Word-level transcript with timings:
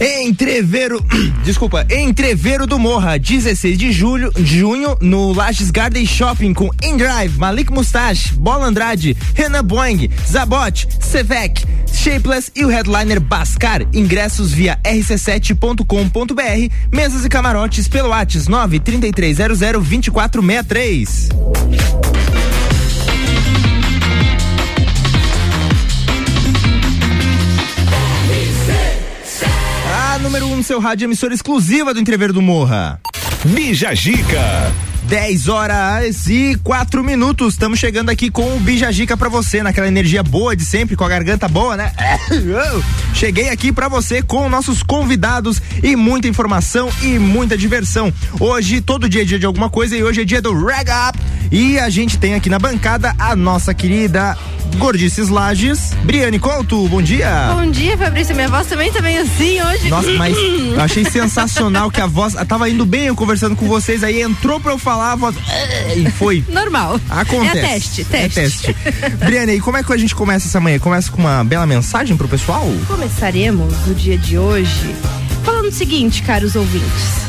Entreveiro, 0.00 1.04
desculpa, 1.44 1.86
Entreveiro 1.90 2.66
do 2.66 2.78
Morra, 2.78 3.18
16 3.18 3.78
de 3.78 3.92
julho, 3.92 4.32
junho, 4.36 4.96
no 5.00 5.32
Lages 5.32 5.70
Garden 5.70 6.04
Shopping 6.06 6.52
com 6.52 6.70
Indrive, 6.82 7.38
Malik 7.38 7.70
Mustache, 7.70 8.32
Bola 8.34 8.66
Andrade, 8.66 9.16
Renan 9.34 9.62
Boing, 9.62 10.10
Zabot, 10.26 10.88
Sevec, 11.00 11.64
Shapeless 11.92 12.50
e 12.56 12.64
o 12.64 12.68
headliner 12.68 13.20
Bascar. 13.20 13.82
Ingressos 13.92 14.52
via 14.52 14.78
rc7.com.br, 14.84 16.74
mesas 16.90 17.24
e 17.24 17.28
camarotes 17.28 17.86
pelo 17.86 18.08
WhatsApp 18.08 18.48
93300 18.48 19.58
número 30.32 30.46
1 30.46 30.52
um 30.52 30.56
no 30.56 30.62
seu 30.62 30.80
rádio, 30.80 31.04
emissora 31.04 31.34
exclusiva 31.34 31.92
do 31.92 32.00
Entrever 32.00 32.32
do 32.32 32.40
Morra. 32.40 32.98
Bija 33.44 33.94
Gica. 33.94 34.72
10 35.04 35.48
horas 35.48 36.26
e 36.26 36.56
4 36.62 37.02
minutos. 37.02 37.54
Estamos 37.54 37.78
chegando 37.78 38.10
aqui 38.10 38.30
com 38.30 38.56
o 38.56 38.60
Bijajica 38.60 39.16
para 39.16 39.28
você, 39.28 39.62
naquela 39.62 39.88
energia 39.88 40.22
boa 40.22 40.56
de 40.56 40.64
sempre, 40.64 40.96
com 40.96 41.04
a 41.04 41.08
garganta 41.08 41.48
boa, 41.48 41.76
né? 41.76 41.92
Cheguei 43.14 43.50
aqui 43.50 43.72
para 43.72 43.88
você 43.88 44.22
com 44.22 44.48
nossos 44.48 44.82
convidados 44.82 45.60
e 45.82 45.96
muita 45.96 46.28
informação 46.28 46.90
e 47.02 47.18
muita 47.18 47.56
diversão. 47.56 48.12
Hoje, 48.40 48.80
todo 48.80 49.08
dia 49.08 49.22
é 49.22 49.24
dia 49.24 49.38
de 49.38 49.46
alguma 49.46 49.68
coisa 49.68 49.96
e 49.96 50.02
hoje 50.02 50.22
é 50.22 50.24
dia 50.24 50.40
do 50.40 50.52
Rag 50.52 50.88
Up. 51.08 51.18
E 51.50 51.78
a 51.78 51.90
gente 51.90 52.18
tem 52.18 52.34
aqui 52.34 52.48
na 52.48 52.58
bancada 52.58 53.14
a 53.18 53.36
nossa 53.36 53.74
querida 53.74 54.36
Gordices 54.78 55.28
Lages, 55.28 55.92
Briane 56.04 56.38
Couto, 56.38 56.88
bom 56.88 57.02
dia. 57.02 57.52
Bom 57.54 57.70
dia, 57.70 57.96
Fabrício. 57.96 58.34
Minha 58.34 58.48
voz 58.48 58.66
também 58.66 58.90
tá 58.90 59.02
meio 59.02 59.22
assim 59.22 59.60
hoje. 59.60 59.88
Nossa, 59.88 60.10
mas 60.12 60.34
eu 60.74 60.80
achei 60.80 61.04
sensacional 61.04 61.90
que 61.90 62.00
a 62.00 62.06
voz 62.06 62.34
tava 62.48 62.68
indo 62.68 62.86
bem 62.86 63.06
eu 63.06 63.14
conversando 63.14 63.54
com 63.54 63.66
vocês, 63.66 64.02
aí 64.02 64.22
entrou 64.22 64.58
pra 64.58 64.72
eu 64.72 64.78
falar, 64.78 64.91
voz. 65.16 65.36
E 65.96 66.10
foi. 66.10 66.44
Normal. 66.50 67.00
Acontece. 67.08 67.58
É 67.58 67.62
teste, 67.62 68.04
teste. 68.04 68.40
É 68.40 68.42
teste. 68.42 68.76
Briane, 69.24 69.54
e 69.54 69.60
como 69.60 69.76
é 69.76 69.82
que 69.82 69.92
a 69.92 69.96
gente 69.96 70.14
começa 70.14 70.46
essa 70.46 70.60
manhã? 70.60 70.78
Começa 70.78 71.10
com 71.10 71.18
uma 71.20 71.44
bela 71.44 71.66
mensagem 71.66 72.16
pro 72.16 72.28
pessoal? 72.28 72.66
Começaremos 72.86 73.74
no 73.86 73.94
dia 73.94 74.18
de 74.18 74.38
hoje 74.38 74.94
falando 75.44 75.66
o 75.68 75.72
seguinte, 75.72 76.22
caros 76.22 76.54
ouvintes. 76.56 77.22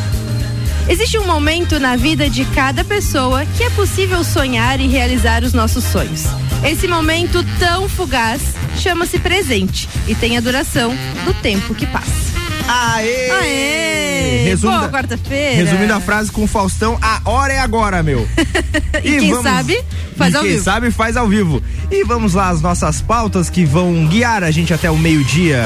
Existe 0.88 1.17
um 1.17 1.25
momento 1.25 1.80
na 1.80 1.95
vida 1.95 2.30
de 2.30 2.44
cada 2.45 2.83
pessoa 2.83 3.45
que 3.45 3.64
é 3.64 3.70
possível 3.70 4.23
sonhar 4.23 4.80
e 4.80 4.88
realizar 4.88 5.44
os 5.44 5.53
nossos 5.53 5.83
sonhos. 5.83 6.23
Esse 6.64 6.88
momento 6.88 7.44
tão 7.58 7.88
fugaz 7.88 8.42
chama-se 8.77 9.17
presente 9.20 9.88
e 10.08 10.16
tem 10.16 10.38
a 10.38 10.42
duração 10.42 10.94
do 11.25 11.33
tempo 11.36 11.73
que 11.73 11.86
passa. 11.88 12.42
Aê! 12.67 13.31
Aê! 13.31 14.44
Resumindo, 14.45 14.80
Boa 14.80 14.92
quarta-feira. 14.92 15.56
Resumindo 15.56 15.94
a 15.94 16.00
frase 16.00 16.31
com 16.31 16.44
o 16.44 16.47
Faustão, 16.47 16.97
a 17.02 17.22
hora 17.25 17.53
é 17.53 17.59
agora, 17.59 18.03
meu. 18.03 18.28
e, 19.03 19.09
e, 19.09 19.20
quem 19.20 19.30
vamos, 19.30 19.44
sabe, 19.44 19.83
faz 20.16 20.33
e 20.33 20.38
ao 20.38 20.44
quem 20.44 20.52
vivo. 20.52 20.64
Quem 20.64 20.73
sabe, 20.73 20.92
faz 20.92 21.17
ao 21.17 21.28
vivo. 21.28 21.64
E 21.92 22.03
vamos 22.03 22.33
lá, 22.33 22.50
as 22.50 22.61
nossas 22.61 23.02
pautas 23.02 23.50
que 23.50 23.66
vão 23.66 24.08
guiar 24.08 24.44
a 24.44 24.52
gente 24.52 24.73
até 24.73 24.89
o 24.89 24.97
meio-dia. 24.97 25.61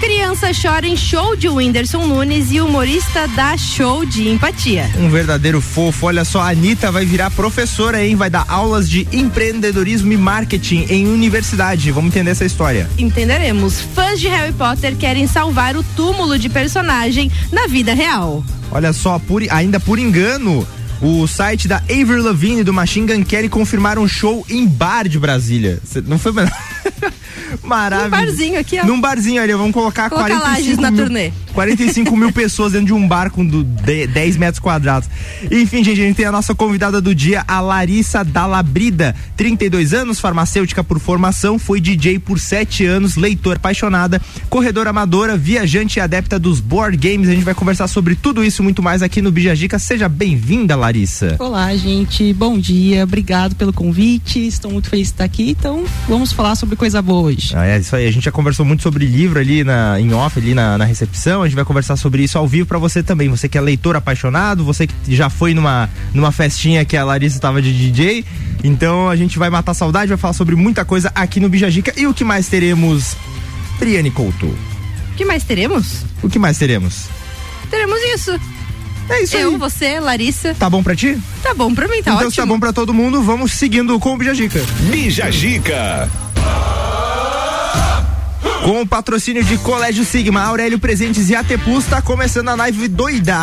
Criança 0.00 0.52
chora 0.54 0.86
em 0.86 0.96
show 0.96 1.34
de 1.34 1.48
Whindersson 1.48 2.06
Nunes 2.06 2.52
e 2.52 2.60
humorista 2.60 3.26
dá 3.34 3.56
show 3.56 4.06
de 4.06 4.28
empatia. 4.28 4.88
Um 4.96 5.10
verdadeiro 5.10 5.60
fofo. 5.60 6.06
Olha 6.06 6.24
só, 6.24 6.40
a 6.40 6.50
Anitta 6.50 6.92
vai 6.92 7.04
virar 7.04 7.32
professora, 7.32 8.04
hein? 8.04 8.14
Vai 8.14 8.30
dar 8.30 8.44
aulas 8.48 8.88
de 8.88 9.08
empreendedorismo 9.12 10.12
e 10.12 10.16
marketing 10.16 10.86
em 10.88 11.08
universidade. 11.08 11.90
Vamos 11.90 12.14
entender 12.14 12.30
essa 12.30 12.44
história. 12.44 12.88
Entenderemos. 12.96 13.80
Fãs 13.80 14.20
de 14.20 14.28
Harry 14.28 14.52
Potter 14.52 14.96
querem 14.96 15.26
salvar 15.26 15.76
o 15.76 15.82
túmulo 15.82 16.38
de 16.38 16.48
personagem 16.48 17.30
na 17.50 17.66
vida 17.66 17.92
real. 17.92 18.44
Olha 18.70 18.92
só, 18.92 19.18
por, 19.18 19.42
ainda 19.50 19.80
por 19.80 19.98
engano, 19.98 20.66
o 21.02 21.26
site 21.26 21.66
da 21.66 21.78
Avril 21.78 22.22
Lavigne 22.22 22.62
do 22.62 22.72
Machine 22.72 23.06
Gun 23.06 23.24
Kelly 23.24 23.48
confirmaram 23.48 24.02
um 24.02 24.08
show 24.08 24.44
em 24.48 24.66
bar 24.66 25.08
de 25.08 25.18
Brasília. 25.18 25.80
Não 26.06 26.18
foi 26.18 26.32
Maravilhoso. 27.62 28.10
Num 28.10 28.26
barzinho 28.26 28.60
aqui, 28.60 28.80
ó. 28.80 28.86
Num 28.86 29.00
barzinho 29.00 29.42
ali, 29.42 29.52
vamos 29.52 29.72
colocar 29.72 30.10
Coloca 30.10 30.28
45 30.28 30.82
na 30.82 30.90
mil, 30.90 31.04
turnê. 31.04 31.32
45 31.52 32.16
mil 32.16 32.32
pessoas 32.32 32.72
dentro 32.72 32.86
de 32.86 32.92
um 32.92 33.06
bar 33.08 33.30
com 33.30 33.44
do, 33.44 33.64
de, 33.64 34.06
10 34.06 34.36
metros 34.36 34.60
quadrados. 34.60 35.08
Enfim, 35.50 35.82
gente, 35.82 36.00
a 36.00 36.04
gente 36.04 36.16
tem 36.16 36.26
a 36.26 36.32
nossa 36.32 36.54
convidada 36.54 37.00
do 37.00 37.14
dia, 37.14 37.44
a 37.48 37.60
Larissa 37.60 38.24
Dalabrida, 38.24 39.14
32 39.36 39.92
anos, 39.92 40.20
farmacêutica 40.20 40.84
por 40.84 41.00
formação, 41.00 41.58
foi 41.58 41.80
DJ 41.80 42.18
por 42.18 42.38
7 42.38 42.84
anos, 42.86 43.16
leitora 43.16 43.56
apaixonada, 43.56 44.20
corredora 44.48 44.90
amadora, 44.90 45.36
viajante 45.36 45.98
e 45.98 46.00
adepta 46.00 46.38
dos 46.38 46.60
board 46.60 46.96
games. 46.96 47.28
A 47.28 47.32
gente 47.32 47.44
vai 47.44 47.54
conversar 47.54 47.88
sobre 47.88 48.14
tudo 48.14 48.44
isso 48.44 48.62
e 48.62 48.64
muito 48.64 48.82
mais 48.82 49.02
aqui 49.02 49.20
no 49.20 49.32
Bijagica. 49.32 49.78
Seja 49.78 50.08
bem-vinda, 50.08 50.76
Larissa. 50.76 51.36
Olá, 51.38 51.74
gente. 51.76 52.32
Bom 52.32 52.58
dia. 52.58 53.02
Obrigado 53.02 53.56
pelo 53.56 53.72
convite. 53.72 54.46
Estou 54.46 54.70
muito 54.70 54.88
feliz 54.88 55.08
de 55.08 55.14
estar 55.14 55.24
aqui. 55.24 55.50
Então, 55.50 55.84
vamos 56.08 56.32
falar 56.32 56.54
sobre 56.54 56.76
coisa 56.78 57.02
boa 57.02 57.28
hoje. 57.28 57.52
Ah, 57.54 57.66
é 57.66 57.78
isso 57.78 57.94
aí. 57.94 58.06
A 58.06 58.10
gente 58.10 58.24
já 58.24 58.32
conversou 58.32 58.64
muito 58.64 58.82
sobre 58.82 59.04
livro 59.04 59.38
ali 59.38 59.64
na, 59.64 60.00
em 60.00 60.14
off, 60.14 60.38
ali 60.38 60.54
na, 60.54 60.78
na 60.78 60.84
recepção. 60.84 61.42
A 61.42 61.46
gente 61.46 61.56
vai 61.56 61.64
conversar 61.64 61.96
sobre 61.96 62.22
isso 62.22 62.38
ao 62.38 62.46
vivo 62.46 62.66
para 62.66 62.78
você 62.78 63.02
também. 63.02 63.28
Você 63.28 63.48
que 63.48 63.58
é 63.58 63.60
leitor 63.60 63.96
apaixonado, 63.96 64.64
você 64.64 64.86
que 64.86 64.94
já 65.08 65.28
foi 65.28 65.52
numa, 65.52 65.90
numa 66.14 66.32
festinha 66.32 66.84
que 66.84 66.96
a 66.96 67.04
Larissa 67.04 67.36
estava 67.36 67.60
de 67.60 67.76
DJ. 67.76 68.24
Então 68.62 69.08
a 69.10 69.16
gente 69.16 69.38
vai 69.38 69.50
matar 69.50 69.74
saudade, 69.74 70.08
vai 70.08 70.16
falar 70.16 70.32
sobre 70.32 70.54
muita 70.54 70.84
coisa 70.84 71.12
aqui 71.14 71.40
no 71.40 71.48
Bijagica. 71.48 71.92
E 71.96 72.06
o 72.06 72.14
que 72.14 72.24
mais 72.24 72.48
teremos, 72.48 73.16
Briane 73.78 74.10
Couto? 74.10 74.46
O 74.46 75.16
que 75.16 75.24
mais 75.24 75.42
teremos? 75.42 76.04
O 76.22 76.28
que 76.28 76.38
mais 76.38 76.56
teremos? 76.56 77.06
Teremos 77.68 77.98
isso. 78.14 78.40
É 79.08 79.22
isso 79.22 79.36
Eu, 79.36 79.50
aí. 79.50 79.56
você, 79.56 79.98
Larissa. 80.00 80.54
Tá 80.54 80.68
bom 80.68 80.82
pra 80.82 80.94
ti? 80.94 81.18
Tá 81.42 81.54
bom 81.54 81.74
pra 81.74 81.86
mim, 81.88 81.94
tá 82.02 82.12
então, 82.12 82.14
ótimo. 82.16 82.28
Então 82.30 82.44
tá 82.44 82.46
bom 82.46 82.60
pra 82.60 82.72
todo 82.72 82.92
mundo, 82.92 83.22
vamos 83.22 83.52
seguindo 83.52 83.98
com 83.98 84.14
o 84.14 84.18
Bijagica. 84.18 84.60
Bijagica. 84.90 86.10
Com 88.64 88.82
o 88.82 88.86
patrocínio 88.86 89.42
de 89.42 89.56
Colégio 89.58 90.04
Sigma, 90.04 90.42
Aurélio 90.42 90.78
Presentes 90.78 91.30
e 91.30 91.34
AT 91.36 91.46
Plus, 91.64 91.86
tá 91.86 92.02
começando 92.02 92.48
a 92.50 92.54
live 92.54 92.86
doida. 92.88 93.34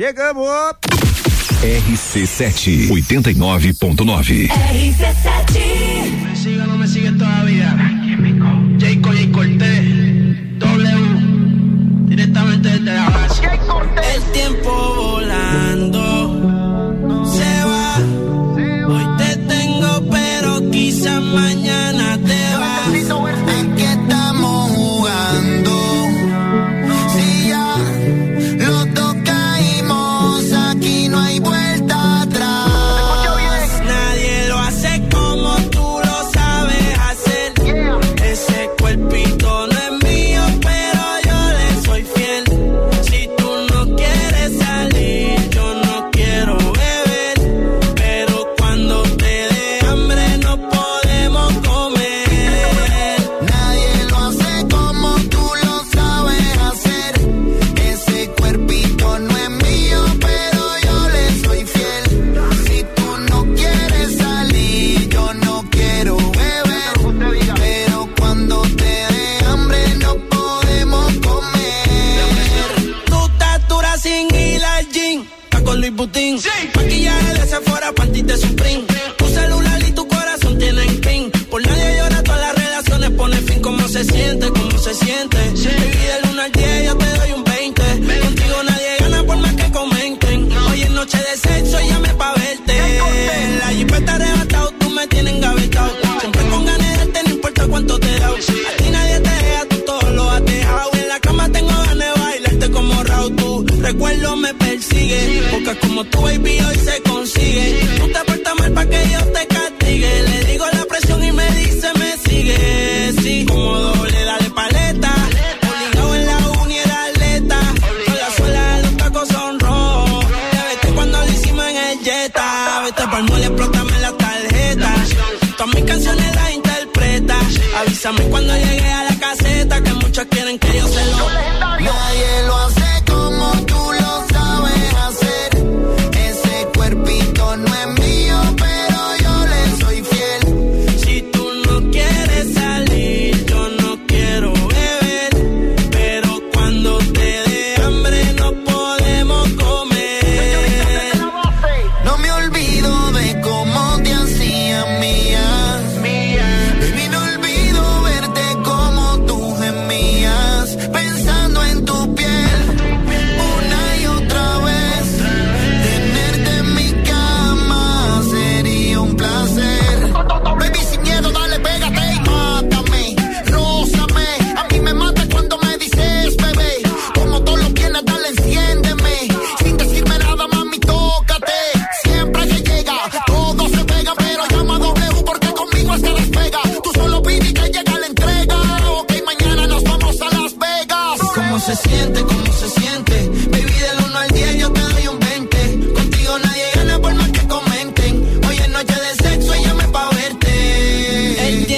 Chegamos! 0.00 0.48
RC7 1.62 2.88
89.9 2.88 4.48
RC7 4.48 5.60
Me 6.24 6.34
sigue 6.34 6.62
o 6.62 6.66
no 6.66 6.78
me 6.78 6.88
sigue 6.88 7.12
todavía. 7.12 7.76
Jayco 8.78 9.10
J 9.10 9.30
Cortés, 9.30 10.58
W, 10.58 12.06
directamente 12.06 12.70
desde 12.70 12.92
la 12.94 13.10
base. 13.10 13.42
El 13.44 14.22
tiempo 14.32 14.70
volando 14.96 16.00
se 17.26 17.64
va. 17.66 17.98
Hoy 18.88 19.04
te 19.18 19.36
tengo, 19.36 20.08
pero 20.10 20.70
quizás 20.70 21.20
mañana 21.20 21.99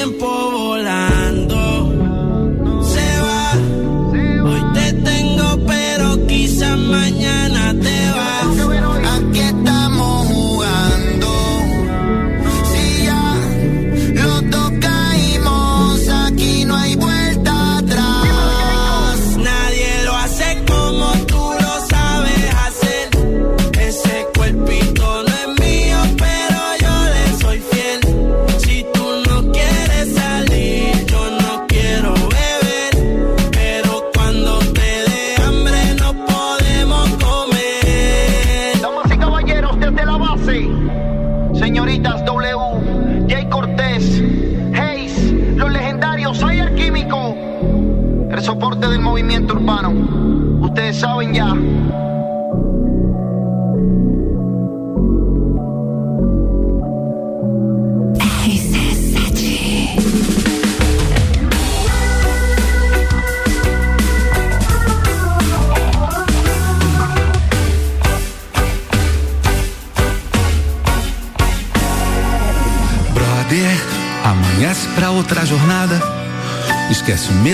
tiempo 0.02 0.31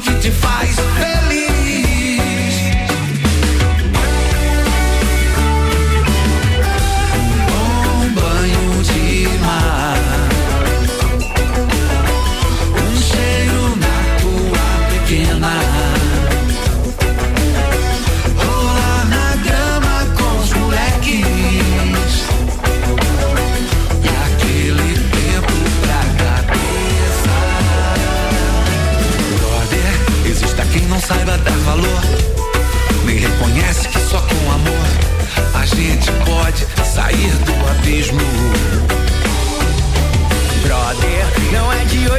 que 0.00 0.12
te 0.14 0.30
faz 0.30 0.76
feliz. 0.76 1.27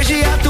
Hoje 0.00 0.14
é 0.14 0.24
a 0.24 0.38
tua 0.38 0.49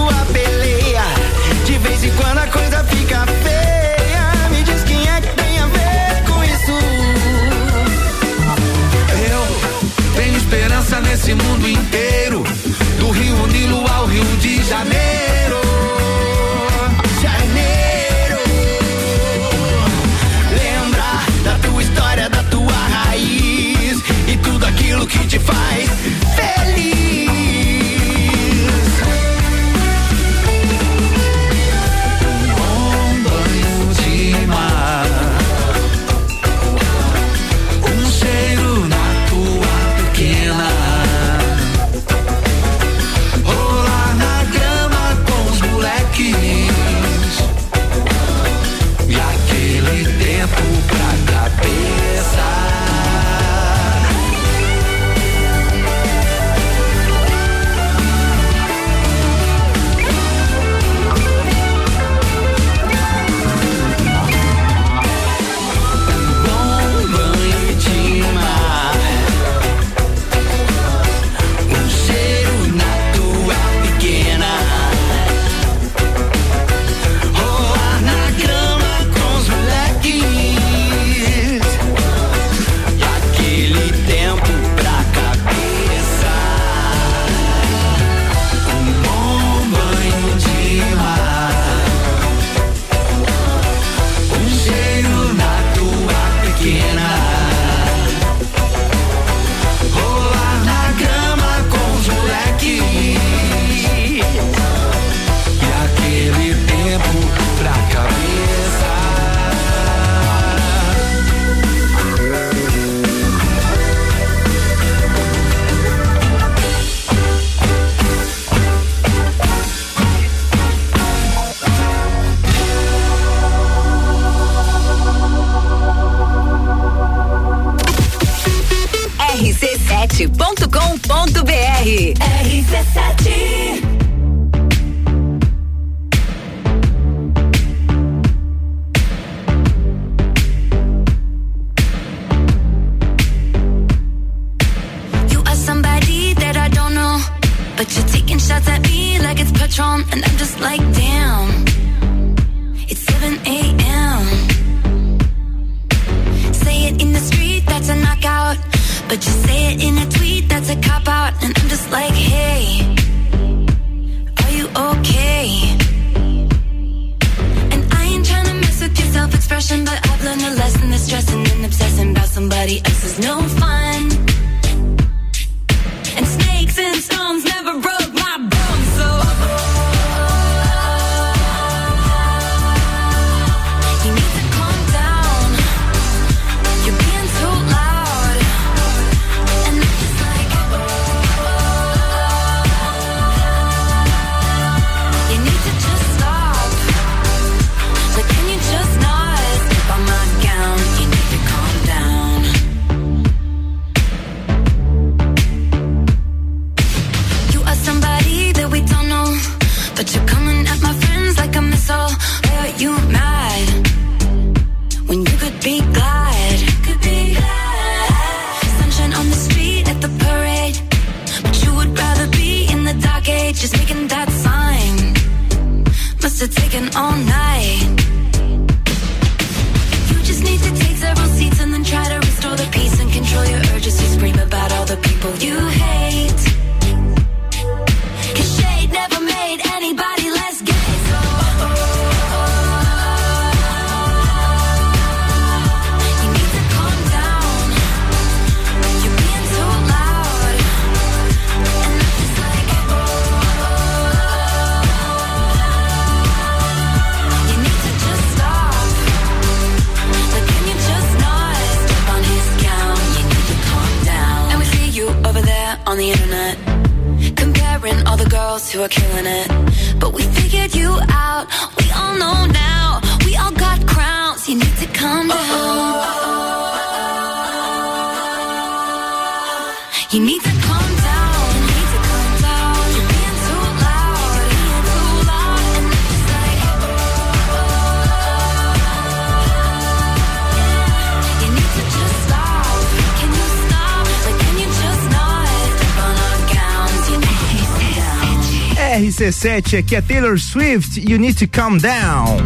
RC7, 299.10 299.76
aqui 299.76 299.96
é 299.96 300.00
Taylor 300.00 300.38
Swift, 300.38 301.00
You 301.00 301.18
Need 301.18 301.34
to 301.34 301.48
Calm 301.48 301.78
Down. 301.78 302.36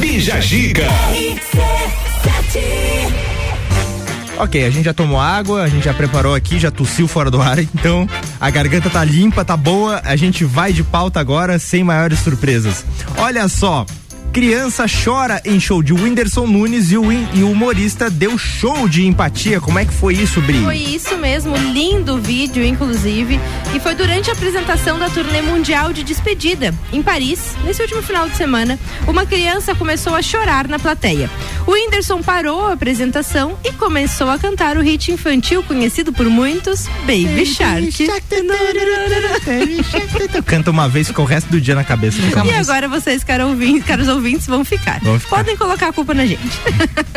Bija 0.00 0.40
Gica. 0.40 0.88
Ok, 4.38 4.64
a 4.64 4.70
gente 4.70 4.86
já 4.86 4.94
tomou 4.94 5.20
água, 5.20 5.62
a 5.62 5.68
gente 5.68 5.84
já 5.84 5.92
preparou 5.92 6.34
aqui, 6.34 6.58
já 6.58 6.70
tossiu 6.70 7.06
fora 7.06 7.30
do 7.30 7.42
ar, 7.42 7.58
então 7.74 8.08
a 8.40 8.48
garganta 8.48 8.88
tá 8.88 9.04
limpa, 9.04 9.44
tá 9.44 9.58
boa, 9.58 10.00
a 10.02 10.16
gente 10.16 10.42
vai 10.42 10.72
de 10.72 10.82
pauta 10.82 11.20
agora 11.20 11.58
sem 11.58 11.84
maiores 11.84 12.20
surpresas. 12.20 12.82
Olha 13.18 13.46
só, 13.46 13.84
criança 14.32 14.86
chora 14.86 15.40
em 15.44 15.58
show 15.58 15.82
de 15.82 15.92
Whindersson 15.92 16.46
Nunes 16.46 16.92
e 16.92 16.96
o, 16.96 17.08
win- 17.08 17.28
e 17.34 17.42
o 17.42 17.50
humorista 17.50 18.08
deu 18.08 18.38
show 18.38 18.88
de 18.88 19.04
empatia. 19.04 19.60
Como 19.60 19.78
é 19.78 19.84
que 19.84 19.92
foi 19.92 20.14
isso, 20.14 20.40
Bri? 20.40 20.62
Foi 20.62 20.76
isso 20.76 21.16
mesmo, 21.18 21.56
lindo 21.56 22.16
vídeo, 22.18 22.64
inclusive. 22.64 23.40
E 23.74 23.80
foi 23.80 23.94
durante 23.94 24.30
a 24.30 24.32
apresentação 24.32 24.98
da 24.98 25.08
turnê 25.10 25.42
mundial 25.42 25.92
de 25.92 26.02
despedida, 26.04 26.72
em 26.92 27.02
Paris, 27.02 27.56
nesse 27.64 27.82
último 27.82 28.02
final 28.02 28.28
de 28.28 28.36
semana, 28.36 28.78
uma 29.06 29.26
criança 29.26 29.74
começou 29.74 30.14
a 30.14 30.22
chorar 30.22 30.68
na 30.68 30.78
plateia. 30.78 31.28
O 31.66 31.72
Whindersson 31.72 32.22
parou 32.22 32.66
a 32.66 32.72
apresentação 32.72 33.58
e 33.64 33.72
começou 33.72 34.30
a 34.30 34.38
cantar 34.38 34.76
o 34.76 34.80
hit 34.82 35.10
infantil 35.10 35.62
conhecido 35.62 36.12
por 36.12 36.26
muitos, 36.26 36.86
Baby 37.00 37.44
Shark. 37.46 37.90
Canta 40.46 40.70
uma 40.70 40.88
vez, 40.88 41.08
fica 41.08 41.20
o 41.20 41.24
resto 41.24 41.50
do 41.50 41.60
dia 41.60 41.74
na 41.74 41.84
cabeça. 41.84 42.18
E 42.20 42.34
mais. 42.34 42.68
agora 42.68 42.88
vocês, 42.88 43.24
caros 43.24 43.46
ouvintes, 43.48 43.84
caros 43.84 44.06
ouvintes, 44.08 44.19
vão 44.46 44.64
ficar. 44.64 45.00
Vão 45.00 45.18
ficar. 45.18 45.36
Podem 45.36 45.56
colocar 45.56 45.88
a 45.88 45.92
culpa 45.92 46.14
na 46.14 46.26
gente. 46.26 46.60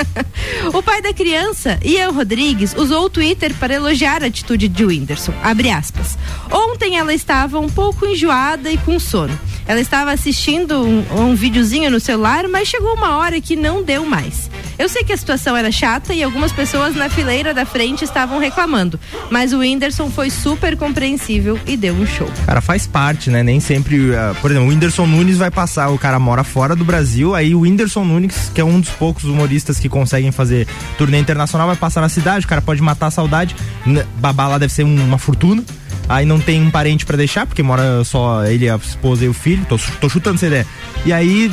o 0.74 0.82
pai 0.82 1.02
da 1.02 1.14
criança, 1.14 1.80
Ian 1.84 2.12
Rodrigues, 2.12 2.74
usou 2.76 3.06
o 3.06 3.10
Twitter 3.10 3.54
para 3.56 3.74
elogiar 3.74 4.24
a 4.24 4.28
atitude 4.28 4.68
de 4.68 4.86
Whindersson. 4.86 5.34
Abre 5.44 5.70
aspas. 5.70 6.18
Ontem 6.52 6.98
ela 6.98 7.14
estava 7.14 7.60
um 7.60 7.70
pouco 7.70 8.06
enjoada 8.06 8.72
e 8.72 8.78
com 8.78 9.00
sono. 9.00 9.38
Ela 9.68 9.80
estava 9.80 10.12
assistindo 10.12 10.84
um, 10.84 11.04
um 11.18 11.36
videozinho 11.36 11.90
no 11.90 12.00
celular, 12.00 12.48
mas 12.48 12.68
chegou 12.68 12.94
uma 12.96 13.18
hora 13.18 13.40
que 13.40 13.56
não 13.56 13.82
deu 13.84 14.06
mais. 14.06 14.50
Eu 14.78 14.90
sei 14.90 15.04
que 15.04 15.14
a 15.14 15.18
situação 15.18 15.56
era 15.56 15.72
chata 15.72 16.14
e 16.14 16.24
algumas 16.24 16.52
pessoas 16.52 16.96
na 16.96 17.08
fileira 17.10 17.54
da 17.54 17.64
frente 17.66 18.04
estavam 18.04 18.40
reclamando, 18.40 19.00
mas 19.30 19.54
o 19.54 19.60
Whindersson 19.60 20.10
foi 20.10 20.30
super 20.32 20.76
compreensível 20.76 21.60
e 21.68 21.78
deu 21.78 21.94
um 21.94 22.06
show. 22.08 22.28
Cara, 22.46 22.60
faz 22.60 22.88
parte, 22.88 23.30
né? 23.30 23.44
Nem 23.44 23.60
sempre. 23.60 24.16
ah, 24.16 24.36
por 24.42 24.50
exemplo, 24.50 24.68
o 24.68 24.72
Whindersson 24.72 25.06
Nunes 25.06 25.38
vai 25.38 25.52
passar, 25.52 25.90
o 25.90 25.98
cara 26.00 26.18
mora 26.20 26.44
fora 26.44 26.76
do 26.76 26.84
Brasil, 26.84 27.36
aí 27.36 27.54
o 27.54 27.60
Whindersson 27.62 28.04
Nunes, 28.04 28.52
que 28.54 28.60
é 28.60 28.64
um 28.66 28.80
dos 28.80 28.90
poucos 28.90 29.24
humoristas 29.26 29.80
que 29.80 29.88
conseguem 29.88 30.32
fazer 30.32 30.68
turnê 30.98 31.20
internacional, 31.20 31.68
vai 31.68 31.76
passar 31.78 32.02
na 32.02 32.10
cidade, 32.10 32.46
o 32.46 32.50
cara 32.50 32.62
pode 32.62 32.82
matar 32.82 33.08
a 33.08 33.12
saudade. 33.12 33.56
Babá 34.18 34.48
lá 34.48 34.58
deve 34.58 34.74
ser 34.74 34.84
um- 34.84 35.04
uma 35.06 35.18
fortuna. 35.20 35.64
Aí 36.08 36.26
não 36.26 36.40
tem 36.40 36.62
um 36.62 36.70
parente 36.70 37.06
pra 37.06 37.18
deixar, 37.18 37.46
porque 37.46 37.64
mora 37.64 38.04
só 38.04 38.46
ele, 38.46 38.70
a 38.70 38.76
esposa 38.76 39.26
e 39.26 39.30
o 39.30 39.34
filho. 39.34 39.66
Tô, 39.66 39.78
tô 40.00 40.10
chutando 40.10 40.36
essa 40.36 40.48
ideia. 40.48 40.68
E 41.06 41.14
aí. 41.14 41.52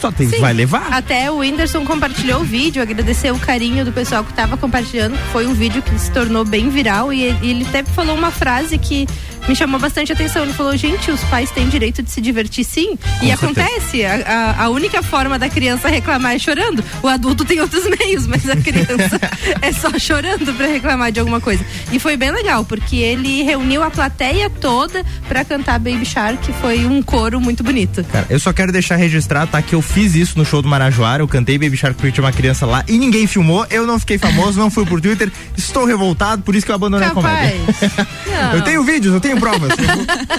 Só 0.00 0.10
tem, 0.10 0.28
Sim. 0.28 0.40
vai 0.40 0.52
levar? 0.52 0.86
Até 0.92 1.30
o 1.30 1.38
Whindersson 1.38 1.84
compartilhou 1.84 2.40
o 2.40 2.44
vídeo, 2.44 2.82
agradeceu 2.82 3.34
o 3.34 3.38
carinho 3.38 3.84
do 3.84 3.92
pessoal 3.92 4.24
que 4.24 4.30
estava 4.30 4.56
compartilhando. 4.56 5.16
Foi 5.32 5.46
um 5.46 5.54
vídeo 5.54 5.82
que 5.82 5.98
se 5.98 6.10
tornou 6.10 6.44
bem 6.44 6.68
viral 6.70 7.12
e 7.12 7.22
ele, 7.24 7.66
até 7.68 7.82
falou 7.84 8.16
uma 8.16 8.30
frase 8.30 8.78
que 8.78 9.06
me 9.48 9.54
chamou 9.56 9.80
bastante 9.80 10.12
atenção. 10.12 10.42
Ele 10.42 10.52
falou: 10.52 10.76
gente, 10.76 11.10
os 11.10 11.20
pais 11.24 11.50
têm 11.50 11.68
direito 11.68 12.02
de 12.02 12.10
se 12.10 12.20
divertir 12.20 12.64
sim. 12.64 12.96
e 13.22 13.26
certeza. 13.26 13.34
acontece. 13.34 14.04
A, 14.04 14.14
a- 14.58 14.64
a 14.64 14.68
única 14.68 15.02
forma 15.02 15.38
da 15.38 15.48
criança 15.48 15.88
reclamar 15.88 16.34
é 16.34 16.38
chorando. 16.38 16.82
O 17.02 17.08
adulto 17.08 17.44
tem 17.44 17.60
outros 17.60 17.84
meios, 17.98 18.26
mas 18.26 18.48
a 18.48 18.56
criança 18.56 19.20
é 19.60 19.72
só 19.72 19.98
chorando 19.98 20.54
para 20.54 20.66
reclamar 20.66 21.10
de 21.12 21.20
alguma 21.20 21.40
coisa. 21.40 21.64
E 21.92 21.98
foi 21.98 22.16
bem 22.16 22.30
legal, 22.30 22.64
porque 22.64 22.96
ele 22.96 23.42
reuniu 23.42 23.82
a 23.82 23.90
plateia 23.90 24.48
toda 24.48 25.04
para 25.28 25.44
cantar 25.44 25.78
Baby 25.78 26.04
Shark, 26.04 26.38
que 26.38 26.52
foi 26.60 26.84
um 26.86 27.02
coro 27.02 27.40
muito 27.40 27.62
bonito. 27.62 28.04
Cara, 28.04 28.26
eu 28.30 28.38
só 28.38 28.52
quero 28.52 28.70
deixar 28.72 28.96
registrado, 28.96 29.50
tá? 29.50 29.60
Que 29.62 29.74
eu 29.74 29.82
fiz 29.90 30.14
isso 30.14 30.38
no 30.38 30.44
show 30.44 30.62
do 30.62 30.68
Marajoara, 30.68 31.22
eu 31.22 31.28
cantei 31.28 31.58
Baby 31.58 31.76
Shark 31.76 32.00
tinha 32.12 32.24
uma 32.24 32.32
criança 32.32 32.64
lá 32.64 32.84
e 32.88 32.96
ninguém 32.96 33.26
filmou, 33.26 33.66
eu 33.70 33.86
não 33.86 33.98
fiquei 33.98 34.18
famoso, 34.18 34.58
não 34.58 34.70
fui 34.70 34.86
por 34.86 35.00
Twitter, 35.00 35.30
estou 35.56 35.84
revoltado, 35.84 36.42
por 36.42 36.54
isso 36.54 36.64
que 36.64 36.70
eu 36.70 36.76
abandonei 36.76 37.08
a 37.08 37.10
comédia. 37.10 37.60
Capaz. 37.72 38.08
Não. 38.26 38.54
Eu 38.60 38.62
tenho 38.62 38.84
vídeos, 38.84 39.14
eu 39.14 39.20
tenho 39.20 39.38
provas. 39.38 39.72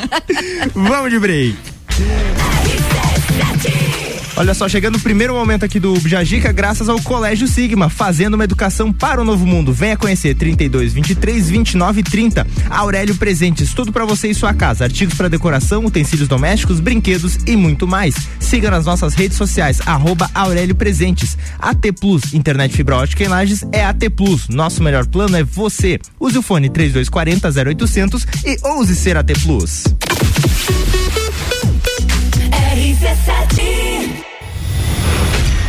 Vamos 0.73 1.11
de 1.11 1.19
break. 1.19 1.57
Olha 4.35 4.53
só, 4.53 4.67
chegando 4.67 4.95
o 4.95 4.99
primeiro 4.99 5.33
momento 5.33 5.65
aqui 5.65 5.79
do 5.79 5.95
Jajica, 6.07 6.51
graças 6.51 6.87
ao 6.87 6.99
Colégio 7.01 7.47
Sigma, 7.47 7.89
fazendo 7.89 8.35
uma 8.35 8.43
educação 8.43 8.91
para 8.91 9.21
o 9.21 9.25
novo 9.25 9.45
mundo. 9.45 9.73
Venha 9.73 9.97
conhecer 9.97 10.33
32 10.35 10.93
23 10.93 11.49
29 11.49 12.03
30. 12.03 12.47
Aurélio 12.69 13.15
Presentes, 13.15 13.73
tudo 13.73 13.91
para 13.91 14.05
você 14.05 14.29
e 14.29 14.33
sua 14.33 14.53
casa. 14.53 14.85
Artigos 14.85 15.15
para 15.15 15.27
decoração, 15.27 15.85
utensílios 15.85 16.27
domésticos, 16.27 16.79
brinquedos 16.79 17.37
e 17.45 17.55
muito 17.55 17.87
mais. 17.87 18.15
Siga 18.39 18.71
nas 18.71 18.85
nossas 18.85 19.13
redes 19.13 19.37
sociais, 19.37 19.81
arroba 19.85 20.29
Aurélio 20.33 20.75
Presentes. 20.75 21.37
AT 21.59 21.91
Plus, 21.99 22.33
internet 22.33 22.75
fibra 22.75 22.97
ótica 22.97 23.23
em 23.23 23.27
Lages 23.27 23.63
é 23.71 23.83
AT 23.83 24.09
Plus. 24.15 24.47
Nosso 24.47 24.81
melhor 24.81 25.05
plano 25.05 25.35
é 25.35 25.43
você. 25.43 25.99
Use 26.19 26.37
o 26.37 26.41
fone 26.41 26.69
3240 26.69 27.69
0800 27.69 28.25
e 28.45 28.57
ouse 28.63 28.95
ser 28.95 29.17
AT 29.17 29.33
Plus. 29.43 29.83
RC7 32.73 34.30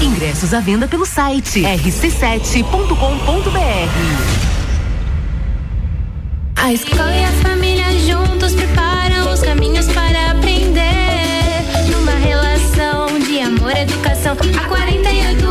Ingressos 0.00 0.54
à 0.54 0.60
venda 0.60 0.88
pelo 0.88 1.04
site 1.04 1.60
rc7.com.br. 1.62 4.52
A 6.56 6.72
escola 6.72 7.14
e 7.14 7.24
a 7.24 7.32
família 7.32 7.84
juntos 8.06 8.54
preparam 8.54 9.30
os 9.32 9.40
caminhos 9.40 9.86
para 9.88 10.30
aprender. 10.30 10.80
Numa 11.90 12.12
relação 12.12 13.18
de 13.18 13.40
amor 13.40 13.72
e 13.76 13.80
educação, 13.80 14.34
há 14.34 14.68
48 14.68 15.41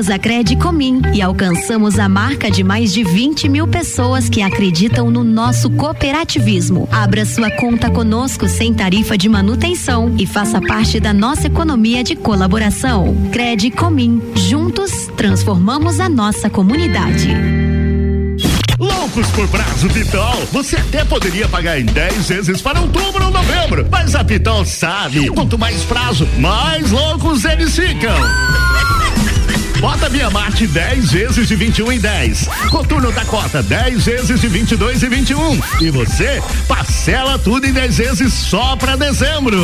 Somos 0.00 0.08
a 0.08 0.56
Comim 0.56 1.02
e 1.12 1.20
alcançamos 1.20 1.98
a 1.98 2.08
marca 2.08 2.50
de 2.50 2.64
mais 2.64 2.90
de 2.90 3.04
20 3.04 3.50
mil 3.50 3.68
pessoas 3.68 4.30
que 4.30 4.40
acreditam 4.40 5.10
no 5.10 5.22
nosso 5.22 5.68
cooperativismo. 5.68 6.88
Abra 6.90 7.26
sua 7.26 7.50
conta 7.50 7.90
conosco 7.90 8.48
sem 8.48 8.72
tarifa 8.72 9.18
de 9.18 9.28
manutenção 9.28 10.14
e 10.18 10.26
faça 10.26 10.58
parte 10.58 10.98
da 10.98 11.12
nossa 11.12 11.48
economia 11.48 12.02
de 12.02 12.16
colaboração. 12.16 13.14
Crede 13.30 13.70
Comim. 13.70 14.22
Juntos, 14.36 14.90
transformamos 15.18 16.00
a 16.00 16.08
nossa 16.08 16.48
comunidade. 16.48 17.28
Loucos 18.78 19.26
por 19.32 19.46
prazo 19.48 19.86
Pitol. 19.90 20.46
Você 20.50 20.76
até 20.76 21.04
poderia 21.04 21.46
pagar 21.46 21.78
em 21.78 21.84
10 21.84 22.26
vezes 22.26 22.62
para 22.62 22.80
outubro 22.80 23.26
ou 23.26 23.30
novembro. 23.30 23.86
Mas 23.90 24.14
a 24.14 24.24
Pitol 24.24 24.64
sabe: 24.64 25.28
quanto 25.28 25.58
mais 25.58 25.82
prazo, 25.84 26.26
mais 26.38 26.90
loucos 26.90 27.44
eles 27.44 27.76
ficam. 27.76 28.14
Bota 29.80 30.10
Via 30.10 30.28
Marte 30.28 30.66
10 30.66 31.10
vezes 31.10 31.48
de 31.48 31.56
21 31.56 31.92
em 31.92 31.98
10. 31.98 32.48
Coturno 32.70 33.10
da 33.10 33.24
Cota 33.24 33.62
10 33.62 34.04
vezes 34.04 34.40
de 34.40 34.46
22 34.46 35.02
e 35.02 35.08
21. 35.08 35.60
E 35.80 35.90
você 35.90 36.42
parcela 36.68 37.38
tudo 37.38 37.66
em 37.66 37.72
10 37.72 37.96
vezes 37.96 38.32
só 38.34 38.76
pra 38.76 38.94
dezembro. 38.94 39.58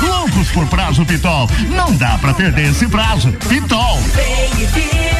Loucos 0.00 0.48
por 0.52 0.66
prazo 0.68 1.04
Pitol. 1.04 1.50
Não 1.70 1.92
dá 1.96 2.16
pra 2.18 2.32
perder 2.32 2.70
esse 2.70 2.86
prazo. 2.86 3.32
Pitol. 3.48 4.00
Vem 4.14 5.11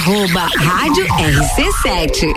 Arroba 0.00 0.48
Rádio 0.56 1.06
RC7. 1.08 2.32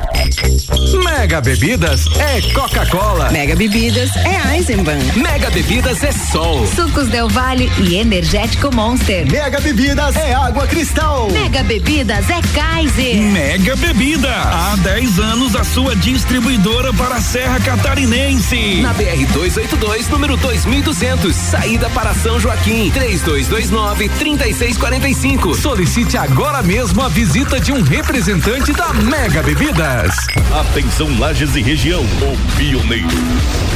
Mega 1.05 1.39
Bebidas 1.39 2.07
é 2.19 2.41
Coca-Cola. 2.53 3.31
Mega 3.31 3.55
Bebidas 3.55 4.09
é 4.17 4.57
Eisenbahn. 4.57 4.99
Mega 5.15 5.49
Bebidas 5.49 6.03
é 6.03 6.11
Sol. 6.11 6.67
Sucos 6.67 7.07
Del 7.07 7.29
Vale 7.29 7.71
e 7.79 7.95
Energético 7.95 8.69
Monster. 8.75 9.31
Mega 9.31 9.61
Bebidas 9.61 10.13
é 10.17 10.33
água 10.33 10.67
cristal. 10.67 11.29
Mega 11.31 11.63
Bebidas 11.63 12.29
é 12.29 12.41
Kaiser. 12.53 13.15
Mega 13.31 13.77
Bebida. 13.77 14.29
Há 14.29 14.75
10 14.83 15.19
anos 15.19 15.55
a 15.55 15.63
sua 15.63 15.95
distribuidora 15.95 16.91
para 16.93 17.15
a 17.15 17.21
Serra 17.21 17.61
Catarinense. 17.61 18.81
Na 18.81 18.91
BR 18.91 19.25
282, 19.31 20.09
número 20.09 20.35
2200, 20.35 21.33
saída 21.33 21.89
para 21.91 22.13
São 22.13 22.37
Joaquim, 22.41 22.91
3229 22.91 24.09
3645. 24.09 25.55
Solicite 25.55 26.17
agora 26.17 26.61
mesmo 26.61 27.01
a 27.01 27.07
visita 27.07 27.52
de 27.59 27.71
um 27.71 27.81
representante 27.81 28.73
da 28.73 28.91
Mega 28.93 29.43
Bebidas. 29.43 30.15
Atenção 30.59 31.07
Lages 31.19 31.55
e 31.55 31.61
região, 31.61 32.01
o 32.01 32.57
pioneiro, 32.57 33.07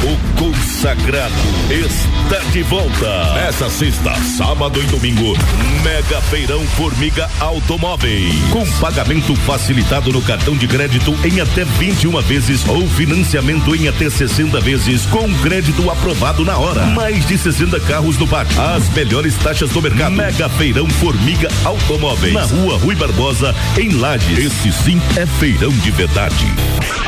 o 0.02 0.38
consagrado 0.38 1.34
está 1.70 2.38
de 2.50 2.62
volta. 2.62 3.06
Essa 3.46 3.70
sexta, 3.70 4.14
sábado 4.36 4.82
e 4.82 4.86
domingo, 4.86 5.36
Mega 5.84 6.20
Feirão 6.22 6.64
Formiga 6.76 7.30
Automóveis. 7.38 8.34
Com 8.50 8.66
pagamento 8.80 9.34
facilitado 9.36 10.12
no 10.12 10.22
cartão 10.22 10.56
de 10.56 10.66
crédito 10.66 11.16
em 11.24 11.40
até 11.40 11.64
21 11.64 12.20
vezes 12.22 12.66
ou 12.66 12.86
financiamento 12.88 13.74
em 13.76 13.86
até 13.86 14.10
60 14.10 14.60
vezes 14.60 15.06
com 15.06 15.32
crédito 15.36 15.88
aprovado 15.90 16.44
na 16.44 16.58
hora. 16.58 16.84
Mais 16.86 17.24
de 17.26 17.38
60 17.38 17.78
carros 17.80 18.18
no 18.18 18.26
pátio. 18.26 18.60
As 18.60 18.88
melhores 18.90 19.36
taxas 19.36 19.70
do 19.70 19.80
mercado. 19.80 20.12
Mega 20.12 20.48
Feirão 20.48 20.88
Formiga 20.88 21.48
Automóveis. 21.64 22.34
Na 22.34 22.44
rua 22.44 22.78
Rui 22.78 22.94
Barbosa, 22.94 23.54
em 23.76 23.90
Lages. 23.90 24.38
Esse 24.38 24.72
sim 24.72 25.00
é 25.16 25.26
feirão 25.26 25.70
de 25.70 25.90
verdade. 25.90 26.46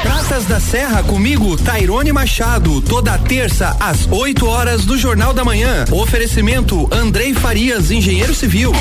Praças 0.03 0.45
da 0.47 0.61
Serra 0.61 1.03
comigo, 1.03 1.57
Tairone 1.57 2.13
Machado, 2.13 2.81
toda 2.81 3.17
terça 3.19 3.77
às 3.79 4.07
8 4.11 4.47
horas 4.47 4.85
do 4.85 4.97
Jornal 4.97 5.33
da 5.33 5.45
Manhã. 5.45 5.85
Oferecimento 5.91 6.89
Andrei 6.93 7.35
Farias, 7.35 7.91
engenheiro 7.91 8.35
civil. 8.35 8.73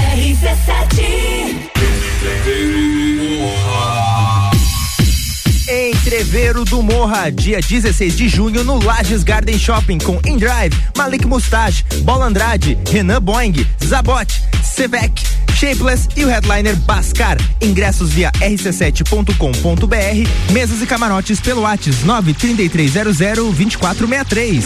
Entreveiro 5.70 6.66
do 6.66 6.82
Morra, 6.82 7.30
dia 7.30 7.60
16 7.60 8.18
de 8.18 8.28
junho 8.28 8.64
no 8.64 8.84
Lages 8.84 9.24
Garden 9.24 9.60
Shopping 9.60 10.00
com 10.00 10.20
Indrive, 10.26 10.76
Malik 10.98 11.28
Mustache, 11.28 11.84
Bola 12.02 12.26
Andrade, 12.26 12.78
Renan 12.90 13.22
Boing, 13.22 13.54
Zabot, 13.86 14.28
Sevec, 14.64 15.22
Shapeless 15.56 16.08
e 16.16 16.26
o 16.26 16.30
headliner 16.30 16.76
Bascar. 16.78 17.38
Ingressos 17.62 18.12
via 18.12 18.32
rc7.com.br, 18.42 20.52
mesas 20.52 20.82
e 20.82 20.86
camarotes 20.86 21.40
pelo 21.40 21.62
WhatsApp 21.62 22.06
93300 22.06 23.18
2463. 23.18 24.66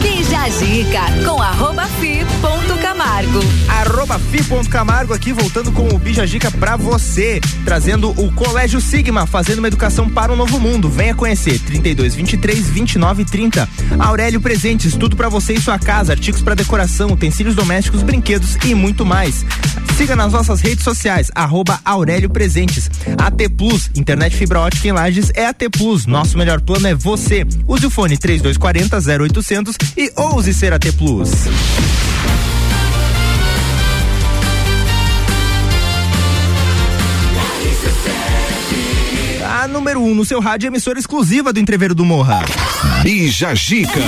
Bija 0.00 0.42
a 0.42 0.48
dica 0.48 1.02
com 1.24 1.40
arroba 1.40 1.86
fi 2.00 2.24
ponto 2.40 2.61
Camargo. 3.02 3.40
Arroba 3.68 4.16
fi.camargo 4.16 5.12
aqui 5.12 5.32
voltando 5.32 5.72
com 5.72 5.88
o 5.88 5.98
Bija 5.98 6.24
Dica 6.24 6.52
pra 6.52 6.76
você, 6.76 7.40
trazendo 7.64 8.10
o 8.10 8.30
Colégio 8.30 8.80
Sigma, 8.80 9.26
fazendo 9.26 9.58
uma 9.58 9.66
educação 9.66 10.08
para 10.08 10.32
o 10.32 10.36
novo 10.36 10.60
mundo. 10.60 10.88
Venha 10.88 11.12
conhecer 11.12 11.58
32 11.58 12.14
23 12.14 12.68
29 12.68 13.24
30. 13.24 13.68
Aurélio 13.98 14.40
Presentes, 14.40 14.94
tudo 14.94 15.16
pra 15.16 15.28
você 15.28 15.54
e 15.54 15.60
sua 15.60 15.80
casa, 15.80 16.12
artigos 16.12 16.42
para 16.42 16.54
decoração, 16.54 17.10
utensílios 17.10 17.56
domésticos, 17.56 18.04
brinquedos 18.04 18.56
e 18.64 18.72
muito 18.72 19.04
mais. 19.04 19.44
Siga 19.96 20.14
nas 20.14 20.32
nossas 20.32 20.60
redes 20.60 20.84
sociais, 20.84 21.28
arroba 21.34 21.80
Aurélio 21.84 22.30
Presentes. 22.30 22.88
AT 23.18 23.48
Plus, 23.56 23.90
internet 23.96 24.36
fibra 24.36 24.60
ótica 24.60 24.86
em 24.86 24.92
Lages 24.92 25.32
é 25.34 25.46
AT 25.46 25.68
Plus. 25.76 26.06
Nosso 26.06 26.38
melhor 26.38 26.60
plano 26.60 26.86
é 26.86 26.94
você. 26.94 27.44
Use 27.66 27.84
o 27.84 27.90
fone 27.90 28.16
3240 28.16 29.24
0800 29.24 29.76
e 29.96 30.12
ouse 30.16 30.54
ser 30.54 30.72
AT 30.72 30.92
Plus. 30.92 31.30
Número 39.68 40.00
1 40.00 40.10
um 40.10 40.14
no 40.14 40.24
seu 40.24 40.40
rádio, 40.40 40.68
emissora 40.68 40.98
exclusiva 40.98 41.52
do 41.52 41.60
Entreveiro 41.60 41.94
do 41.94 42.04
Morra. 42.04 42.42
Bija 43.02 43.54
Gica. 43.54 44.00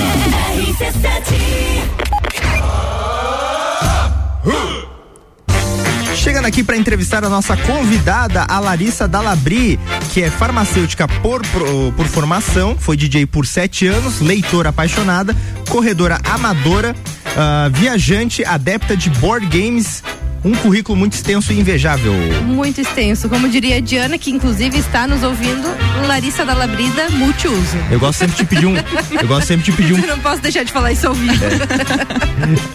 Chegando 6.15 6.45
aqui 6.45 6.63
para 6.63 6.75
entrevistar 6.75 7.23
a 7.23 7.29
nossa 7.29 7.55
convidada, 7.55 8.45
a 8.49 8.59
Larissa 8.59 9.07
Dalabri, 9.07 9.79
que 10.11 10.23
é 10.23 10.29
farmacêutica 10.29 11.07
por, 11.07 11.41
por, 11.47 11.93
por 11.95 12.05
formação, 12.07 12.75
foi 12.77 12.97
DJ 12.97 13.25
por 13.25 13.45
sete 13.45 13.87
anos, 13.87 14.21
leitora 14.21 14.69
apaixonada, 14.69 15.35
corredora 15.69 16.19
amadora, 16.23 16.95
ah, 17.37 17.69
viajante, 17.71 18.43
adepta 18.43 18.97
de 18.97 19.09
board 19.11 19.45
games, 19.47 20.03
um 20.45 20.53
currículo 20.53 20.95
muito 20.95 21.13
extenso 21.13 21.51
e 21.51 21.59
invejável. 21.59 22.13
Muito 22.43 22.79
extenso. 22.79 23.27
Como 23.27 23.49
diria 23.49 23.77
a 23.77 23.79
Diana, 23.79 24.15
que 24.15 24.29
inclusive 24.29 24.77
está 24.77 25.07
nos 25.07 25.23
ouvindo, 25.23 25.67
Larissa 26.07 26.45
da 26.45 26.53
Labrida, 26.53 27.09
multiuso. 27.09 27.75
Eu 27.89 27.99
gosto 27.99 28.19
sempre 28.19 28.37
de 28.37 28.45
pedir 28.45 28.67
um. 28.67 28.75
Eu 28.75 29.27
gosto 29.27 29.47
sempre 29.47 29.65
de 29.65 29.71
pedir 29.71 29.93
um. 29.93 29.97
Eu 30.05 30.07
não 30.07 30.19
posso 30.19 30.41
deixar 30.43 30.63
de 30.63 30.71
falar 30.71 30.91
isso 30.91 31.07
ao 31.07 31.15
vivo. 31.15 31.43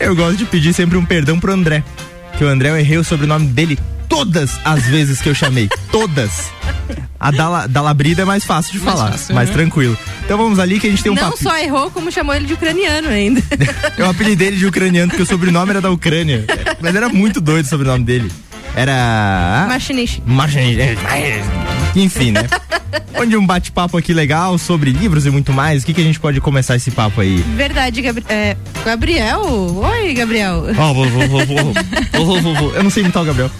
Eu 0.01 0.17
gosto 0.17 0.39
de 0.39 0.47
pedir 0.47 0.75
sempre 0.75 0.99
um 0.99 1.05
perdão 1.05 1.39
pro 1.39 1.53
André. 1.53 1.85
Que 2.37 2.43
o 2.43 2.49
André 2.49 2.71
eu 2.71 2.77
errei 2.77 2.99
o 2.99 3.05
sobrenome 3.05 3.47
dele 3.47 3.79
todas 4.11 4.59
as 4.65 4.83
vezes 4.87 5.23
que 5.23 5.29
eu 5.31 5.35
chamei. 5.35 5.69
todas. 5.91 6.51
A 7.19 7.31
Dala, 7.31 7.67
Dalabrida 7.69 8.23
é 8.23 8.25
mais 8.25 8.45
fácil 8.45 8.73
de 8.73 8.79
Mais 8.81 8.99
falar, 8.99 9.13
fácil, 9.13 9.35
mais 9.35 9.49
né? 9.49 9.55
tranquilo. 9.55 9.97
Então 10.25 10.37
vamos 10.37 10.59
ali 10.59 10.81
que 10.81 10.87
a 10.87 10.91
gente 10.91 11.03
tem 11.03 11.13
um 11.13 11.15
não 11.15 11.23
papo. 11.31 11.43
só 11.43 11.57
errou, 11.59 11.91
como 11.91 12.11
chamou 12.11 12.35
ele 12.35 12.47
de 12.47 12.55
ucraniano 12.55 13.09
ainda. 13.09 13.41
Eu 13.97 14.09
apelidei 14.09 14.49
ele 14.49 14.57
de 14.57 14.67
ucraniano 14.67 15.11
porque 15.11 15.23
o 15.23 15.27
sobrenome 15.27 15.71
era 15.71 15.81
da 15.81 15.91
Ucrânia. 15.91 16.45
Mas 16.81 16.95
era 16.95 17.09
muito 17.09 17.41
doido 17.41 17.67
o 17.67 17.69
sobrenome 17.69 18.05
dele. 18.05 18.33
Era. 18.75 19.67
Machinist. 19.69 20.23
Machinist. 20.25 20.81
Enfim, 21.97 22.33
né? 22.33 22.43
Onde 23.15 23.37
um 23.37 23.45
bate-papo 23.45 23.99
aqui 23.99 24.15
legal 24.15 24.57
sobre 24.57 24.91
livros 24.91 25.27
e 25.27 25.31
muito 25.31 25.53
mais. 25.53 25.83
O 25.83 25.87
que, 25.87 25.93
que 25.93 26.01
a 26.01 26.05
gente 26.05 26.19
pode 26.19 26.41
começar 26.41 26.77
esse 26.77 26.91
papo 26.91 27.21
aí? 27.21 27.37
Verdade, 27.57 28.01
Gabri 28.01 28.25
é, 28.29 28.57
Gabriel. 28.85 29.43
Oi, 29.43 30.15
Gabriel. 30.15 30.65
Ó, 30.79 30.91
oh, 30.91 30.95
vou, 30.95 31.07
vou, 31.07 32.55
vou, 32.55 32.75
Eu 32.75 32.83
não 32.83 32.91
sei 32.91 33.03
imitar 33.03 33.23
o 33.23 33.27
Gabriel. 33.27 33.51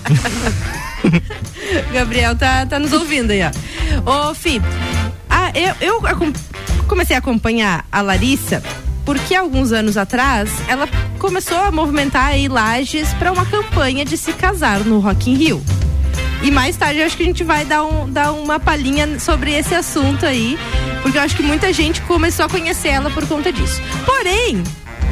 Gabriel 1.93 2.37
tá, 2.37 2.67
tá 2.67 2.79
nos 2.79 2.93
ouvindo 2.93 3.33
aí, 3.33 3.41
ó. 3.43 4.31
Ô, 4.31 4.35
Fih, 4.35 4.63
ah, 5.29 5.53
eu, 5.55 5.75
eu 5.81 6.03
comecei 6.87 7.15
a 7.15 7.19
acompanhar 7.19 7.85
a 7.91 8.01
Larissa 8.01 8.63
porque 9.11 9.35
alguns 9.35 9.73
anos 9.73 9.97
atrás 9.97 10.49
ela 10.69 10.89
começou 11.19 11.59
a 11.59 11.73
movimentar 11.73 12.27
aí 12.27 12.47
lajes 12.47 13.13
para 13.15 13.33
uma 13.33 13.45
campanha 13.45 14.05
de 14.05 14.17
se 14.17 14.33
casar 14.33 14.85
no 14.85 15.01
Rock 15.01 15.29
in 15.29 15.35
Rio. 15.35 15.61
E 16.45 16.49
mais 16.53 16.77
tarde 16.77 17.01
eu 17.01 17.07
acho 17.07 17.17
que 17.17 17.25
a 17.25 17.27
gente 17.27 17.43
vai 17.43 17.65
dar, 17.65 17.83
um, 17.83 18.09
dar 18.09 18.31
uma 18.31 18.61
palhinha 18.61 19.19
sobre 19.19 19.53
esse 19.53 19.75
assunto 19.75 20.25
aí, 20.25 20.57
porque 21.03 21.19
eu 21.19 21.23
acho 21.23 21.35
que 21.37 21.43
muita 21.43 21.73
gente 21.73 22.01
começou 22.03 22.47
a 22.47 22.49
conhecer 22.49 22.91
ela 22.91 23.11
por 23.11 23.27
conta 23.27 23.53
disso. 23.53 23.83
Porém, 24.07 24.63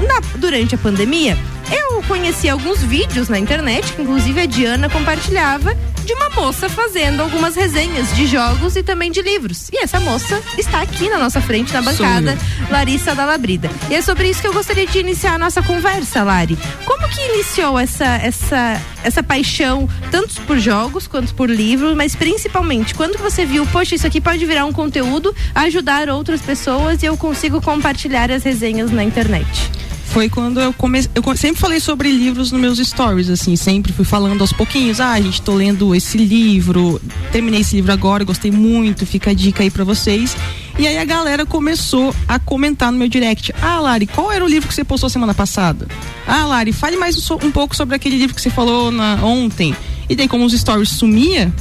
na- 0.07 0.23
durante 0.39 0.77
a 0.77 0.79
pandemia, 0.79 1.37
eu 1.73 2.01
conheci 2.05 2.49
alguns 2.49 2.81
vídeos 2.81 3.29
na 3.29 3.37
internet, 3.37 3.93
que 3.95 4.03
inclusive 4.03 4.41
a 4.43 4.47
Diana 4.47 4.89
compartilhava, 4.89 5.77
de 6.09 6.15
uma 6.15 6.31
moça 6.31 6.71
fazendo 6.71 7.21
algumas 7.21 7.55
resenhas 7.55 8.17
de 8.17 8.27
jogos 8.27 8.77
e 8.77 8.83
também 8.83 9.13
de 9.13 9.21
livros. 9.21 9.69
E 9.71 9.85
essa 9.85 10.01
moça 10.01 10.43
está 10.57 10.81
aqui 10.81 11.07
na 11.07 11.19
nossa 11.19 11.39
frente, 11.39 11.71
na 11.75 11.83
bancada. 11.83 12.39
Larissa 12.71 13.15
Dalabrida. 13.15 13.71
E 13.91 13.95
é 13.95 14.01
sobre 14.01 14.31
isso 14.31 14.41
que 14.41 14.49
eu 14.49 14.55
gostaria 14.55 14.87
de 14.87 14.99
iniciar 14.99 15.35
a 15.35 15.39
nossa 15.39 15.63
conversa, 15.63 16.23
Lari. 16.23 16.59
Como 16.87 17.07
que 17.11 17.21
iniciou 17.35 17.79
essa, 17.79 18.07
essa, 18.07 18.81
essa 19.05 19.23
paixão, 19.23 19.87
tanto 20.11 20.41
por 20.43 20.59
jogos 20.59 21.07
quanto 21.07 21.35
por 21.35 21.51
livros, 21.51 21.95
mas 21.95 22.17
principalmente, 22.17 22.95
quando 22.95 23.17
que 23.17 23.23
você 23.23 23.45
viu, 23.45 23.67
poxa, 23.67 23.95
isso 23.95 24.07
aqui 24.07 24.19
pode 24.19 24.47
virar 24.47 24.65
um 24.65 24.73
conteúdo, 24.73 25.35
ajudar 25.55 26.09
outras 26.09 26.41
pessoas 26.41 27.03
e 27.03 27.07
eu 27.07 27.19
consigo 27.19 27.61
compartilhar 27.61 28.31
as 28.31 28.45
resenhas 28.45 28.91
na 28.91 29.05
internet? 29.05 29.71
Foi 30.11 30.29
quando 30.29 30.61
eu 30.61 30.73
comecei. 30.73 31.11
Eu 31.15 31.37
sempre 31.37 31.61
falei 31.61 31.81
sobre 31.81 32.11
livros 32.11 32.51
nos 32.51 32.61
meus 32.61 32.79
stories, 32.79 33.29
assim, 33.29 33.57
sempre 33.57 33.93
fui 33.93 34.05
falando 34.05 34.41
aos 34.41 34.53
pouquinhos. 34.53 35.01
Ah, 35.01 35.21
gente, 35.21 35.43
tô 35.43 35.55
lendo 35.55 35.95
esse 35.95 36.17
livro, 36.17 37.01
terminei 37.31 37.61
esse 37.61 37.77
livro 37.77 37.93
agora, 37.93 38.25
gostei 38.25 38.51
muito, 38.51 39.05
fica 39.05 39.31
a 39.31 39.35
dica 39.35 39.63
aí 39.63 39.71
pra 39.71 39.85
vocês. 39.85 40.37
E 40.79 40.87
aí 40.87 40.97
a 40.97 41.05
galera 41.05 41.45
começou 41.45 42.15
a 42.27 42.39
comentar 42.39 42.91
no 42.91 42.99
meu 42.99 43.09
direct. 43.09 43.53
Ah, 43.61 43.81
Lari, 43.81 44.07
qual 44.07 44.33
era 44.33 44.45
o 44.45 44.49
livro 44.49 44.69
que 44.69 44.75
você 44.75 44.85
postou 44.85 45.11
semana 45.11 45.35
passada? 45.35 45.87
Ah, 46.27 46.47
Lari, 46.47 46.73
fale 46.73 46.97
mais 46.97 47.31
um, 47.31 47.35
um 47.47 47.51
pouco 47.51 47.77
sobre 47.77 47.95
aquele 47.95 48.17
livro 48.17 48.35
que 48.35 48.41
você 48.41 48.51
falou 48.51 48.91
na, 48.91 49.17
ontem. 49.23 49.75
E 50.09 50.17
daí, 50.17 50.27
como 50.27 50.45
os 50.45 50.53
stories 50.53 50.89
sumia, 50.89 51.53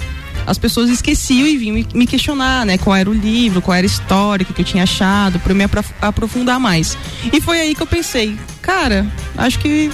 as 0.47 0.57
pessoas 0.57 0.89
esqueciam 0.89 1.45
e 1.45 1.57
vinham 1.57 1.85
me- 1.93 2.07
questionar, 2.07 2.65
né? 2.65 2.77
Qual 2.77 2.95
era 2.95 3.07
o 3.09 3.13
livro, 3.13 3.61
qual 3.61 3.75
era 3.75 3.85
a 3.85 3.89
história, 3.89 4.43
o 4.43 4.53
que, 4.53 4.59
eu 4.61 4.65
tinha 4.65 4.83
achado, 4.83 5.37
pra 5.39 5.51
eu 5.51 5.55
me 5.55 5.65
aprof- 5.65 5.91
aprofundar 6.01 6.59
mais. 6.59 6.97
E 7.31 7.39
foi 7.41 7.59
aí 7.59 7.75
que 7.75 7.81
eu 7.83 7.87
pensei, 7.87 8.35
cara, 8.61 9.05
acho 9.37 9.59
que 9.59 9.91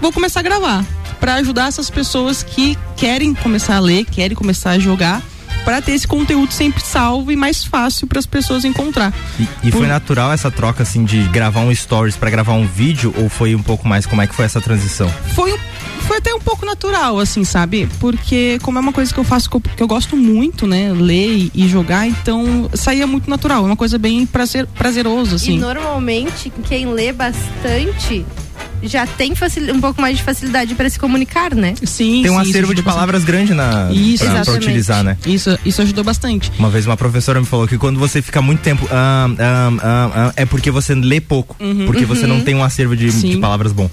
vou 0.00 0.12
começar 0.12 0.40
a 0.40 0.42
gravar 0.44 0.84
Pra 1.20 1.34
ajudar 1.34 1.66
essas 1.66 1.90
pessoas 1.90 2.44
que 2.44 2.78
querem 2.96 3.34
começar 3.34 3.74
a 3.74 3.80
ler, 3.80 4.04
querem 4.04 4.36
começar 4.36 4.70
a 4.70 4.78
jogar, 4.78 5.20
pra 5.64 5.82
ter 5.82 5.90
esse 5.90 6.06
conteúdo 6.06 6.52
sempre 6.52 6.80
salvo 6.80 7.32
e 7.32 7.36
mais 7.36 7.64
fácil 7.64 8.06
para 8.06 8.20
as 8.20 8.24
pessoas 8.26 8.64
encontrar. 8.64 9.12
E 9.64 9.72
foi 9.72 9.88
natural 9.88 10.30
essa 10.32 10.48
troca, 10.48 10.84
assim, 10.84 11.04
de 11.04 11.20
gravar 11.24 11.58
um 11.62 11.74
stories 11.74 12.14
pra 12.16 12.30
gravar 12.30 12.52
um 12.52 12.64
vídeo? 12.68 13.12
Ou 13.18 13.28
foi 13.28 13.52
um 13.56 13.62
pouco 13.64 13.88
mais, 13.88 14.06
como 14.06 14.22
é 14.22 14.28
que 14.28 14.34
foi 14.34 14.44
essa 14.44 14.60
transição? 14.60 15.12
foi, 15.34 15.52
um- 15.52 15.58
até 16.18 16.34
um 16.34 16.40
pouco 16.40 16.64
natural, 16.66 17.18
assim, 17.18 17.44
sabe? 17.44 17.88
Porque 18.00 18.58
como 18.62 18.78
é 18.78 18.80
uma 18.80 18.92
coisa 18.92 19.12
que 19.12 19.18
eu 19.18 19.24
faço 19.24 19.48
que 19.48 19.56
eu, 19.56 19.60
que 19.60 19.82
eu 19.82 19.88
gosto 19.88 20.16
muito, 20.16 20.66
né? 20.66 20.92
Ler 20.92 21.50
e, 21.54 21.68
jogar, 21.68 22.06
então 22.06 22.68
saía 22.74 23.06
muito 23.06 23.28
natural. 23.30 23.62
É 23.62 23.66
uma 23.66 23.76
coisa 23.76 23.98
bem 23.98 24.24
prazer, 24.26 24.66
prazeroso, 24.66 25.36
assim. 25.36 25.54
E 25.56 25.58
normalmente, 25.58 26.52
quem 26.68 26.86
lê 26.92 27.12
bastante 27.12 28.24
já 28.82 29.06
tem 29.06 29.34
facil- 29.34 29.74
um 29.74 29.80
pouco 29.80 30.00
mais 30.00 30.16
de 30.18 30.22
facilidade 30.22 30.74
para 30.74 30.88
se 30.88 30.98
comunicar, 30.98 31.54
né? 31.54 31.74
Sim, 31.84 32.22
Tem 32.22 32.30
um 32.30 32.42
sim, 32.44 32.50
acervo 32.50 32.74
de 32.74 32.82
palavras 32.82 33.24
grande 33.24 33.52
na, 33.54 33.90
Isso, 33.92 34.24
pra, 34.24 34.44
pra 34.44 34.54
utilizar, 34.54 35.02
né? 35.02 35.16
Isso, 35.26 35.58
isso 35.64 35.82
ajudou 35.82 36.04
bastante. 36.04 36.50
Uma 36.58 36.70
vez 36.70 36.86
uma 36.86 36.96
professora 36.96 37.40
me 37.40 37.46
falou 37.46 37.66
que 37.66 37.76
quando 37.76 37.98
você 37.98 38.22
fica 38.22 38.40
muito 38.40 38.60
tempo 38.60 38.86
ah, 38.90 39.28
ah, 39.38 39.70
ah, 39.82 40.32
é 40.36 40.44
porque 40.46 40.70
você 40.70 40.94
lê 40.94 41.20
pouco, 41.20 41.56
Uhum. 41.60 41.86
porque 41.86 42.04
você 42.04 42.22
Uhum. 42.22 42.36
não 42.38 42.40
tem 42.40 42.54
um 42.54 42.62
acervo 42.62 42.96
de, 42.96 43.10
de 43.10 43.36
palavras 43.38 43.72
bom. 43.72 43.90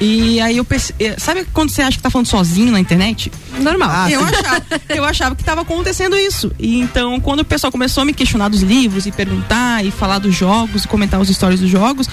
E 0.00 0.40
aí 0.40 0.56
eu 0.56 0.64
pensei, 0.64 0.94
eh, 0.98 1.14
sabe 1.18 1.46
quando 1.52 1.70
você 1.70 1.82
acha 1.82 1.96
que 1.96 2.02
tá 2.02 2.10
falando 2.10 2.26
sozinho 2.26 2.72
na 2.72 2.80
internet? 2.80 3.30
Normal. 3.60 3.90
Ah, 3.92 4.10
eu, 4.10 4.20
achava, 4.24 4.62
eu 4.88 5.04
achava 5.04 5.36
que 5.36 5.44
tava 5.44 5.60
acontecendo 5.62 6.16
isso. 6.16 6.52
E 6.58 6.80
então, 6.80 7.20
quando 7.20 7.40
o 7.40 7.44
pessoal 7.44 7.70
começou 7.70 8.02
a 8.02 8.04
me 8.04 8.12
questionar 8.12 8.48
dos 8.48 8.62
livros 8.62 9.06
e 9.06 9.12
perguntar 9.12 9.84
e 9.84 9.90
falar 9.90 10.18
dos 10.18 10.34
jogos 10.34 10.84
e 10.84 10.88
comentar 10.88 11.20
os 11.20 11.28
stories 11.28 11.60
dos 11.60 11.70
jogos, 11.70 12.08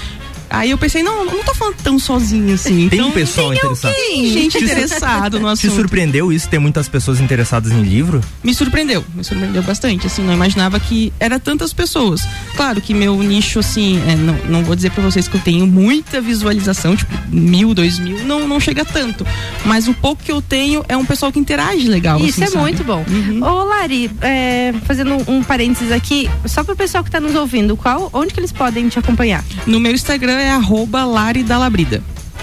aí 0.51 0.71
eu 0.71 0.77
pensei, 0.77 1.01
não, 1.03 1.25
não 1.25 1.43
tô 1.43 1.53
falando 1.55 1.75
tão 1.83 1.97
sozinho 1.97 2.53
assim. 2.53 2.89
Tem 2.89 2.99
então, 2.99 3.09
um 3.09 3.11
pessoal 3.11 3.53
interessado. 3.53 3.93
Tem 3.93 4.27
gente 4.27 4.57
Te- 4.57 4.63
interessada 4.65 5.39
no 5.39 5.47
Te 5.47 5.51
assunto. 5.67 5.75
surpreendeu 5.75 6.31
isso 6.31 6.47
ter 6.49 6.59
muitas 6.59 6.87
pessoas 6.87 7.19
interessadas 7.19 7.71
em 7.71 7.81
livro? 7.81 8.21
Me 8.43 8.53
surpreendeu, 8.53 9.03
me 9.15 9.23
surpreendeu 9.23 9.61
bastante, 9.63 10.07
assim, 10.07 10.21
não 10.23 10.33
imaginava 10.33 10.79
que 10.79 11.11
era 11.19 11.39
tantas 11.39 11.73
pessoas. 11.73 12.21
Claro 12.55 12.81
que 12.81 12.93
meu 12.93 13.21
nicho, 13.21 13.59
assim, 13.59 14.01
é, 14.07 14.15
não, 14.15 14.33
não 14.49 14.63
vou 14.63 14.75
dizer 14.75 14.91
pra 14.91 15.03
vocês 15.03 15.27
que 15.27 15.35
eu 15.35 15.41
tenho 15.41 15.65
muita 15.65 16.19
visualização, 16.21 16.95
tipo, 16.95 17.11
mil, 17.29 17.73
dois 17.73 17.99
mil, 17.99 18.19
não, 18.25 18.47
não 18.47 18.59
chega 18.59 18.83
tanto. 18.83 19.25
Mas 19.65 19.87
o 19.87 19.93
pouco 19.93 20.23
que 20.23 20.31
eu 20.31 20.41
tenho 20.41 20.83
é 20.87 20.97
um 20.97 21.05
pessoal 21.05 21.31
que 21.31 21.39
interage 21.39 21.87
legal. 21.87 22.19
Isso 22.19 22.31
assim, 22.31 22.43
é 22.43 22.47
sabe? 22.47 22.61
muito 22.61 22.83
bom. 22.83 23.03
Uhum. 23.09 23.43
Ô, 23.43 23.63
Lari, 23.63 24.11
é, 24.21 24.73
fazendo 24.85 25.13
um, 25.13 25.37
um 25.37 25.43
parênteses 25.43 25.91
aqui, 25.91 26.29
só 26.45 26.63
pro 26.63 26.75
pessoal 26.75 27.03
que 27.03 27.11
tá 27.11 27.19
nos 27.19 27.35
ouvindo, 27.35 27.75
qual, 27.77 28.09
onde 28.13 28.33
que 28.33 28.39
eles 28.39 28.51
podem 28.51 28.89
te 28.89 28.99
acompanhar? 28.99 29.43
No 29.65 29.79
meu 29.79 29.91
Instagram 29.93 30.39
é 30.41 30.51
arroba 30.51 31.05
Lari. 31.05 31.43
Da 31.43 31.57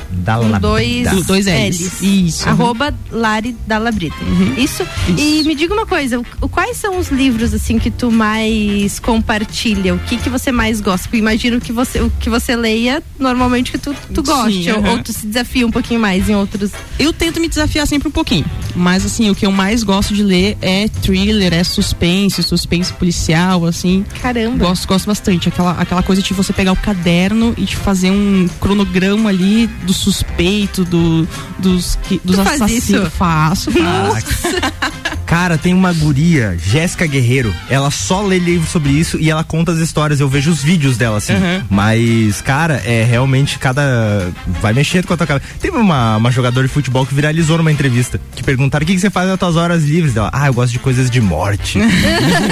Com 0.08 0.58
dois, 0.58 1.10
Do- 1.10 1.24
dois 1.24 1.46
L's. 1.46 1.80
L's. 1.80 2.02
Isso. 2.02 2.44
Uhum. 2.46 2.50
Arroba 2.52 2.94
Lari 3.10 3.56
Dalabrida. 3.66 4.14
Isso? 4.56 4.86
E 5.16 5.42
me 5.44 5.54
diga 5.54 5.72
uma 5.74 5.86
coisa, 5.86 6.20
o- 6.40 6.48
quais 6.48 6.76
são 6.76 6.98
os 6.98 7.08
livros 7.08 7.52
assim 7.54 7.78
que 7.78 7.90
tu 7.90 8.10
mais 8.10 8.98
compartilha? 8.98 9.94
O 9.94 9.98
que 9.98 10.16
que 10.16 10.28
você 10.30 10.50
mais 10.52 10.80
gosta? 10.80 11.08
Eu 11.12 11.18
imagino 11.18 11.60
que 11.60 11.72
você, 11.72 12.00
o 12.00 12.10
que 12.20 12.30
você 12.30 12.56
leia 12.56 13.02
normalmente 13.18 13.70
que 13.70 13.78
tu, 13.78 13.94
tu 14.14 14.20
Sim, 14.24 14.32
goste, 14.32 14.70
ou, 14.72 15.02
tu 15.02 15.12
se 15.12 15.26
desafia 15.26 15.66
um 15.66 15.70
pouquinho 15.70 16.00
mais 16.00 16.28
em 16.28 16.34
outros. 16.34 16.70
Eu 16.98 17.12
tento 17.12 17.40
me 17.40 17.48
desafiar 17.48 17.86
sempre 17.86 18.08
um 18.08 18.12
pouquinho. 18.12 18.44
Mas 18.74 19.04
assim, 19.04 19.28
o 19.30 19.34
que 19.34 19.44
eu 19.44 19.52
mais 19.52 19.82
gosto 19.82 20.14
de 20.14 20.22
ler 20.22 20.56
é 20.62 20.88
thriller, 20.88 21.52
é 21.52 21.64
suspense, 21.64 22.42
suspense 22.42 22.92
policial, 22.92 23.64
assim. 23.66 24.04
Caramba. 24.22 24.66
Gosto, 24.66 24.86
gosto 24.86 25.06
bastante. 25.06 25.48
Aquela, 25.48 25.72
aquela 25.72 26.02
coisa 26.02 26.22
de 26.22 26.32
você 26.32 26.52
pegar 26.52 26.72
o 26.72 26.76
caderno 26.76 27.54
e 27.56 27.62
de 27.62 27.76
fazer 27.76 28.10
um 28.10 28.48
cronograma 28.60 29.28
ali 29.30 29.66
do 29.84 29.92
suspeito 29.98 30.84
do, 30.84 31.28
dos, 31.58 31.98
dos 32.24 32.38
assassinos. 32.38 33.12
Faço, 33.12 33.70
faço. 33.70 33.82
Nossa. 33.82 34.98
Cara, 35.28 35.58
tem 35.58 35.74
uma 35.74 35.92
guria, 35.92 36.56
Jéssica 36.58 37.06
Guerreiro. 37.06 37.54
Ela 37.68 37.90
só 37.90 38.22
lê 38.22 38.38
livro 38.38 38.66
sobre 38.66 38.92
isso 38.92 39.18
e 39.20 39.30
ela 39.30 39.44
conta 39.44 39.72
as 39.72 39.78
histórias. 39.78 40.20
Eu 40.20 40.28
vejo 40.28 40.50
os 40.50 40.62
vídeos 40.62 40.96
dela, 40.96 41.18
assim. 41.18 41.34
Uhum. 41.34 41.62
Mas, 41.68 42.40
cara, 42.40 42.80
é 42.82 43.04
realmente 43.04 43.58
cada. 43.58 44.32
Vai 44.46 44.72
mexendo 44.72 45.06
com 45.06 45.12
a 45.12 45.18
tua 45.18 45.26
cabeça. 45.26 45.46
Teve 45.60 45.76
uma, 45.76 46.16
uma 46.16 46.30
jogadora 46.30 46.66
de 46.66 46.72
futebol 46.72 47.04
que 47.04 47.14
viralizou 47.14 47.58
numa 47.58 47.70
entrevista. 47.70 48.18
Que 48.34 48.42
perguntaram 48.42 48.84
o 48.84 48.86
que, 48.86 48.94
que 48.94 49.00
você 49.00 49.10
faz 49.10 49.28
nas 49.28 49.38
tuas 49.38 49.54
horas 49.54 49.84
livres 49.84 50.14
dela. 50.14 50.30
Ah, 50.32 50.46
eu 50.46 50.54
gosto 50.54 50.72
de 50.72 50.78
coisas 50.78 51.10
de 51.10 51.20
morte. 51.20 51.78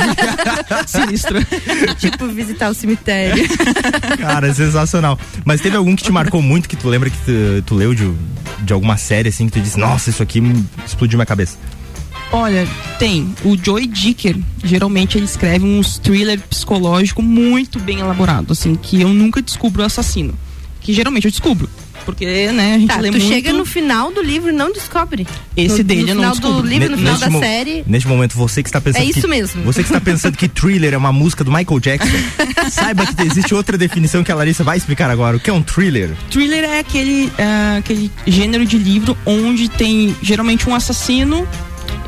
Sinistro. 0.87 1.39
tipo, 1.97 2.27
visitar 2.29 2.69
o 2.69 2.75
cemitério. 2.75 3.43
Cara, 4.21 4.49
é 4.49 4.53
sensacional. 4.53 5.19
Mas 5.47 5.62
teve 5.62 5.79
algum 5.79 5.97
que 5.97 6.03
te 6.03 6.12
marcou 6.12 6.43
muito, 6.43 6.69
que 6.69 6.77
tu 6.77 6.91
lembra 6.91 7.09
que 7.09 7.17
tu, 7.19 7.62
tu 7.65 7.75
leu 7.75 7.95
de, 7.95 8.12
de 8.61 8.73
alguma 8.75 8.99
série, 8.99 9.31
assim, 9.31 9.47
que 9.47 9.53
tu 9.53 9.61
disse, 9.62 9.79
nossa, 9.79 10.11
isso 10.11 10.23
aqui 10.23 10.43
explodiu 10.87 11.17
minha 11.17 11.25
cabeça. 11.25 11.57
Olha, 12.37 12.68
tem. 12.99 13.35
O 13.44 13.57
Joey 13.57 13.87
Dicker, 13.87 14.37
geralmente 14.62 15.16
ele 15.16 15.25
escreve 15.25 15.64
uns 15.64 15.99
thriller 15.99 16.38
psicológico 16.40 17.22
muito 17.22 17.79
bem 17.81 18.01
elaborado, 18.01 18.53
assim, 18.53 18.75
que 18.75 19.01
eu 19.01 19.09
nunca 19.09 19.40
descubro 19.40 19.83
o 19.83 19.87
assassino. 19.87 20.35
Que 20.81 20.92
geralmente 20.92 21.25
eu 21.25 21.31
descubro. 21.31 21.68
Porque, 22.05 22.53
né, 22.53 22.75
a 22.75 22.79
gente 22.79 22.88
Tá, 22.88 23.01
lê 23.01 23.11
tu 23.11 23.16
muito. 23.18 23.27
chega 23.33 23.53
no 23.53 23.64
final 23.64 24.12
do 24.12 24.22
livro 24.22 24.51
e 24.51 24.53
não 24.53 24.70
descobre. 24.72 25.27
Esse 25.57 25.79
no, 25.79 25.85
dele 25.85 26.03
no 26.03 26.09
eu 26.11 26.14
não 26.14 26.20
final 26.22 26.33
descubro. 26.33 26.62
do 26.62 26.68
livro, 26.68 26.90
no 26.90 26.96
Ne- 26.96 26.99
final 26.99 27.14
neste 27.18 27.31
da 27.33 27.38
série. 27.40 27.85
Neste 27.87 28.07
momento, 28.09 28.37
você 28.37 28.62
que 28.62 28.68
está 28.68 28.81
pensando. 28.81 29.03
É 29.03 29.07
isso 29.07 29.22
que, 29.22 29.27
mesmo. 29.27 29.62
Você 29.64 29.83
que 29.83 29.88
está 29.88 30.01
pensando 30.01 30.37
que 30.37 30.46
thriller 30.46 30.94
é 30.94 30.96
uma 30.96 31.12
música 31.12 31.42
do 31.42 31.51
Michael 31.51 31.81
Jackson, 31.81 32.16
saiba 32.70 33.05
que 33.07 33.22
existe 33.22 33.53
outra 33.55 33.77
definição 33.77 34.22
que 34.22 34.31
a 34.31 34.35
Larissa 34.37 34.62
vai 34.62 34.77
explicar 34.77 35.11
agora. 35.11 35.37
O 35.38 35.40
que 35.40 35.51
é 35.51 35.53
um 35.53 35.62
thriller? 35.62 36.11
Thriller 36.31 36.62
é 36.64 36.79
aquele, 36.79 37.33
ah, 37.38 37.77
aquele 37.79 38.09
gênero 38.27 38.64
de 38.64 38.79
livro 38.79 39.16
onde 39.27 39.68
tem 39.68 40.14
geralmente 40.22 40.68
um 40.68 40.75
assassino 40.77 41.49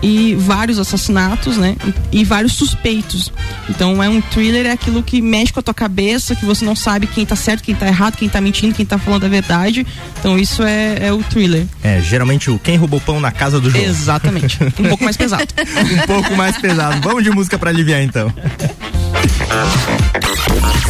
e 0.02 0.34
vários 0.34 0.78
assassinatos, 0.78 1.56
né? 1.56 1.76
E, 2.12 2.20
e 2.20 2.24
vários 2.24 2.54
suspeitos. 2.54 3.32
Então 3.68 4.02
é 4.02 4.08
um 4.08 4.20
thriller, 4.20 4.66
é 4.66 4.72
aquilo 4.72 5.02
que 5.02 5.20
mexe 5.20 5.52
com 5.52 5.60
a 5.60 5.62
tua 5.62 5.74
cabeça, 5.74 6.34
que 6.34 6.44
você 6.44 6.64
não 6.64 6.76
sabe 6.76 7.06
quem 7.06 7.24
tá 7.24 7.36
certo, 7.36 7.62
quem 7.62 7.74
tá 7.74 7.86
errado, 7.86 8.16
quem 8.16 8.28
tá 8.28 8.40
mentindo, 8.40 8.74
quem 8.74 8.86
tá 8.86 8.98
falando 8.98 9.24
a 9.24 9.28
verdade. 9.28 9.86
Então 10.18 10.38
isso 10.38 10.62
é, 10.62 11.06
é 11.06 11.12
o 11.12 11.22
thriller. 11.22 11.66
É, 11.82 12.00
geralmente 12.00 12.50
o 12.50 12.58
quem 12.58 12.76
roubou 12.76 13.00
pão 13.00 13.20
na 13.20 13.30
casa 13.30 13.60
do 13.60 13.70
jogo. 13.70 13.84
Exatamente. 13.84 14.58
Um 14.78 14.88
pouco 14.88 15.04
mais 15.04 15.16
pesado. 15.16 15.46
um 16.02 16.06
pouco 16.06 16.36
mais 16.36 16.56
pesado. 16.58 17.00
Vamos 17.02 17.24
de 17.24 17.30
música 17.30 17.58
para 17.58 17.70
aliviar 17.70 18.02
então. 18.02 18.32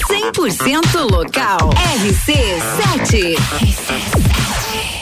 100% 0.08 1.10
local. 1.10 1.70
RC7. 2.00 3.36
RC7. 3.36 4.97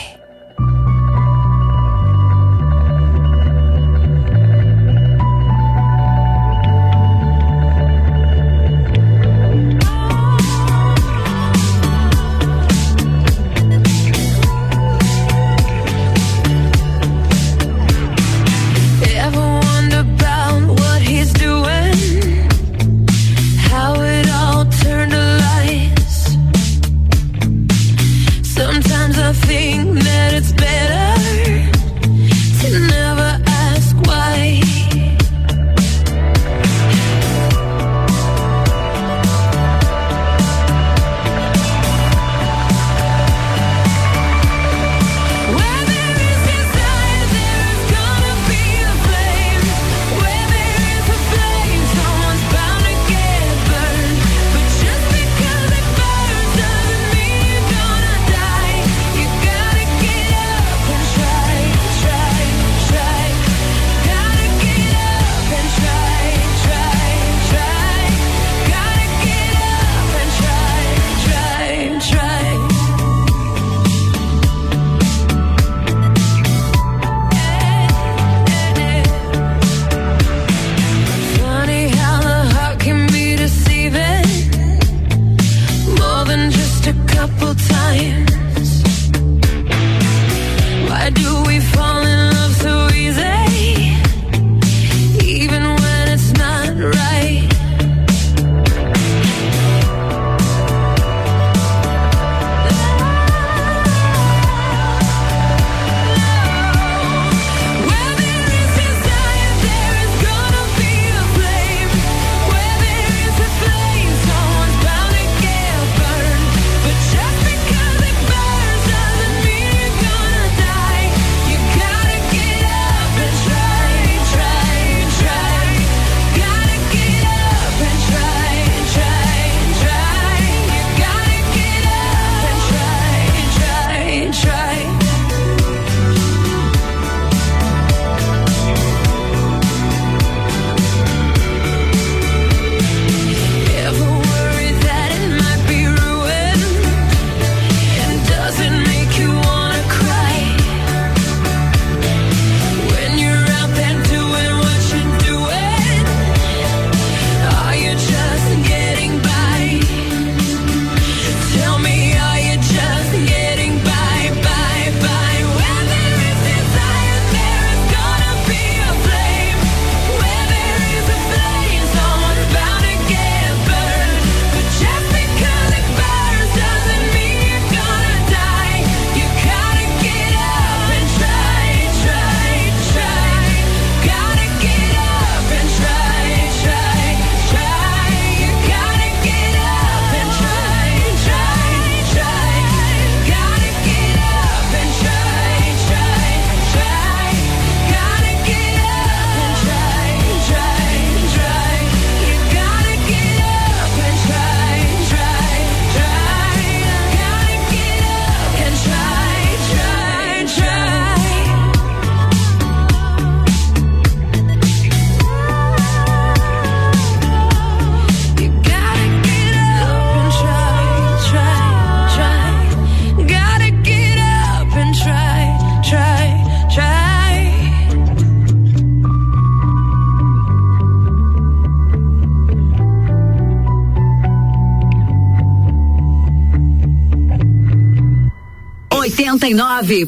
nove 239.76 240.06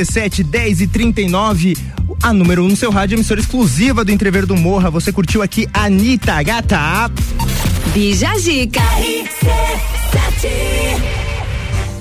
37 0.00 0.42
10 0.44 0.80
e 0.80 0.86
39 0.86 1.76
a 2.22 2.32
número 2.32 2.62
1 2.62 2.64
um 2.64 2.68
no 2.70 2.76
seu 2.76 2.90
rádio, 2.90 3.16
emissora 3.16 3.38
exclusiva 3.38 4.04
do 4.04 4.10
Entrever 4.10 4.46
do 4.46 4.56
Morra. 4.56 4.90
Você 4.90 5.12
curtiu 5.12 5.42
aqui 5.42 5.68
Anitta 5.74 6.42
Gata. 6.42 7.10
Bija 7.92 8.36
Zica. 8.38 8.80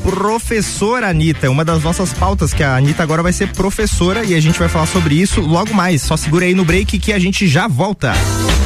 Professora 0.02 1.10
Anitta, 1.10 1.47
é 1.47 1.50
uma 1.50 1.66
das 1.66 1.84
nossas 1.84 2.14
pautas 2.14 2.54
que 2.54 2.64
a 2.64 2.78
Anitta 2.78 3.04
agora 3.04 3.22
vai 3.22 3.34
ser 3.34 3.50
professora 3.50 4.24
e 4.24 4.34
a 4.34 4.39
gente 4.39 4.58
vai 4.58 4.70
falar 4.70 4.86
sobre 4.86 5.16
isso 5.16 5.41
logo 5.41 5.74
mais. 5.74 6.02
Só 6.02 6.16
segura 6.16 6.45
aí 6.45 6.54
no 6.54 6.64
break 6.64 7.00
que 7.00 7.12
a 7.12 7.20
gente 7.20 7.47
já 7.47 7.68
volta. 7.68 8.14
Música 8.14 8.59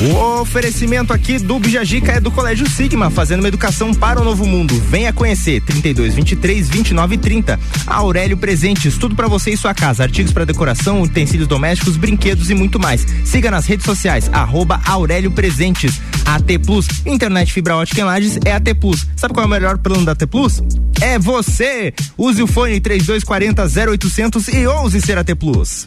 o 0.00 0.40
oferecimento 0.40 1.12
aqui 1.12 1.40
do 1.40 1.58
Bijajica 1.58 2.12
é 2.12 2.20
do 2.20 2.30
Colégio 2.30 2.70
Sigma, 2.70 3.10
fazendo 3.10 3.40
uma 3.40 3.48
educação 3.48 3.92
para 3.92 4.20
o 4.20 4.24
novo 4.24 4.46
mundo. 4.46 4.80
Venha 4.88 5.12
conhecer 5.12 5.60
32 5.62 6.14
23 6.14 6.68
29 6.68 7.18
30. 7.18 7.58
Aurélio 7.84 8.36
Presentes, 8.36 8.96
tudo 8.96 9.16
para 9.16 9.26
você 9.26 9.50
e 9.50 9.56
sua 9.56 9.74
casa, 9.74 10.04
artigos 10.04 10.32
para 10.32 10.44
decoração, 10.46 11.02
utensílios 11.02 11.48
domésticos, 11.48 11.96
brinquedos 11.96 12.48
e 12.48 12.54
muito 12.54 12.78
mais. 12.78 13.04
Siga 13.24 13.50
nas 13.50 13.66
redes 13.66 13.84
sociais 13.84 14.30
arroba 14.32 14.80
Aurélio 14.86 15.32
Presentes. 15.32 16.00
AT 16.24 16.58
Plus, 16.64 16.86
internet 17.04 17.52
fibra 17.52 17.76
ótica 17.76 18.00
em 18.00 18.04
Lages 18.04 18.38
é 18.44 18.52
AT 18.52 18.72
Plus. 18.80 19.04
Sabe 19.16 19.34
qual 19.34 19.42
é 19.42 19.46
o 19.46 19.50
melhor 19.50 19.78
plano 19.78 20.04
da 20.04 20.12
AT 20.12 20.26
Plus? 20.28 20.62
É 21.00 21.18
você. 21.18 21.92
Use 22.16 22.40
o 22.40 22.46
fone 22.46 22.78
3240 22.78 23.64
0800 23.90 24.48
e 24.48 24.64
ouse 24.64 25.00
ser 25.00 25.18
AT 25.18 25.34
Plus. 25.34 25.86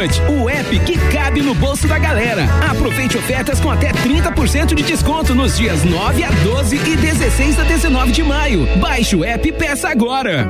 Restaurante, 0.00 0.22
o 0.30 0.48
app 0.48 0.78
que 0.80 0.98
cabe 1.12 1.42
no 1.42 1.54
bolso 1.54 1.86
da 1.86 1.98
galera. 1.98 2.46
Aproveite 2.70 3.18
ofertas 3.18 3.60
com 3.60 3.70
até 3.70 3.92
30% 3.92 4.74
de 4.74 4.82
desconto 4.82 5.34
nos 5.34 5.58
dias 5.58 5.84
9 5.84 6.24
a 6.24 6.30
12 6.30 6.76
e 6.76 6.96
16 6.96 7.60
a 7.60 7.64
19 7.64 8.12
de 8.12 8.22
maio. 8.22 8.66
Baixe 8.78 9.14
o 9.14 9.24
app 9.24 9.46
e 9.46 9.52
peça 9.52 9.90
agora. 9.90 10.48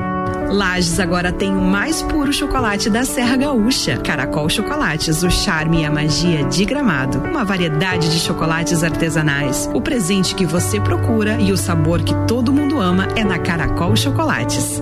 Lages 0.49 0.99
agora 0.99 1.31
tem 1.31 1.51
o 1.51 1.61
mais 1.61 2.01
puro 2.01 2.31
chocolate 2.31 2.89
da 2.89 3.03
Serra 3.03 3.35
Gaúcha. 3.35 3.97
Caracol 3.97 4.49
Chocolates, 4.49 5.23
o 5.23 5.29
charme 5.29 5.81
e 5.81 5.85
a 5.85 5.91
magia 5.91 6.43
de 6.45 6.63
Gramado. 6.63 7.19
Uma 7.19 7.43
variedade 7.43 8.09
de 8.09 8.19
chocolates 8.19 8.83
artesanais. 8.83 9.69
O 9.73 9.81
presente 9.81 10.35
que 10.35 10.45
você 10.45 10.79
procura 10.79 11.37
e 11.41 11.51
o 11.51 11.57
sabor 11.57 12.01
que 12.03 12.15
todo 12.25 12.53
mundo 12.53 12.79
ama 12.79 13.07
é 13.15 13.23
na 13.23 13.37
Caracol 13.37 13.95
Chocolates. 13.95 14.81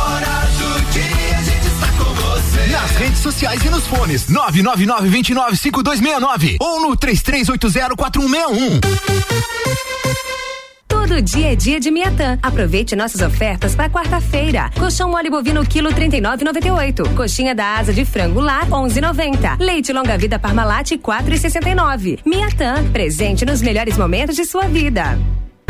Nas 2.81 2.95
redes 2.95 3.19
sociais 3.19 3.63
e 3.63 3.69
nos 3.69 3.85
fones 3.85 4.27
999 4.27 5.07
29 5.07 5.55
5269 5.55 6.57
ou 6.59 6.81
no 6.81 6.97
33804161. 6.97 8.79
Todo 10.87 11.21
dia 11.21 11.53
é 11.53 11.55
dia 11.55 11.79
de 11.79 11.91
Miatã. 11.91 12.39
Aproveite 12.41 12.95
nossas 12.95 13.21
ofertas 13.21 13.75
para 13.75 13.87
quarta-feira. 13.87 14.71
Colchão 14.79 15.11
mole 15.11 15.29
bovino 15.29 15.63
quilo 15.63 15.91
39,98. 15.91 17.13
Coxinha 17.13 17.53
da 17.53 17.77
asa 17.77 17.93
de 17.93 18.03
frango 18.03 18.39
lar 18.39 18.67
11,90. 18.67 19.59
Leite 19.59 19.93
longa 19.93 20.17
vida 20.17 20.39
Parmalat 20.39 20.93
4,69. 20.93 22.21
Miatã, 22.25 22.83
presente 22.91 23.45
nos 23.45 23.61
melhores 23.61 23.95
momentos 23.95 24.35
de 24.35 24.43
sua 24.43 24.63
vida. 24.63 25.19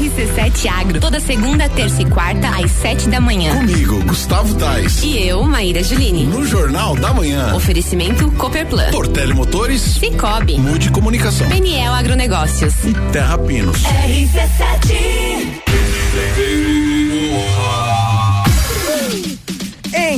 RC7 0.00 0.66
Agro, 0.68 1.00
toda 1.00 1.20
segunda, 1.20 1.68
terça 1.68 2.02
e 2.02 2.04
quarta, 2.06 2.48
às 2.48 2.70
sete 2.70 3.08
da 3.08 3.20
manhã. 3.20 3.54
Comigo, 3.56 4.02
Gustavo 4.04 4.54
Tais. 4.54 5.02
E 5.02 5.18
eu, 5.28 5.42
Maíra 5.44 5.82
Juline. 5.82 6.24
No 6.24 6.44
Jornal 6.46 6.94
da 6.96 7.12
Manhã. 7.12 7.54
Oferecimento 7.54 8.30
Copperplan. 8.32 8.90
Portele 8.90 9.34
Motores. 9.34 9.82
Cicobi. 9.82 10.58
Mude 10.58 10.90
Comunicação. 10.90 11.48
PNL 11.48 11.94
Agronegócios. 11.94 12.74
E 12.84 12.94
Terra 13.12 13.36
Pinos. 13.38 13.82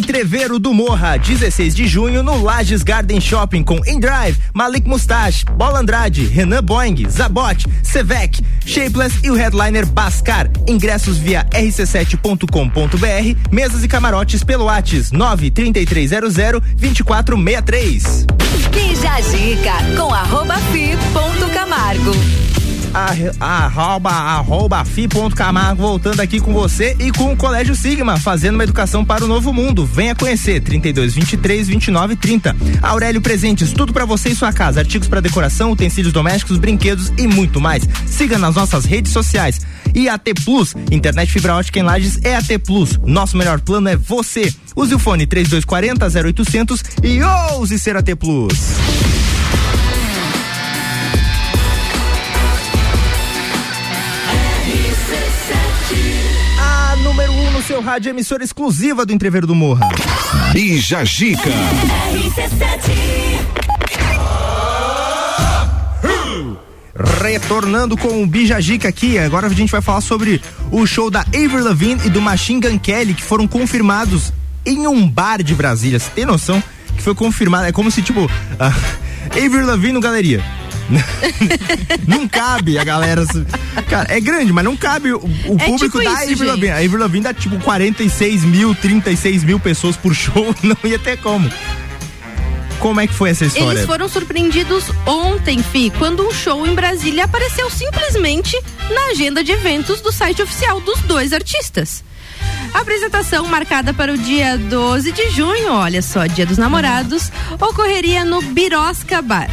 Entreveiro 0.02 0.58
do 0.58 0.74
Morra, 0.74 1.16
16 1.16 1.76
de 1.76 1.86
junho 1.86 2.24
no 2.24 2.42
Lages 2.42 2.82
Garden 2.82 3.20
Shopping 3.20 3.62
com 3.62 3.76
Endrive, 3.86 4.36
Malik 4.52 4.88
Mustache, 4.88 5.44
Bola 5.56 5.78
Andrade, 5.78 6.26
Renan 6.26 6.60
Boing, 6.60 7.08
Zabot, 7.08 7.64
Sevec, 7.84 8.42
Shapeless 8.66 9.20
e 9.22 9.30
o 9.30 9.36
headliner 9.36 9.86
Bascar. 9.86 10.50
Ingressos 10.66 11.18
via 11.18 11.46
rc7.com.br, 11.52 13.52
mesas 13.52 13.84
e 13.84 13.88
camarotes 13.88 14.42
pelo 14.42 14.64
Whats 14.64 15.12
93300 15.12 16.34
2463. 16.34 18.26
Bija 18.72 19.20
Zica 19.20 19.96
com 19.96 20.12
arroba 20.12 20.56
fi 20.72 20.96
ponto 21.12 21.48
Camargo. 21.54 22.10
Arroba, 23.40 24.10
arroba 24.10 24.84
fi.camargo 24.84 25.82
voltando 25.82 26.20
aqui 26.20 26.40
com 26.40 26.52
você 26.52 26.96
e 26.98 27.10
com 27.10 27.32
o 27.32 27.36
Colégio 27.36 27.74
Sigma, 27.74 28.18
fazendo 28.18 28.54
uma 28.54 28.64
educação 28.64 29.04
para 29.04 29.24
o 29.24 29.28
novo 29.28 29.52
mundo. 29.52 29.84
Venha 29.84 30.14
conhecer 30.14 30.60
32 30.60 31.14
23 31.14 31.68
29 31.68 32.16
30. 32.16 32.56
Aurélio 32.82 33.20
Presentes, 33.20 33.72
tudo 33.72 33.92
para 33.92 34.04
você 34.04 34.30
e 34.30 34.34
sua 34.34 34.52
casa, 34.52 34.80
artigos 34.80 35.08
para 35.08 35.20
decoração, 35.20 35.72
utensílios 35.72 36.12
domésticos, 36.12 36.58
brinquedos 36.58 37.12
e 37.16 37.26
muito 37.26 37.60
mais. 37.60 37.82
Siga 38.06 38.38
nas 38.38 38.54
nossas 38.54 38.84
redes 38.84 39.12
sociais. 39.12 39.60
E 39.94 40.08
AT 40.08 40.32
Plus, 40.44 40.74
internet 40.90 41.30
fibra 41.30 41.54
ótica 41.54 41.78
em 41.78 41.82
Lages 41.82 42.18
é 42.22 42.36
AT 42.36 42.58
Plus. 42.64 42.98
Nosso 43.04 43.36
melhor 43.36 43.60
plano 43.60 43.88
é 43.88 43.96
você. 43.96 44.52
Use 44.74 44.94
o 44.94 44.98
fone 44.98 45.26
3240 45.26 46.06
0800 46.28 46.82
e 47.02 47.22
ouse 47.22 47.78
ser 47.78 47.96
AT 47.96 48.14
Plus. 48.16 49.31
No 57.52 57.62
seu 57.62 57.82
rádio, 57.82 58.10
emissora 58.10 58.42
exclusiva 58.42 59.04
do 59.04 59.12
Entreveiro 59.12 59.46
do 59.46 59.54
Morra. 59.54 59.88
Bija 60.52 61.04
Gica. 61.04 61.50
Retornando 67.22 67.96
com 67.96 68.22
o 68.22 68.26
Bijajica 68.26 68.88
aqui, 68.88 69.18
agora 69.18 69.46
a 69.46 69.50
gente 69.50 69.70
vai 69.70 69.80
falar 69.80 70.00
sobre 70.00 70.40
o 70.70 70.86
show 70.86 71.10
da 71.10 71.20
Avril 71.20 71.64
Lavigne 71.64 72.06
e 72.06 72.10
do 72.10 72.20
Machine 72.20 72.60
Gun 72.60 72.78
Kelly 72.78 73.14
que 73.14 73.22
foram 73.22 73.46
confirmados 73.46 74.32
em 74.64 74.86
um 74.86 75.08
bar 75.08 75.42
de 75.42 75.54
Brasília. 75.54 75.98
Você 75.98 76.10
tem 76.10 76.24
noção 76.24 76.62
que 76.96 77.02
foi 77.02 77.14
confirmado? 77.14 77.66
É 77.66 77.72
como 77.72 77.90
se 77.90 78.02
tipo 78.02 78.30
a 78.58 78.68
Avril 79.36 79.66
Lavigne 79.66 79.92
no 79.92 80.00
galeria. 80.00 80.42
não 82.06 82.28
cabe 82.28 82.78
a 82.78 82.84
galera. 82.84 83.24
Cara, 83.88 84.12
é 84.12 84.20
grande, 84.20 84.52
mas 84.52 84.64
não 84.64 84.76
cabe 84.76 85.12
o, 85.12 85.18
o 85.18 85.56
É 85.58 85.66
público 85.66 85.98
tipo 85.98 86.04
da 86.04 86.20
Avril. 86.20 86.46
Lavigne. 86.46 86.70
A 86.70 86.76
Avril 86.76 86.98
Lavigne 86.98 87.24
dá 87.24 87.34
tipo 87.34 87.58
46 87.60 88.44
mil, 88.44 88.74
36 88.74 89.44
mil 89.44 89.58
pessoas 89.60 89.96
por 89.96 90.14
show, 90.14 90.54
não 90.62 90.76
ia 90.84 90.98
ter 90.98 91.18
como. 91.18 91.50
Como 92.78 93.00
é 93.00 93.06
que 93.06 93.14
foi 93.14 93.30
essa 93.30 93.44
história? 93.44 93.78
Eles 93.78 93.86
foram 93.86 94.08
surpreendidos 94.08 94.86
ontem, 95.06 95.62
Fi, 95.62 95.92
quando 95.98 96.26
um 96.26 96.32
show 96.32 96.66
em 96.66 96.74
Brasília 96.74 97.26
apareceu 97.26 97.70
simplesmente 97.70 98.60
na 98.90 99.12
agenda 99.12 99.44
de 99.44 99.52
eventos 99.52 100.00
do 100.00 100.10
site 100.10 100.42
oficial 100.42 100.80
dos 100.80 101.00
dois 101.02 101.32
artistas. 101.32 102.02
A 102.74 102.80
apresentação, 102.80 103.46
marcada 103.46 103.94
para 103.94 104.12
o 104.12 104.18
dia 104.18 104.58
12 104.58 105.12
de 105.12 105.30
junho, 105.30 105.70
olha 105.72 106.02
só, 106.02 106.26
dia 106.26 106.44
dos 106.44 106.58
namorados, 106.58 107.30
ocorreria 107.60 108.24
no 108.24 108.42
Birosca 108.42 109.22
Bar. 109.22 109.48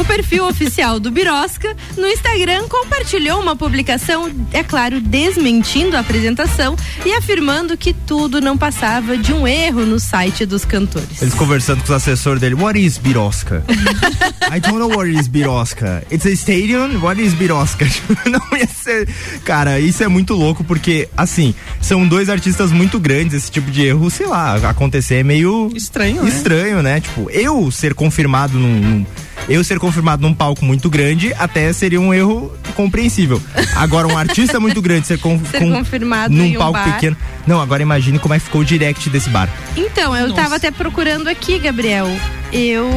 O 0.00 0.04
perfil 0.04 0.46
oficial 0.48 0.98
do 0.98 1.10
Birosca 1.10 1.76
no 1.96 2.06
Instagram 2.06 2.66
compartilhou 2.68 3.38
uma 3.40 3.54
publicação, 3.54 4.30
é 4.50 4.62
claro, 4.62 4.98
desmentindo 5.00 5.94
a 5.94 6.00
apresentação 6.00 6.74
e 7.04 7.12
afirmando 7.12 7.76
que 7.76 7.92
tudo 7.92 8.40
não 8.40 8.56
passava 8.56 9.18
de 9.18 9.32
um 9.34 9.46
erro 9.46 9.84
no 9.84 10.00
site 10.00 10.46
dos 10.46 10.64
cantores. 10.64 11.20
Eles 11.20 11.34
conversando 11.34 11.78
com 11.80 11.84
os 11.84 11.90
assessores 11.90 12.40
dele. 12.40 12.54
What 12.54 12.80
is 12.82 12.96
Birosca? 12.96 13.62
I 14.50 14.58
don't 14.58 14.78
know 14.78 14.88
what 14.88 15.10
is 15.10 15.28
Birosca. 15.28 16.02
It's 16.10 16.24
a 16.26 16.30
stadium? 16.30 16.98
What 17.02 17.20
is 17.20 17.34
Birosca? 17.34 17.86
Não 18.24 18.58
ia 18.58 18.66
ser. 18.66 19.06
Cara, 19.44 19.78
isso 19.80 20.02
é 20.02 20.08
muito 20.08 20.32
louco 20.34 20.64
porque, 20.64 21.08
assim, 21.14 21.54
são 21.80 22.08
dois 22.08 22.30
artistas 22.30 22.72
muito 22.72 22.98
grandes. 22.98 23.34
Esse 23.34 23.50
tipo 23.50 23.70
de 23.70 23.82
erro, 23.82 24.10
sei 24.10 24.26
lá, 24.26 24.56
acontecer 24.70 25.16
é 25.16 25.22
meio. 25.22 25.70
Estranho, 25.74 26.22
né? 26.22 26.28
Estranho, 26.30 26.82
né? 26.82 27.00
Tipo, 27.02 27.30
eu 27.30 27.70
ser 27.70 27.92
confirmado 27.92 28.58
num. 28.58 28.80
num- 28.80 29.06
Eu 29.48 29.64
ser 29.64 29.78
confirmado 29.80 30.22
num 30.22 30.32
palco 30.32 30.64
muito 30.64 30.88
grande 30.88 31.34
até 31.38 31.72
seria 31.72 32.00
um 32.00 32.14
erro 32.14 32.52
compreensível. 32.74 33.42
Agora, 33.74 34.06
um 34.06 34.16
artista 34.16 34.58
muito 34.60 34.80
grande 34.80 35.06
ser, 35.08 35.18
con 35.18 35.38
Ser 35.50 35.58
com- 35.58 35.72
confirmado 35.72 36.32
num 36.34 36.44
em 36.44 36.56
um 36.56 36.58
palco 36.58 36.78
bar. 36.78 36.94
pequeno. 36.94 37.16
Não, 37.46 37.60
agora 37.60 37.82
imagine 37.82 38.18
como 38.18 38.34
é 38.34 38.38
que 38.38 38.44
ficou 38.44 38.60
o 38.60 38.64
direct 38.64 39.10
desse 39.10 39.28
bar. 39.30 39.48
Então, 39.76 40.16
eu 40.16 40.32
tava 40.32 40.56
até 40.56 40.70
procurando 40.70 41.28
aqui, 41.28 41.58
Gabriel. 41.58 42.06
Eu 42.52 42.88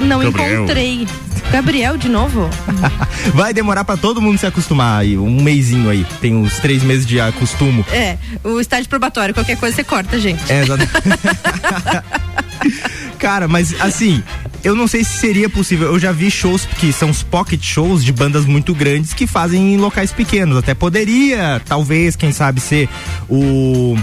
não 0.00 0.20
Gabriel. 0.22 0.54
encontrei. 0.64 1.06
Gabriel, 1.50 1.96
de 1.96 2.08
novo? 2.08 2.48
Vai 3.34 3.52
demorar 3.52 3.82
pra 3.84 3.96
todo 3.96 4.22
mundo 4.22 4.38
se 4.38 4.46
acostumar 4.46 5.00
aí, 5.00 5.18
um 5.18 5.42
mêsinho 5.42 5.90
aí. 5.90 6.06
Tem 6.20 6.36
uns 6.36 6.60
três 6.60 6.84
meses 6.84 7.04
de 7.04 7.20
acostumo. 7.20 7.84
É, 7.90 8.16
o 8.44 8.60
estágio 8.60 8.88
probatório, 8.88 9.34
qualquer 9.34 9.56
coisa 9.56 9.74
você 9.74 9.82
corta, 9.82 10.20
gente. 10.20 10.40
É, 10.52 10.62
exato. 10.62 10.86
Cara, 13.20 13.46
mas 13.46 13.78
assim, 13.80 14.22
eu 14.64 14.74
não 14.74 14.88
sei 14.88 15.04
se 15.04 15.18
seria 15.18 15.48
possível. 15.48 15.88
Eu 15.88 15.98
já 15.98 16.10
vi 16.10 16.30
shows 16.30 16.64
que 16.64 16.90
são 16.90 17.10
os 17.10 17.22
pocket 17.22 17.62
shows 17.62 18.02
de 18.02 18.12
bandas 18.12 18.46
muito 18.46 18.74
grandes 18.74 19.12
que 19.12 19.26
fazem 19.26 19.74
em 19.74 19.76
locais 19.76 20.10
pequenos. 20.10 20.56
Até 20.56 20.72
poderia, 20.72 21.60
talvez, 21.66 22.16
quem 22.16 22.32
sabe, 22.32 22.60
ser 22.60 22.88
o. 23.28 23.94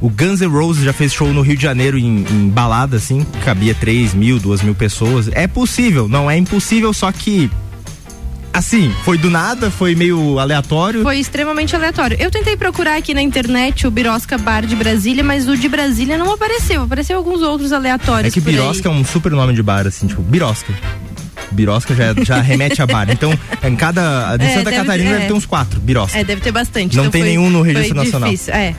O 0.00 0.10
Guns 0.10 0.40
N' 0.40 0.48
Roses 0.48 0.84
já 0.84 0.92
fez 0.92 1.14
show 1.14 1.32
no 1.32 1.40
Rio 1.40 1.56
de 1.56 1.62
Janeiro 1.62 1.96
em, 1.96 2.26
em 2.30 2.48
balada, 2.48 2.96
assim, 2.96 3.24
cabia 3.42 3.74
3 3.74 4.12
mil, 4.12 4.38
2 4.38 4.60
mil 4.60 4.74
pessoas. 4.74 5.30
É 5.32 5.46
possível, 5.46 6.08
não 6.08 6.30
é 6.30 6.36
impossível, 6.36 6.92
só 6.92 7.12
que. 7.12 7.50
Assim, 8.54 8.94
foi 9.04 9.18
do 9.18 9.28
nada, 9.28 9.68
foi 9.68 9.96
meio 9.96 10.38
aleatório. 10.38 11.02
Foi 11.02 11.18
extremamente 11.18 11.74
aleatório. 11.74 12.16
Eu 12.20 12.30
tentei 12.30 12.56
procurar 12.56 12.96
aqui 12.96 13.12
na 13.12 13.20
internet 13.20 13.84
o 13.84 13.90
Birosca 13.90 14.38
Bar 14.38 14.64
de 14.64 14.76
Brasília, 14.76 15.24
mas 15.24 15.48
o 15.48 15.56
de 15.56 15.68
Brasília 15.68 16.16
não 16.16 16.32
apareceu. 16.32 16.82
Apareceu 16.84 17.16
alguns 17.16 17.42
outros 17.42 17.72
aleatórios. 17.72 18.32
É 18.32 18.34
que 18.34 18.40
por 18.40 18.50
aí. 18.50 18.54
Birosca 18.54 18.88
é 18.88 18.92
um 18.92 19.04
super 19.04 19.32
nome 19.32 19.54
de 19.54 19.62
bar, 19.62 19.88
assim, 19.88 20.06
tipo, 20.06 20.22
Birosca. 20.22 20.72
Birosca 21.50 21.96
já, 21.96 22.14
já 22.24 22.40
remete 22.40 22.80
a 22.80 22.86
bar. 22.86 23.10
Então, 23.10 23.36
em 23.62 23.74
cada. 23.74 24.36
Em 24.40 24.44
É, 24.44 24.54
Santa 24.54 24.70
deve 24.70 24.76
Catarina 24.76 25.04
ter- 25.10 25.12
deve 25.14 25.24
é. 25.24 25.26
ter 25.26 25.32
uns 25.32 25.46
quatro, 25.46 25.80
Birosca. 25.80 26.16
É, 26.16 26.22
deve 26.22 26.40
ter 26.40 26.52
bastante. 26.52 26.96
Não 26.96 27.04
então 27.04 27.10
tem 27.10 27.22
foi- 27.22 27.30
nenhum 27.30 27.50
no 27.50 27.60
registro 27.60 27.96
nacional. 27.96 28.30
Difícil. 28.30 28.54
É. 28.54 28.72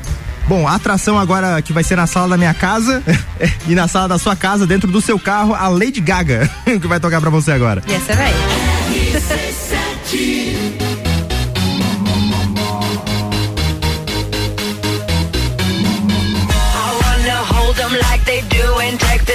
Bom, 0.48 0.66
a 0.68 0.76
atração 0.76 1.20
agora 1.20 1.62
que 1.62 1.74
vai 1.74 1.84
ser 1.84 1.98
na 1.98 2.08
sala 2.08 2.30
da 2.30 2.38
minha 2.38 2.54
casa 2.54 3.04
e 3.68 3.76
na 3.76 3.90
sala 3.90 4.08
da 4.08 4.18
sua 4.18 4.38
casa, 4.38 4.66
dentro 4.66 4.90
do 4.90 5.02
seu 5.02 5.20
carro, 5.20 5.54
a 5.54 5.68
Lady 5.68 6.00
Gaga, 6.00 6.50
que 6.64 6.88
vai 6.88 6.98
tocar 7.00 7.20
pra 7.20 7.30
você 7.30 7.52
agora. 7.52 7.82
E 7.88 7.94
essa 7.94 8.14
é 8.14 8.16
and 18.86 19.00
take 19.00 19.26
the 19.26 19.35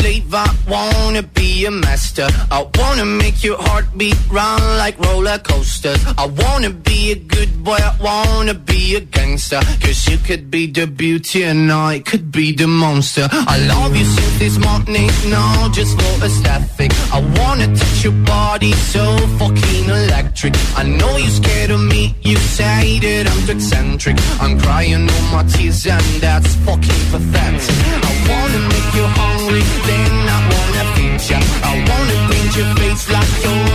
Slave, 0.00 0.34
I 0.34 0.48
wanna 0.68 1.22
be 1.22 1.66
a 1.66 1.70
master. 1.70 2.26
I 2.50 2.66
wanna 2.78 3.04
make 3.04 3.44
your 3.44 3.58
heart 3.58 3.86
beat 3.96 4.18
round 4.30 4.62
like 4.78 4.98
roller 4.98 5.38
coasters. 5.38 6.00
I 6.16 6.26
wanna 6.26 6.70
be 6.70 7.12
a 7.12 7.16
good 7.16 7.62
boy, 7.62 7.78
I 7.90 7.94
wanna 8.00 8.54
be 8.54 8.96
a 8.96 9.00
gangster. 9.30 9.60
Cause 9.80 10.08
you 10.08 10.18
could 10.18 10.50
be 10.50 10.66
the 10.66 10.86
beauty 10.86 11.44
and 11.44 11.70
I 11.72 12.00
could 12.00 12.32
be 12.32 12.52
the 12.52 12.66
monster. 12.66 13.28
I 13.30 13.58
love 13.66 13.96
you 13.96 14.04
since 14.04 14.38
this 14.38 14.58
morning, 14.58 15.10
no, 15.28 15.68
just 15.72 15.94
for 16.00 16.24
aesthetic. 16.24 16.90
I 17.12 17.20
wanna 17.38 17.66
touch 17.74 18.04
your 18.04 18.16
body 18.24 18.72
so 18.72 19.04
fucking 19.38 19.84
electric. 19.84 20.54
I 20.76 20.82
know 20.84 21.16
you're 21.16 21.36
scared 21.42 21.70
of 21.70 21.80
me, 21.80 22.14
you 22.22 22.36
say 22.36 22.98
that 23.00 23.30
I'm 23.30 23.46
too 23.46 23.52
eccentric. 23.52 24.16
I'm 24.40 24.58
crying 24.58 25.08
all 25.08 25.26
my 25.32 25.44
tears 25.44 25.86
and 25.86 26.04
that's 26.20 26.54
fucking 26.66 27.02
pathetic. 27.12 27.76
I 28.08 28.12
wanna 28.30 28.60
make 28.74 28.90
you 28.98 29.06
hungry, 29.20 29.64
then 29.88 30.12
I 30.36 30.40
wanna 30.52 30.84
feed 30.94 31.22
ya. 31.30 31.38
I 31.70 31.74
wanna 31.88 32.16
paint 32.30 32.56
your 32.56 32.70
face 32.76 33.08
like 33.10 33.32
seu 33.42 33.69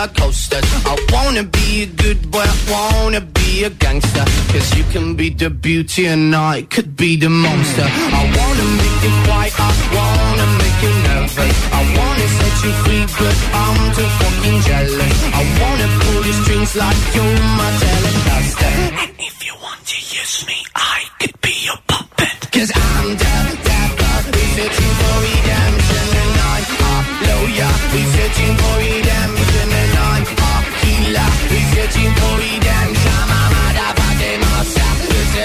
roller 0.00 0.12
coasters. 0.14 0.64
I 0.86 0.96
wanna 1.12 1.44
be 1.44 1.82
a 1.82 1.86
good 1.86 2.30
boy, 2.30 2.40
I 2.40 2.56
wanna 2.70 3.20
be 3.20 3.64
a 3.64 3.70
gangster. 3.70 4.24
Cause 4.52 4.76
you 4.76 4.84
can 4.92 5.14
be 5.14 5.30
the 5.30 5.50
beauty 5.50 6.06
and 6.06 6.34
I 6.34 6.62
could 6.62 6.96
be 6.96 7.16
the 7.16 7.28
monster. 7.28 7.86
I 7.86 8.22
wanna 8.38 8.66
make 8.80 8.98
you 9.04 9.12
quiet, 9.26 9.54
I 9.58 9.70
wanna 9.96 10.46
make 10.58 10.78
you 10.84 10.92
nervous. 11.08 11.56
I 11.72 11.82
wanna 11.98 12.28
set 12.38 12.54
you 12.64 12.72
free, 12.82 13.06
but 13.18 13.36
I'm 13.54 13.94
too 13.94 14.10
fucking 14.20 14.60
jealous. 14.62 15.16
I 15.34 15.42
wanna 15.60 15.88
pull 16.00 16.24
your 16.24 16.34
strings 16.42 16.76
like 16.76 17.00
you're 17.14 17.42
my 17.58 17.70
telecaster. 17.82 18.89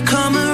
you 0.00 0.06
come 0.06 0.36
around 0.36 0.49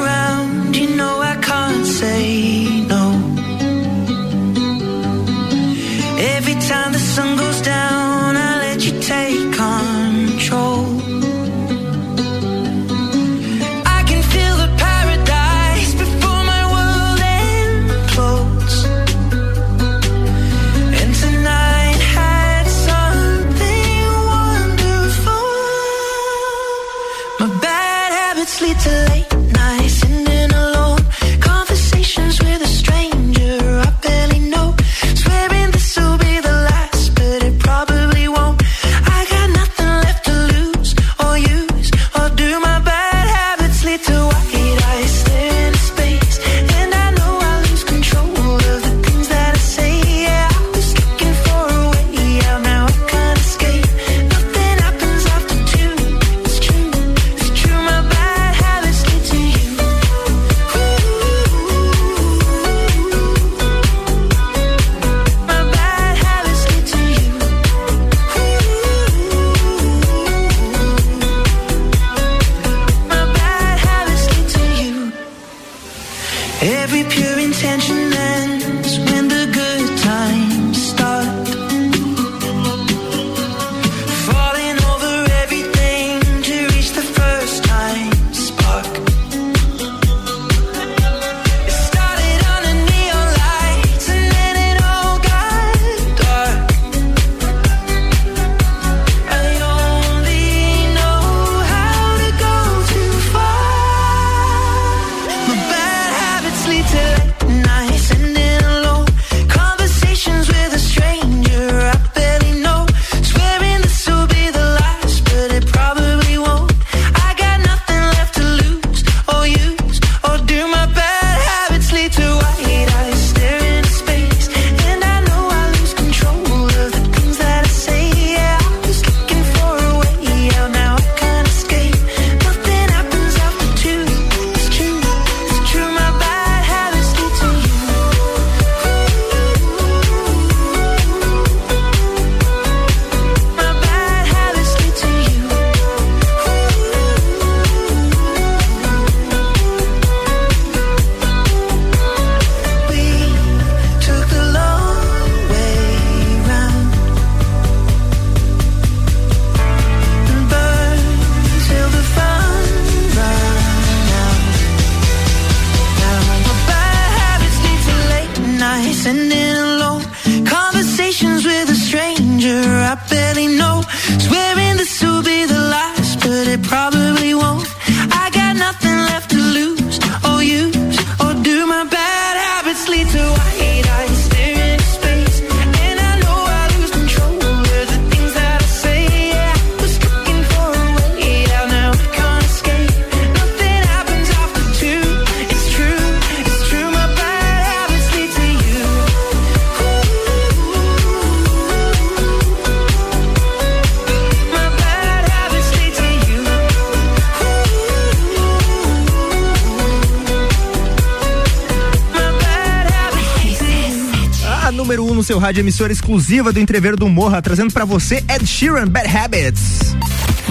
rádio 215.47 215.61
emissora 215.61 215.92
exclusiva 215.92 216.53
do 216.53 216.59
Entreveiro 216.59 216.97
do 216.97 217.09
Morra, 217.09 217.40
trazendo 217.40 217.72
pra 217.72 217.84
você 217.84 218.16
Ed 218.28 218.44
Sheeran 218.44 218.88
Bad 218.88 219.09
Habits. 219.16 219.94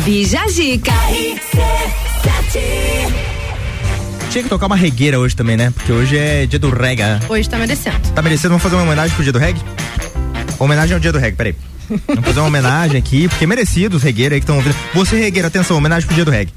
Bija 0.06 0.48
Zica. 0.48 0.94
Tinha 4.30 4.44
que 4.44 4.48
tocar 4.50 4.68
uma 4.68 4.76
regueira 4.78 5.20
hoje 5.20 5.36
também, 5.36 5.58
né? 5.58 5.70
Porque 5.72 5.92
hoje 5.92 6.18
é 6.18 6.46
dia 6.46 6.58
do 6.58 6.70
reggae. 6.70 7.04
né? 7.04 7.20
Hoje 7.28 7.50
tá 7.50 7.58
merecendo. 7.58 7.98
Tá 8.16 8.22
merecendo? 8.22 8.50
Vamos 8.52 8.64
fazer 8.64 8.76
uma 8.76 8.84
homenagem 8.84 9.14
pro 9.14 9.22
dia 9.24 9.34
do 9.34 9.40
reggae? 9.40 9.60
Homenagem 10.58 10.94
ao 10.94 11.00
dia 11.02 11.12
do 11.12 11.20
reggae, 11.20 11.36
peraí. 11.36 11.56
Vamos 12.08 12.24
fazer 12.26 12.40
uma 12.40 12.48
homenagem 12.48 12.98
aqui, 12.98 13.28
porque 13.28 13.44
é 13.44 13.48
merecido 13.48 13.98
os 13.98 14.04
regueiros 14.04 14.36
aí 14.36 14.40
que 14.40 14.44
estão 14.46 14.56
ouvindo. 14.56 14.76
Você, 14.94 15.20
regueiro, 15.20 15.46
atenção, 15.50 15.76
homenagem 15.76 16.08
pro 16.08 16.16
dia 16.16 16.24
do 16.24 16.32
reggae. 16.32 16.54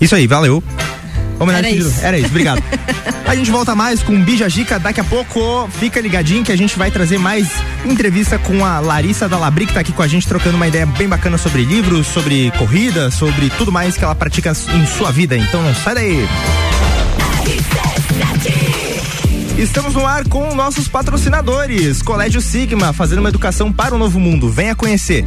Isso 0.00 0.14
aí, 0.14 0.28
valeu. 0.28 0.62
Homenagem 1.40 1.70
Era 1.72 1.74
pro 1.74 1.76
dia 1.76 1.82
do- 1.82 1.90
isso. 1.90 2.06
Era 2.06 2.18
isso, 2.18 2.28
obrigado. 2.28 2.62
A 3.26 3.34
gente 3.34 3.50
volta 3.50 3.74
mais 3.74 4.02
com 4.02 4.22
Bija 4.22 4.48
Gica 4.48 4.78
daqui 4.78 5.00
a 5.00 5.04
pouco. 5.04 5.68
Fica 5.78 6.00
ligadinho 6.00 6.44
que 6.44 6.52
a 6.52 6.56
gente 6.56 6.78
vai 6.78 6.90
trazer 6.92 7.18
mais 7.18 7.48
entrevista 7.84 8.38
com 8.38 8.64
a 8.64 8.78
Larissa 8.78 9.28
da 9.28 9.36
Labri, 9.36 9.66
que 9.66 9.74
tá 9.74 9.80
aqui 9.80 9.92
com 9.92 10.02
a 10.02 10.06
gente, 10.06 10.28
trocando 10.28 10.56
uma 10.56 10.68
ideia 10.68 10.86
bem 10.86 11.08
bacana 11.08 11.36
sobre 11.36 11.64
livros, 11.64 12.06
sobre 12.06 12.52
corrida, 12.52 13.10
sobre 13.10 13.50
tudo 13.50 13.72
mais 13.72 13.96
que 13.96 14.04
ela 14.04 14.14
pratica 14.14 14.52
em 14.52 14.86
sua 14.86 15.10
vida. 15.10 15.36
Então 15.36 15.60
não 15.60 15.74
sai 15.74 15.94
daí. 15.94 16.28
Estamos 19.58 19.94
no 19.94 20.06
ar 20.06 20.28
com 20.28 20.54
nossos 20.54 20.86
patrocinadores. 20.86 22.02
Colégio 22.02 22.42
Sigma, 22.42 22.92
fazendo 22.92 23.20
uma 23.20 23.30
educação 23.30 23.72
para 23.72 23.94
o 23.94 23.98
novo 23.98 24.20
mundo. 24.20 24.50
Venha 24.50 24.74
conhecer. 24.74 25.24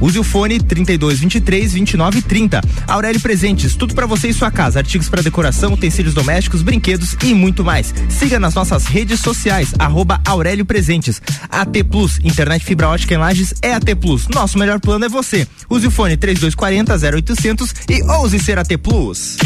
Use 0.00 0.18
o 0.18 0.24
fone 0.24 0.60
3223 0.60 1.72
2930. 1.72 2.60
Aurélio 2.86 3.20
Presentes, 3.20 3.74
tudo 3.74 3.94
para 3.94 4.06
você 4.06 4.28
e 4.28 4.34
sua 4.34 4.50
casa. 4.50 4.78
Artigos 4.78 5.08
para 5.08 5.22
decoração, 5.22 5.72
utensílios 5.72 6.14
domésticos, 6.14 6.62
brinquedos 6.62 7.16
e 7.22 7.34
muito 7.34 7.64
mais. 7.64 7.94
Siga 8.08 8.40
nas 8.40 8.54
nossas 8.54 8.86
redes 8.86 9.20
sociais, 9.20 9.74
arroba 9.78 10.20
Aurélio 10.24 10.64
Presentes. 10.64 11.20
AT 11.48 11.84
Plus, 11.90 12.18
internet 12.24 12.64
fibra 12.64 12.88
ótica 12.88 13.14
em 13.14 13.18
Lages 13.18 13.54
é 13.62 13.74
AT 13.74 13.94
Plus. 14.00 14.28
Nosso 14.28 14.58
melhor 14.58 14.80
plano 14.80 15.04
é 15.04 15.08
você. 15.08 15.46
Use 15.68 15.86
o 15.86 15.90
fone 15.90 16.16
3240 16.16 17.18
0800 17.18 17.74
e 17.88 18.02
ouse 18.02 18.38
ser 18.38 18.58
AT 18.58 18.76
Plus. 18.78 19.36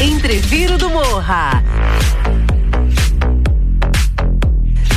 Entreviro 0.00 0.78
do 0.78 0.90
Morra. 0.90 1.62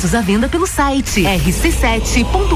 Ingressos 0.00 0.14
à 0.14 0.22
venda 0.22 0.48
pelo 0.48 0.66
site 0.66 1.24
rc7.com.br. 1.24 2.54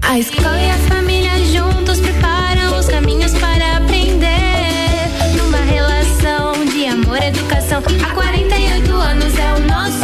A 0.00 0.18
escola 0.18 0.58
e 0.58 0.70
a 0.70 0.78
família 0.88 1.44
juntos 1.44 2.00
preparam 2.00 2.78
os 2.78 2.86
caminhos 2.86 3.32
para 3.34 3.76
aprender. 3.76 4.26
Numa 5.36 5.58
relação 5.58 6.64
de 6.64 6.86
amor 6.86 7.18
e 7.18 7.26
educação. 7.26 7.82
Há 8.02 8.14
48 8.14 8.94
anos 8.94 9.38
é 9.38 9.52
o 9.52 9.60
nosso 9.66 10.03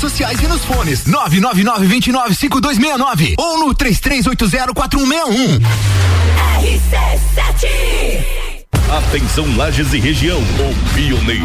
sociais 0.00 0.40
e 0.40 0.46
nos 0.46 0.64
fones. 0.64 1.04
999 1.04 1.86
29 1.86 2.34
5269 2.34 3.34
ou 3.38 3.58
no 3.66 3.74
33804161. 3.74 5.60
RC7 6.60 8.30
Atenção 8.90 9.46
Lages 9.56 9.92
e 9.92 10.00
região, 10.00 10.40
o 10.40 10.94
pioneiro, 10.94 11.44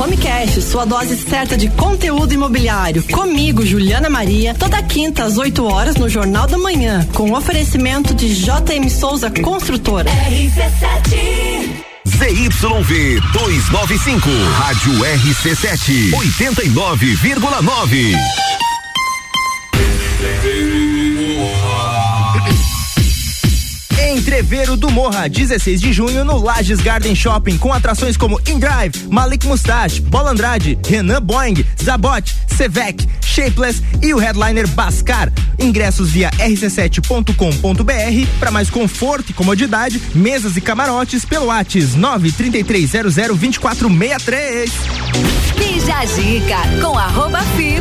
Homecast, 0.00 0.62
sua 0.62 0.86
dose 0.86 1.14
certa 1.14 1.58
de 1.58 1.68
conteúdo 1.68 2.32
imobiliário. 2.32 3.02
Comigo, 3.12 3.66
Juliana 3.66 4.08
Maria, 4.08 4.54
toda 4.54 4.82
quinta 4.82 5.24
às 5.24 5.36
8 5.36 5.62
horas 5.62 5.96
no 5.96 6.08
Jornal 6.08 6.46
da 6.46 6.56
Manhã, 6.56 7.06
com 7.12 7.32
oferecimento 7.32 8.14
de 8.14 8.34
JM 8.34 8.88
Souza 8.88 9.30
Construtora. 9.30 10.10
ZYV 12.06 13.20
295, 13.32 14.26
Rádio 14.56 14.92
RC7, 15.04 16.12
89,9. 16.12 18.16
Entreveiro 24.30 24.76
do 24.76 24.88
Morra, 24.88 25.28
16 25.28 25.80
de 25.80 25.92
junho 25.92 26.24
no 26.24 26.40
Lages 26.40 26.78
Garden 26.78 27.16
Shopping, 27.16 27.58
com 27.58 27.72
atrações 27.72 28.16
como 28.16 28.40
InDrive, 28.46 29.08
Malik 29.10 29.44
Mustache, 29.44 30.00
Bola 30.00 30.30
Andrade, 30.30 30.78
Renan 30.86 31.20
Boing, 31.20 31.66
Zabot, 31.82 32.32
Sevec, 32.46 33.08
Shapeless 33.20 33.82
e 34.00 34.14
o 34.14 34.18
headliner 34.18 34.68
Bascar. 34.68 35.32
Ingressos 35.58 36.12
via 36.12 36.30
rc7.com.br 36.30 38.28
para 38.38 38.52
mais 38.52 38.70
conforto 38.70 39.30
e 39.30 39.32
comodidade, 39.32 40.00
mesas 40.14 40.56
e 40.56 40.60
camarotes 40.60 41.24
pelo 41.24 41.46
Whats 41.46 41.96
933002463. 41.96 44.70
Bija 45.58 46.06
Zica 46.06 46.60
com 46.80 46.96
arroba 46.96 47.40
fi 47.56 47.80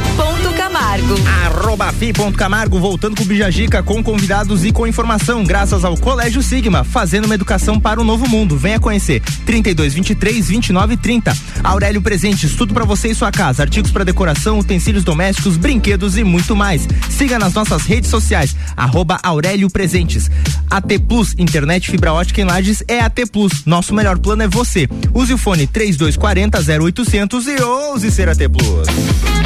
Camargo. 0.99 1.29
Arroba 1.45 1.91
fi.camargo, 1.93 2.79
voltando 2.79 3.15
com 3.15 3.23
o 3.23 3.25
Bijagica 3.25 3.81
com 3.81 4.03
convidados 4.03 4.65
e 4.65 4.71
com 4.71 4.85
informação, 4.85 5.43
graças 5.43 5.85
ao 5.85 5.95
Colégio 5.97 6.41
Sigma, 6.41 6.83
fazendo 6.83 7.25
uma 7.25 7.35
educação 7.35 7.79
para 7.79 8.01
o 8.01 8.03
novo 8.03 8.27
mundo. 8.27 8.57
Venha 8.57 8.79
conhecer. 8.79 9.21
32 9.45 9.93
23 9.93 10.47
29 10.47 10.97
30. 10.97 11.37
Aurélio 11.63 12.01
Presentes, 12.01 12.55
tudo 12.55 12.73
para 12.73 12.85
você 12.85 13.09
e 13.09 13.15
sua 13.15 13.31
casa. 13.31 13.63
Artigos 13.63 13.91
para 13.91 14.03
decoração, 14.03 14.59
utensílios 14.59 15.03
domésticos, 15.03 15.57
brinquedos 15.57 16.17
e 16.17 16.23
muito 16.23 16.55
mais. 16.55 16.87
Siga 17.09 17.39
nas 17.39 17.53
nossas 17.53 17.83
redes 17.83 18.09
sociais. 18.09 18.55
Arroba 18.75 19.19
Aurélio 19.23 19.69
Presentes. 19.69 20.29
AT 20.69 20.99
Plus, 21.07 21.35
internet 21.37 21.89
fibra 21.89 22.13
ótica 22.13 22.41
em 22.41 22.45
Lages 22.45 22.83
é 22.87 22.99
AT 22.99 23.25
Plus. 23.31 23.65
Nosso 23.65 23.93
melhor 23.93 24.17
plano 24.17 24.43
é 24.43 24.47
você. 24.47 24.87
Use 25.13 25.33
o 25.33 25.37
fone 25.37 25.65
3240 25.67 26.59
0800 26.83 27.47
e 27.47 27.61
ouse 27.61 28.11
ser 28.11 28.29
AT 28.29 28.39
Plus. 28.49 29.38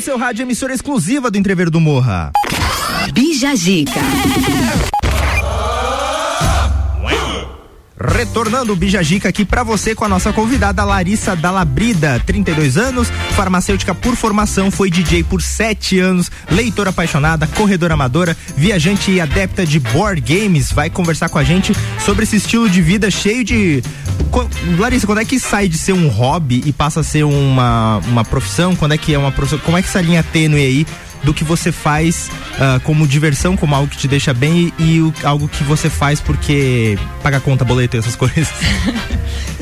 Seu 0.00 0.16
rádio, 0.16 0.42
emissora 0.42 0.72
exclusiva 0.72 1.30
do 1.30 1.38
Entrever 1.38 1.68
do 1.68 1.80
Morra. 1.80 2.32
Bija 3.12 3.54
Gica. 3.54 4.00
Retornando 8.02 8.72
o 8.72 8.76
Bijagica 8.76 9.28
aqui 9.28 9.44
pra 9.44 9.62
você 9.62 9.94
com 9.94 10.06
a 10.06 10.08
nossa 10.08 10.32
convidada 10.32 10.82
Larissa 10.84 11.36
Dalabrida, 11.36 12.18
32 12.24 12.78
anos, 12.78 13.08
farmacêutica 13.36 13.94
por 13.94 14.16
formação, 14.16 14.70
foi 14.70 14.90
DJ 14.90 15.22
por 15.22 15.42
7 15.42 15.98
anos, 15.98 16.30
leitora 16.50 16.88
apaixonada, 16.88 17.46
corredora 17.46 17.92
amadora, 17.92 18.34
viajante 18.56 19.10
e 19.10 19.20
adepta 19.20 19.66
de 19.66 19.78
board 19.78 20.22
games. 20.22 20.72
Vai 20.72 20.88
conversar 20.88 21.28
com 21.28 21.36
a 21.36 21.44
gente 21.44 21.76
sobre 22.02 22.22
esse 22.22 22.36
estilo 22.36 22.70
de 22.70 22.80
vida 22.80 23.10
cheio 23.10 23.44
de. 23.44 23.82
Larissa, 24.78 25.06
quando 25.06 25.20
é 25.20 25.24
que 25.24 25.38
sai 25.38 25.68
de 25.68 25.76
ser 25.76 25.92
um 25.92 26.08
hobby 26.08 26.62
e 26.64 26.72
passa 26.72 27.00
a 27.00 27.02
ser 27.02 27.24
uma, 27.24 27.98
uma 28.06 28.24
profissão? 28.24 28.74
Quando 28.74 28.92
é 28.92 28.98
que 28.98 29.12
é 29.12 29.18
uma 29.18 29.32
profissão? 29.32 29.58
Como 29.58 29.76
é 29.76 29.82
que 29.82 29.88
essa 29.88 30.00
linha 30.00 30.22
tênue 30.22 30.60
aí? 30.60 30.86
Do 31.22 31.32
que 31.34 31.44
você 31.44 31.70
faz 31.72 32.30
ah, 32.58 32.80
como 32.84 33.06
diversão, 33.06 33.56
como 33.56 33.74
algo 33.74 33.88
que 33.88 33.96
te 33.98 34.08
deixa 34.08 34.32
bem 34.34 34.72
e, 34.78 34.84
e 34.96 35.00
o- 35.02 35.12
algo 35.24 35.48
que 35.48 35.62
você 35.64 35.88
faz 35.90 36.20
porque 36.20 36.98
paga 37.22 37.40
conta, 37.40 37.64
boleto 37.64 37.96
essas 37.96 38.16
coisas. 38.16 38.48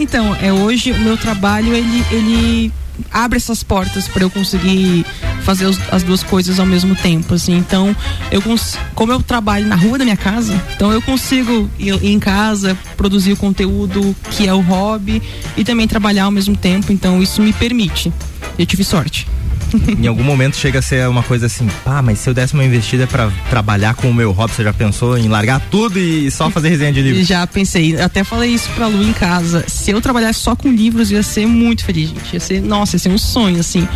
Então, 0.00 0.32
é 0.40 0.52
hoje 0.52 0.92
o 0.92 0.98
meu 1.00 1.16
trabalho 1.16 1.74
ele, 1.74 2.04
ele 2.12 2.72
abre 3.12 3.36
essas 3.36 3.64
portas 3.64 4.06
para 4.06 4.22
eu 4.22 4.30
conseguir 4.30 5.04
fazer 5.42 5.66
os- 5.66 5.78
as 5.90 6.04
duas 6.04 6.22
coisas 6.22 6.61
ao 6.61 6.66
mesmo 6.66 6.94
tempo, 6.94 7.34
assim. 7.34 7.56
Então, 7.56 7.94
eu 8.30 8.40
como 8.94 9.12
eu 9.12 9.20
trabalho 9.20 9.66
na 9.66 9.74
rua 9.74 9.98
da 9.98 10.04
minha 10.04 10.16
casa, 10.16 10.54
então 10.76 10.92
eu 10.92 11.02
consigo 11.02 11.68
ir, 11.80 11.94
ir 12.00 12.12
em 12.12 12.20
casa, 12.20 12.78
produzir 12.96 13.32
o 13.32 13.36
conteúdo 13.36 14.14
que 14.30 14.46
é 14.46 14.54
o 14.54 14.61
hobby 14.61 15.20
e 15.56 15.64
também 15.64 15.88
trabalhar 15.88 16.24
ao 16.24 16.30
mesmo 16.30 16.56
tempo. 16.56 16.92
Então, 16.92 17.20
isso 17.20 17.42
me 17.42 17.52
permite. 17.52 18.12
Eu 18.56 18.64
tive 18.66 18.84
sorte. 18.84 19.26
em 19.98 20.06
algum 20.06 20.22
momento 20.22 20.56
chega 20.56 20.78
a 20.78 20.82
ser 20.82 21.08
uma 21.08 21.22
coisa 21.22 21.46
assim, 21.46 21.68
pá, 21.84 22.02
mas 22.02 22.18
se 22.18 22.28
eu 22.28 22.34
desse 22.34 22.54
uma 22.54 22.64
investida 22.64 23.06
pra 23.06 23.30
trabalhar 23.50 23.94
com 23.94 24.10
o 24.10 24.14
meu 24.14 24.32
hobby, 24.32 24.52
você 24.54 24.64
já 24.64 24.72
pensou 24.72 25.16
em 25.16 25.28
largar 25.28 25.60
tudo 25.70 25.98
e 25.98 26.30
só 26.30 26.50
fazer 26.50 26.68
resenha 26.70 26.92
de 26.92 27.02
livro? 27.02 27.22
Já 27.24 27.46
pensei, 27.46 28.00
até 28.00 28.24
falei 28.24 28.50
isso 28.50 28.68
pra 28.74 28.86
Lu 28.86 29.02
em 29.02 29.12
casa. 29.12 29.64
Se 29.66 29.90
eu 29.90 30.00
trabalhasse 30.00 30.40
só 30.40 30.54
com 30.54 30.70
livros, 30.70 31.10
ia 31.10 31.22
ser 31.22 31.46
muito 31.46 31.84
feliz, 31.84 32.10
gente. 32.10 32.34
Ia 32.34 32.40
ser, 32.40 32.62
nossa, 32.62 32.96
ia 32.96 33.00
ser 33.00 33.10
um 33.10 33.18
sonho, 33.18 33.60
assim. 33.60 33.86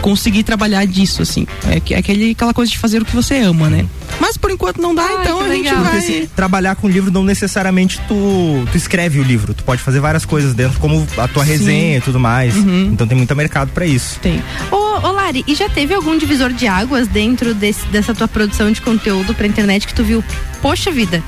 Conseguir 0.00 0.42
trabalhar 0.42 0.84
disso, 0.86 1.22
assim. 1.22 1.46
É, 1.68 1.78
que- 1.80 1.94
é 1.94 1.98
aquele, 1.98 2.30
aquela 2.32 2.54
coisa 2.54 2.70
de 2.70 2.78
fazer 2.78 3.02
o 3.02 3.04
que 3.04 3.14
você 3.14 3.36
ama, 3.38 3.68
né? 3.68 3.86
Mas 4.20 4.36
por 4.36 4.50
enquanto 4.50 4.80
não 4.80 4.94
dá, 4.94 5.06
então 5.20 5.40
a 5.40 5.48
gente 5.48 5.68
Porque 5.68 5.82
vai. 5.88 5.98
assim, 5.98 6.28
trabalhar 6.34 6.74
com 6.76 6.88
livro 6.88 7.10
não 7.10 7.22
necessariamente 7.24 8.00
tu, 8.08 8.66
tu 8.70 8.76
escreve 8.76 9.18
o 9.20 9.22
livro, 9.22 9.54
tu 9.54 9.62
pode 9.64 9.80
fazer 9.82 10.00
várias 10.00 10.24
coisas 10.24 10.54
dentro, 10.54 10.78
como 10.80 11.06
a 11.16 11.28
tua 11.28 11.44
Sim. 11.44 11.50
resenha 11.50 11.98
e 11.98 12.00
tudo 12.00 12.18
mais. 12.20 12.56
Então 12.56 13.06
tem 13.06 13.16
muito 13.16 13.34
mercado 13.36 13.70
pra 13.72 13.86
isso. 13.86 14.18
Tem. 14.20 14.42
Ô, 14.70 14.76
ô 14.76 15.12
Lari, 15.12 15.44
e 15.46 15.54
já 15.54 15.68
teve 15.68 15.94
algum 15.94 16.16
divisor 16.18 16.52
de 16.52 16.66
águas 16.66 17.06
dentro 17.08 17.54
desse- 17.54 17.86
dessa 17.86 18.14
tua 18.14 18.28
produção 18.28 18.70
de 18.72 18.80
conteúdo 18.80 19.34
pra 19.34 19.46
internet 19.46 19.86
que 19.86 19.94
tu 19.94 20.02
viu? 20.04 20.22
Poxa 20.62 20.90
vida, 20.90 21.22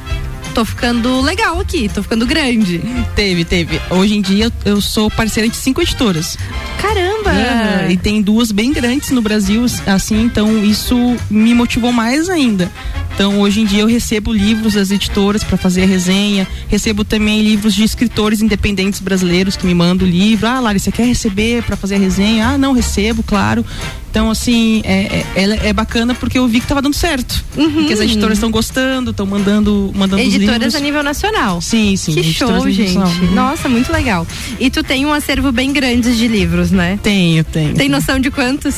tô 0.53 0.65
ficando 0.65 1.21
legal 1.21 1.59
aqui, 1.59 1.89
tô 1.89 2.03
ficando 2.03 2.27
grande. 2.27 2.81
Teve, 3.17 3.45
teve. 3.45 3.81
Hoje 3.91 4.15
em 4.17 4.21
dia 4.21 4.53
eu, 4.65 4.81
sou 4.81 5.11
parceira 5.11 5.49
de 5.49 5.57
cinco 5.57 5.81
editoras. 5.81 6.37
Caramba! 6.81 7.31
Aham, 7.31 7.91
E 7.91 7.97
tem 7.97 8.21
duas 8.21 8.53
bem 8.53 8.73
grandes 8.73 9.11
no 9.11 9.23
Brasil, 9.23 9.65
assim, 9.87 10.23
então 10.23 10.65
isso 10.65 11.17
me 11.31 11.55
motivou 11.55 11.93
mais 11.93 12.29
ainda. 12.29 12.71
Então 13.15 13.41
hoje 13.41 13.61
em 13.61 13.65
dia 13.65 13.83
eu 13.83 13.87
recebo 13.87 14.33
livros 14.33 14.75
das 14.75 14.91
editoras 14.91 15.45
para 15.45 15.57
fazer 15.57 15.83
a 15.83 15.87
resenha, 15.87 16.47
recebo 16.69 17.05
também 17.05 17.43
livros 17.43 17.75
de 17.75 17.85
escritores 17.85 18.41
independentes 18.41 19.01
brasileiros 19.01 19.57
que 19.57 19.67
me 19.67 19.75
mandam 19.75 20.07
o 20.07 20.11
livro. 20.11 20.47
Ah, 20.47 20.61
Lari, 20.61 20.81
você 20.81 20.91
quer 20.91 21.07
receber 21.07 21.63
para 21.63 21.77
fazer 21.77 21.97
a 21.97 21.99
resenha? 21.99 22.49
Ah, 22.49 22.59
não, 22.59 22.73
recebo, 22.73 23.23
claro. 23.23 23.65
Então, 24.13 24.31
assim, 24.31 24.83
é, 24.85 25.25
é, 25.35 25.69
é 25.69 25.73
bacana 25.73 26.15
porque 26.15 26.39
eu 26.39 26.47
vi 26.47 26.61
que 26.61 26.67
tava 26.67 26.83
dando 26.83 26.95
certo. 26.95 27.43
Que 27.87 27.95
as 27.95 27.99
editoras 27.99 28.37
estão 28.37 28.51
gostando, 28.51 29.11
estão 29.11 29.25
mandando, 29.25 29.91
mandando 29.97 30.23
Editoras 30.23 30.75
a 30.75 30.81
nível 30.81 31.03
nacional. 31.03 31.63
Sim, 31.63 31.97
sim. 31.97 32.13
Que 32.13 32.23
show, 32.23 32.69
gente. 32.69 32.93
nacional. 32.99 33.33
Nossa, 33.35 33.71
muito 33.71 33.91
legal. 33.91 34.27
E 34.61 34.69
tu 34.69 34.85
tem 34.85 35.07
um 35.07 35.13
acervo 35.15 35.51
bem 35.51 35.73
grande 35.73 36.15
de 36.15 36.29
livros, 36.29 36.71
né? 36.71 36.99
Tenho, 37.03 37.43
tenho. 37.43 37.75
Tem 37.75 37.89
noção 37.89 38.19
de 38.21 38.31
quantos? 38.31 38.75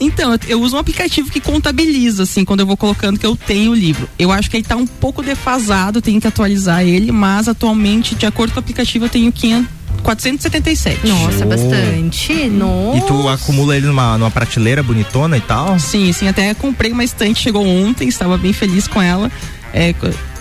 Então, 0.00 0.32
eu- 0.32 0.40
eu 0.48 0.60
uso 0.60 0.74
um 0.76 0.80
aplicativo 0.80 1.30
que 1.30 1.38
contabiliza, 1.40 2.24
assim, 2.24 2.44
quando 2.44 2.58
eu 2.60 2.66
vou 2.66 2.76
colocando 2.76 3.18
que 3.20 3.24
eu 3.24 3.36
tenho 3.36 3.70
o 3.70 3.74
livro. 3.74 4.08
Eu 4.18 4.32
acho 4.32 4.50
que 4.50 4.56
ele 4.56 4.64
tá 4.64 4.74
um 4.74 4.86
pouco 4.86 5.22
defasado, 5.22 6.02
tenho 6.02 6.20
que 6.20 6.26
atualizar 6.26 6.82
ele, 6.82 7.12
mas 7.12 7.46
atualmente, 7.48 8.14
de 8.16 8.26
acordo 8.26 8.50
com 8.52 8.56
o 8.58 8.60
aplicativo, 8.60 9.04
eu 9.04 9.08
tenho 9.08 9.30
500, 9.32 9.70
477. 10.02 11.06
Nossa, 11.06 11.46
bastante. 11.46 12.48
Nossa. 12.48 12.98
E 12.98 13.00
tu 13.02 13.28
acumula 13.28 13.76
ele 13.76 13.86
numa, 13.86 14.16
numa 14.18 14.30
prateleira 14.30 14.82
bonitona 14.82 15.36
e 15.36 15.40
tal? 15.40 15.78
Sim, 15.78 16.12
sim, 16.12 16.28
até 16.28 16.52
comprei 16.54 16.92
uma 16.92 17.04
estante, 17.04 17.42
chegou 17.42 17.66
ontem, 17.66 18.08
estava 18.08 18.36
bem 18.36 18.52
feliz 18.52 18.86
com 18.86 19.00
ela. 19.00 19.30
É, 19.72 19.94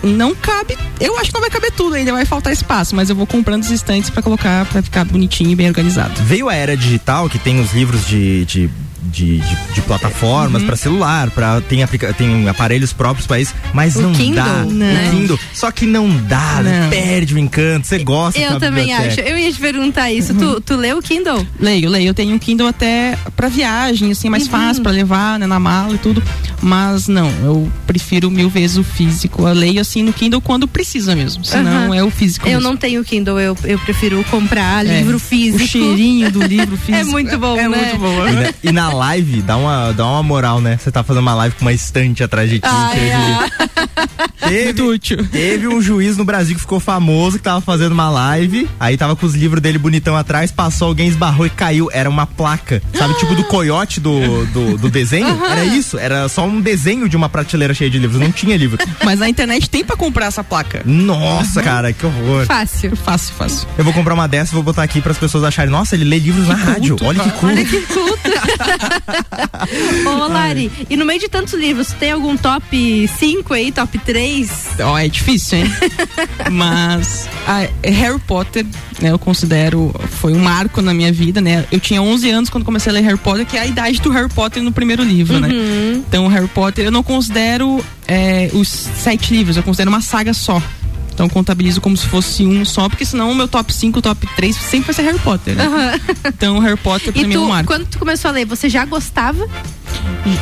não 0.04 0.34
cabe, 0.36 0.78
eu 1.00 1.18
acho 1.18 1.30
que 1.30 1.34
não 1.34 1.42
vai 1.42 1.50
caber 1.50 1.72
tudo 1.72 1.96
ainda, 1.96 2.12
vai 2.12 2.26
faltar 2.26 2.54
espaço, 2.54 2.96
mas 2.96 3.10
eu 3.10 3.16
vou 3.16 3.26
comprando 3.28 3.64
os 3.64 3.72
estantes 3.72 4.10
para 4.10 4.22
colocar, 4.22 4.66
para 4.66 4.82
ficar 4.82 5.06
bonitinho 5.06 5.52
e 5.52 5.56
bem 5.56 5.68
organizado. 5.68 6.14
Veio 6.24 6.50
a 6.50 6.54
era 6.54 6.76
digital 6.78 7.30
que 7.30 7.40
tem 7.40 7.60
os 7.60 7.74
livros 7.74 8.06
de, 8.08 8.46
de, 8.46 8.70
de, 9.04 9.38
de- 9.40 9.56
de 9.76 9.82
plataformas 9.82 10.62
Uhum. 10.62 10.68
pra 10.68 10.76
celular, 10.76 11.30
para 11.32 11.62
tem, 11.62 11.84
aplica, 11.84 12.14
tem 12.14 12.48
aparelhos 12.50 12.92
próprios 12.94 13.26
para 13.28 13.40
isso, 13.40 13.54
mas 13.74 13.96
O 13.96 14.02
não 14.02 14.14
Kindle, 14.14 14.36
dá. 14.44 14.66
né? 14.66 15.08
O 15.12 15.16
Kindle, 15.18 15.40
só 15.54 15.72
que 15.72 15.86
não 15.86 16.10
dá, 16.24 16.62
Não. 16.64 16.90
perde 16.90 17.34
o 17.36 17.38
encanto, 17.38 17.88
você 17.88 18.00
gosta 18.00 18.40
Eu 18.40 18.60
também 18.60 18.94
acho. 18.94 19.02
biblioteca. 19.10 19.30
Eu 19.30 19.38
ia 19.38 19.52
te 19.52 19.60
perguntar 19.60 20.12
isso. 20.12 20.34
Tu, 20.34 20.62
tu 20.62 20.76
leu 20.76 20.98
o 20.98 21.02
Kindle? 21.02 21.46
Leio, 21.60 21.90
leio. 21.90 22.08
Eu 22.08 22.14
tenho 22.14 22.34
um 22.36 22.40
Kindle 22.40 22.68
até 22.68 23.18
pra 23.36 23.48
viagem, 23.48 24.12
assim, 24.12 24.30
mais 24.30 24.44
Uhum. 24.46 24.50
fácil 24.52 24.84
pra 24.84 24.92
levar, 24.92 25.40
né, 25.40 25.46
na 25.48 25.60
mala 25.60 25.94
e 25.94 25.98
tudo. 25.98 26.22
Mas 26.62 27.08
não, 27.08 27.30
eu 27.44 27.72
prefiro 27.86 28.32
mil 28.32 28.50
vezes 28.50 28.78
o 28.78 28.84
físico. 28.84 29.48
Eu 29.48 29.54
leio 29.54 29.80
assim 29.86 30.04
no 30.04 30.12
Kindle 30.12 30.42
quando 30.42 30.68
precisa 30.68 31.16
mesmo. 31.16 31.46
Senão 31.46 31.94
é 31.94 32.04
o 32.04 32.10
físico. 32.10 32.48
Eu 32.48 32.56
mesmo. 32.56 32.70
não 32.70 32.76
tenho 32.78 33.04
Kindle, 33.04 33.40
eu, 33.40 33.58
eu 33.64 33.80
prefiro 33.80 34.24
comprar 34.26 34.86
É. 34.86 34.98
livro 35.00 35.20
físico. 35.20 35.64
O 35.64 35.68
cheirinho 35.68 36.32
do 36.32 36.42
livro 36.44 36.76
físico. 36.78 36.96
É 36.96 37.04
muito 37.04 37.38
bom, 37.38 37.58
é, 37.58 37.68
né? 37.68 37.78
muito 37.78 37.98
bom. 38.00 38.28
E 38.28 38.32
na, 38.34 38.54
e 38.64 38.72
na 38.72 38.94
live, 38.94 39.42
dá 39.42 39.58
uma, 39.58 39.92
dá 39.94 40.06
uma 40.06 40.24
moral, 40.24 40.60
né? 40.60 40.78
Você 40.78 40.92
tá 40.92 41.04
fazendo 41.04 41.22
uma 41.22 41.36
live 41.36 41.56
com 41.56 41.62
uma 41.64 41.74
estante 41.74 42.24
atrás 42.24 42.50
de 42.50 42.60
ti. 42.60 42.68
Ai, 42.70 42.98
cheia 42.98 43.52
de 43.96 44.46
ai. 44.46 44.66
livro. 44.66 45.00
Teve, 45.00 45.28
teve 45.28 45.68
um 45.68 45.82
juiz 45.82 46.18
no 46.18 46.26
Brasil 46.26 46.56
que 46.56 46.62
ficou 46.62 46.80
famoso, 46.80 47.38
que 47.38 47.44
tava 47.44 47.62
fazendo 47.62 47.92
uma 47.92 48.10
live, 48.10 48.70
aí 48.80 48.98
tava 48.98 49.16
com 49.16 49.26
os 49.26 49.34
livros 49.34 49.62
dele 49.62 49.78
bonitão 49.78 50.16
atrás, 50.16 50.52
passou 50.52 50.90
alguém, 50.90 51.08
esbarrou 51.08 51.46
e 51.46 51.50
caiu. 51.50 51.90
Era 51.92 52.10
uma 52.10 52.26
placa, 52.26 52.82
sabe? 52.94 53.14
Tipo 53.16 53.36
do 53.36 53.44
coiote 53.46 54.00
do, 54.00 54.46
do, 54.48 54.78
do 54.78 54.90
desenho. 54.90 55.44
Era 55.46 55.66
isso, 55.66 55.98
era 55.98 56.28
só 56.28 56.46
um 56.46 56.62
desenho 56.62 57.08
de 57.08 57.16
uma 57.16 57.30
prateleira 57.30 57.74
cheia 57.74 57.90
de 57.90 57.98
livros, 58.00 58.20
não 58.20 58.32
tinha 58.32 58.56
livro. 58.58 58.78
Mas 59.04 59.20
na 59.20 59.30
internet 59.30 59.70
tem 59.70 59.84
pra 59.84 59.96
comprar 59.96 60.28
essa 60.28 60.44
placa. 60.44 60.82
Nossa, 60.86 61.62
cara, 61.62 61.94
que 61.94 62.06
horror. 62.06 62.46
Fácil. 62.46 62.96
Fácil, 62.96 63.34
fácil. 63.36 63.68
Eu 63.78 63.84
vou 63.84 63.94
comprar 63.94 64.14
uma 64.14 64.28
dessa 64.28 64.52
e 64.52 64.56
vou 64.56 64.64
botar 64.64 64.84
aqui 64.84 65.02
para 65.02 65.12
as 65.12 65.18
pessoas 65.18 65.44
acharem, 65.44 65.72
nossa, 65.72 65.96
ele 65.96 66.06
lê 66.06 66.20
livros 66.20 66.48
na 66.48 66.56
rádio. 66.56 66.96
Olha 67.02 67.24
que 67.24 67.32
culto. 67.32 67.46
Olha 67.46 67.66
que 67.66 67.82
culto. 67.82 68.20
Ô, 70.06 70.28
Lari, 70.28 70.72
e 70.90 70.98
no 70.98 71.06
meio 71.06 71.20
de 71.20 71.28
tantos 71.28 71.54
livros, 71.54 71.90
tem 71.94 72.12
algum 72.12 72.36
top 72.38 73.08
5 73.08 73.54
aí, 73.54 73.72
top 73.72 73.85
3? 73.88 74.50
Ó, 74.82 74.98
é 74.98 75.08
difícil, 75.08 75.60
hein? 75.60 75.66
Mas 76.52 77.28
ah, 77.48 77.68
Harry 77.84 78.20
Potter, 78.20 78.66
né, 79.02 79.12
eu 79.12 79.20
considero, 79.20 79.94
foi 80.10 80.34
um 80.34 80.40
marco 80.40 80.82
na 80.82 80.94
minha 80.94 81.12
vida, 81.12 81.42
né? 81.42 81.66
Eu 81.72 81.80
tinha 81.80 82.02
11 82.02 82.30
anos 82.30 82.50
quando 82.50 82.64
comecei 82.64 82.92
a 82.92 82.94
ler 82.94 83.02
Harry 83.02 83.18
Potter, 83.18 83.46
que 83.46 83.58
é 83.58 83.62
a 83.62 83.66
idade 83.66 84.02
do 84.02 84.10
Harry 84.10 84.30
Potter 84.30 84.64
no 84.64 84.72
primeiro 84.72 85.04
livro, 85.04 85.40
né? 85.40 85.50
Então, 86.08 86.28
Harry 86.28 86.48
Potter, 86.48 86.86
eu 86.86 86.92
não 86.92 87.04
considero 87.04 87.84
é, 88.08 88.50
os 88.54 88.68
sete 88.68 89.34
livros, 89.34 89.58
eu 89.58 89.64
considero 89.64 89.90
uma 89.90 90.02
saga 90.02 90.34
só. 90.34 90.62
Então, 91.16 91.30
contabilizo 91.30 91.80
como 91.80 91.96
se 91.96 92.06
fosse 92.08 92.46
um 92.46 92.66
só, 92.66 92.90
porque 92.90 93.06
senão 93.06 93.32
o 93.32 93.36
meu 93.36 93.48
top 93.48 93.74
5, 93.74 94.02
top 94.02 94.28
3 94.36 94.54
sempre 94.54 94.88
vai 94.88 94.94
ser 94.96 95.02
Harry 95.04 95.20
Potter, 95.20 95.56
né? 95.56 95.66
Então, 96.28 96.60
Harry 96.60 96.76
Potter 96.78 97.14
pra 97.14 97.22
E 97.22 97.26
mim 97.26 97.34
é 97.36 97.40
um 97.40 97.44
tu, 97.44 97.50
marco. 97.50 97.68
quando 97.68 97.86
tu 97.86 97.98
começou 97.98 98.30
a 98.30 98.34
ler, 98.34 98.46
você 98.46 98.68
já 98.68 98.84
gostava 98.84 99.48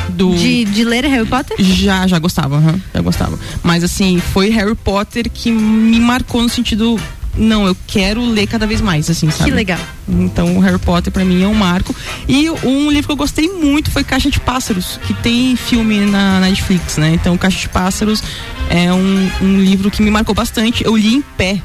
Do... 0.08 0.34
de, 0.34 0.64
de 0.64 0.84
ler 0.84 1.04
Harry 1.04 1.26
Potter? 1.26 1.56
Já, 1.60 2.06
já 2.08 2.18
gostava, 2.18 2.56
aham, 2.56 2.80
já 2.92 3.00
gostava. 3.00 3.38
Mas 3.62 3.84
assim, 3.84 4.18
foi 4.32 4.50
Harry 4.50 4.74
Potter 4.74 5.30
que 5.30 5.50
me 5.52 6.00
marcou 6.00 6.42
no 6.42 6.48
sentido 6.48 6.98
não, 7.36 7.66
eu 7.66 7.76
quero 7.86 8.24
ler 8.24 8.46
cada 8.46 8.66
vez 8.66 8.80
mais, 8.80 9.10
assim, 9.10 9.30
sabe? 9.30 9.50
Que 9.50 9.56
legal. 9.56 9.78
Então, 10.08 10.56
o 10.56 10.60
Harry 10.60 10.78
Potter 10.78 11.12
pra 11.12 11.24
mim 11.24 11.42
é 11.42 11.48
um 11.48 11.54
marco. 11.54 11.94
E 12.28 12.48
um 12.50 12.90
livro 12.90 13.08
que 13.08 13.12
eu 13.12 13.16
gostei 13.16 13.48
muito 13.48 13.90
foi 13.90 14.04
Caixa 14.04 14.30
de 14.30 14.38
Pássaros, 14.40 14.98
que 15.06 15.14
tem 15.14 15.56
filme 15.56 16.00
na 16.00 16.40
Netflix, 16.40 16.96
né? 16.96 17.12
Então, 17.14 17.36
Caixa 17.36 17.60
de 17.60 17.68
Pássaros 17.68 18.22
é 18.70 18.92
um, 18.92 19.30
um 19.42 19.60
livro 19.60 19.90
que 19.90 20.02
me 20.02 20.10
marcou 20.10 20.34
bastante. 20.34 20.84
Eu 20.84 20.96
li 20.96 21.14
em 21.14 21.22
pé, 21.22 21.60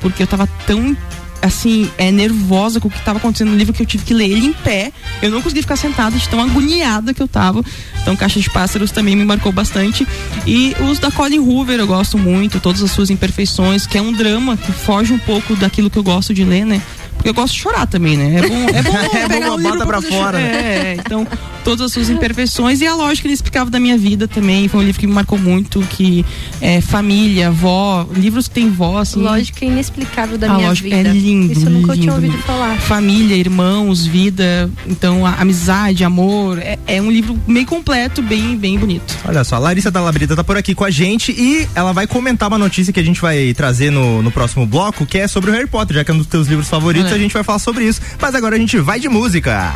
porque 0.00 0.22
eu 0.22 0.26
tava 0.26 0.48
tão 0.66 0.96
assim, 1.42 1.90
é 1.98 2.10
nervosa 2.10 2.80
com 2.80 2.88
o 2.88 2.90
que 2.90 2.98
estava 2.98 3.18
acontecendo 3.18 3.50
no 3.50 3.56
livro 3.56 3.74
que 3.74 3.82
eu 3.82 3.86
tive 3.86 4.04
que 4.04 4.14
ler 4.14 4.30
ele 4.30 4.46
em 4.46 4.52
pé. 4.52 4.92
Eu 5.20 5.30
não 5.30 5.42
consegui 5.42 5.62
ficar 5.62 5.76
sentada 5.76 6.16
de 6.16 6.28
tão 6.28 6.40
agoniada 6.40 7.12
que 7.12 7.20
eu 7.20 7.28
tava. 7.28 7.64
Então, 8.00 8.16
Caixa 8.16 8.40
de 8.40 8.48
Pássaros 8.48 8.90
também 8.92 9.16
me 9.16 9.24
marcou 9.24 9.52
bastante. 9.52 10.06
E 10.46 10.74
os 10.88 10.98
da 10.98 11.10
Colin 11.10 11.40
Hoover 11.40 11.78
eu 11.78 11.86
gosto 11.86 12.16
muito, 12.16 12.60
todas 12.60 12.82
as 12.82 12.90
suas 12.90 13.10
imperfeições, 13.10 13.86
que 13.86 13.98
é 13.98 14.02
um 14.02 14.12
drama 14.12 14.56
que 14.56 14.72
foge 14.72 15.12
um 15.12 15.18
pouco 15.18 15.56
daquilo 15.56 15.90
que 15.90 15.98
eu 15.98 16.02
gosto 16.02 16.32
de 16.32 16.44
ler, 16.44 16.64
né? 16.64 16.80
Porque 17.22 17.30
eu 17.30 17.34
gosto 17.34 17.54
de 17.54 17.60
chorar 17.60 17.86
também, 17.86 18.16
né? 18.16 18.40
É 18.40 18.48
bom, 18.48 18.68
é 18.68 18.82
bom, 18.82 18.90
É 19.14 19.22
bom 19.22 19.28
pegar 19.28 19.46
uma 19.46 19.54
um 19.54 19.56
livro 19.58 19.72
bota 19.78 19.86
pra 19.86 20.02
fora, 20.02 20.38
né? 20.38 20.50
É, 20.50 20.96
então, 20.98 21.24
todas 21.62 21.86
as 21.86 21.92
suas 21.92 22.10
imperfeições 22.10 22.80
e 22.80 22.86
a 22.86 22.96
lógica 22.96 23.22
que 23.22 23.28
ele 23.28 23.34
explicava 23.34 23.70
da 23.70 23.78
minha 23.78 23.96
vida 23.96 24.26
também. 24.26 24.66
Foi 24.66 24.80
um 24.80 24.82
livro 24.82 25.00
que 25.00 25.06
me 25.06 25.12
marcou 25.12 25.38
muito, 25.38 25.80
que 25.82 26.26
é 26.60 26.80
família, 26.80 27.52
vó, 27.52 28.08
livros 28.12 28.48
que 28.48 28.54
tem 28.54 28.70
vó, 28.70 28.98
assim. 28.98 29.22
Lógica 29.22 29.64
inexplicável 29.64 30.36
da 30.36 30.50
a 30.50 30.54
minha 30.56 30.68
lógica 30.68 30.96
vida. 30.96 31.10
é 31.10 31.12
lindo. 31.12 31.52
Isso 31.52 31.66
eu 31.66 31.70
nunca 31.70 31.92
tinha 31.92 32.06
lindo, 32.06 32.14
ouvido 32.14 32.32
lindo. 32.32 32.42
falar. 32.42 32.76
Família, 32.80 33.36
irmãos, 33.36 34.04
vida, 34.04 34.68
então 34.84 35.24
a, 35.24 35.34
amizade, 35.34 36.02
amor. 36.02 36.58
É, 36.58 36.76
é 36.88 37.00
um 37.00 37.10
livro 37.10 37.38
meio 37.46 37.66
completo, 37.66 38.20
bem, 38.20 38.56
bem 38.56 38.76
bonito. 38.76 39.16
Olha 39.24 39.44
só, 39.44 39.54
a 39.54 39.58
Larissa 39.60 39.92
da 39.92 40.00
Labrita 40.00 40.34
tá 40.34 40.42
por 40.42 40.56
aqui 40.56 40.74
com 40.74 40.84
a 40.84 40.90
gente 40.90 41.30
e 41.30 41.68
ela 41.72 41.92
vai 41.92 42.08
comentar 42.08 42.48
uma 42.48 42.58
notícia 42.58 42.92
que 42.92 42.98
a 42.98 43.04
gente 43.04 43.20
vai 43.20 43.54
trazer 43.54 43.92
no, 43.92 44.22
no 44.22 44.32
próximo 44.32 44.66
bloco, 44.66 45.06
que 45.06 45.18
é 45.18 45.28
sobre 45.28 45.52
o 45.52 45.54
Harry 45.54 45.68
Potter, 45.68 45.98
já 45.98 46.04
que 46.04 46.10
é 46.10 46.14
um 46.14 46.18
dos 46.18 46.26
teus 46.26 46.48
livros 46.48 46.68
favoritos. 46.68 47.11
A 47.14 47.18
gente 47.18 47.32
vai 47.32 47.42
falar 47.42 47.58
sobre 47.58 47.84
isso. 47.84 48.00
Mas 48.20 48.34
agora 48.34 48.56
a 48.56 48.58
gente 48.58 48.78
vai 48.78 48.98
de 48.98 49.08
música. 49.08 49.72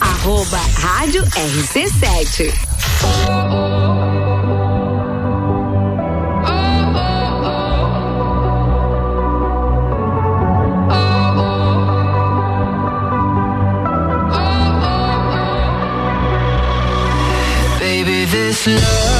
Arroba 0.00 0.60
Rádio 0.78 1.22
RC7. 1.24 2.52
Baby, 17.78 18.26
this 18.26 18.66
love, 18.66 19.15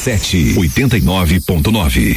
RC7 0.00 0.54
89.9. 0.56 2.16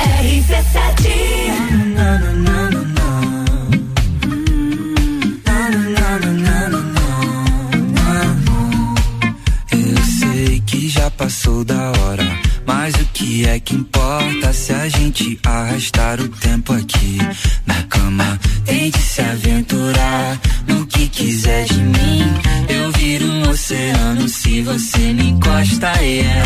Eu 9.69 10.03
sei 10.05 10.61
que 10.65 10.88
já 10.88 11.11
passou 11.11 11.65
da 11.65 11.91
hora, 11.91 12.39
mas 12.65 12.95
o 12.95 13.05
que 13.14 13.45
é 13.45 13.60
que 13.60 13.76
importa 13.76 14.53
se 14.53 14.72
a 14.72 14.88
gente 14.88 15.38
arrastar 15.43 16.22
o 16.22 16.30
tempo 16.30 16.72
aqui 16.72 17.18
na 17.65 17.84
cama? 17.84 18.39
Tente 18.64 18.99
se 18.99 19.22
aventurar 19.22 20.39
no 20.65 20.85
que 20.88 21.10
quiser 21.10 21.65
de 21.65 21.81
mim. 21.81 22.34
Eu 22.69 22.92
viro 23.03 23.25
um 23.25 23.49
oceano 23.49 24.30
se 24.30 24.61
você 24.61 25.13
me 25.13 25.31
encosta, 25.31 25.88
é 25.88 26.41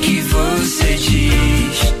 que 0.00 0.20
você 0.20 0.94
diz 0.94 1.99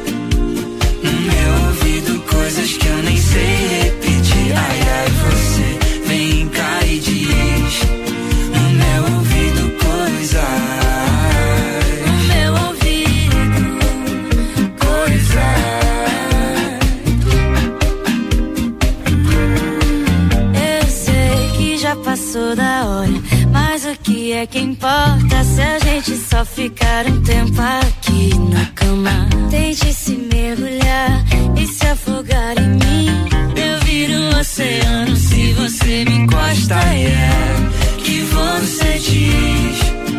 é 24.40 24.46
que 24.46 24.58
importa 24.58 25.44
se 25.44 25.60
a 25.60 25.78
gente 25.80 26.16
só 26.16 26.46
ficar 26.46 27.06
um 27.06 27.20
tempo 27.22 27.60
aqui 27.60 28.30
na 28.38 28.64
cama? 28.74 29.28
Tente 29.50 29.92
se 29.92 30.12
mergulhar 30.12 31.22
e 31.58 31.66
se 31.66 31.86
afogar 31.86 32.58
em 32.58 32.68
mim. 32.68 33.08
Eu 33.54 33.78
viro 33.84 34.14
um 34.14 34.38
oceano 34.38 35.14
se 35.14 35.52
você 35.52 36.04
me 36.06 36.14
encosta. 36.20 36.76
É 36.76 37.98
que 37.98 38.20
você 38.22 38.98
diz 38.98 40.09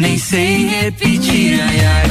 nem 0.00 0.18
sei 0.18 0.68
repetir. 0.68 1.60
Ai, 1.60 1.84
ai, 1.84 2.07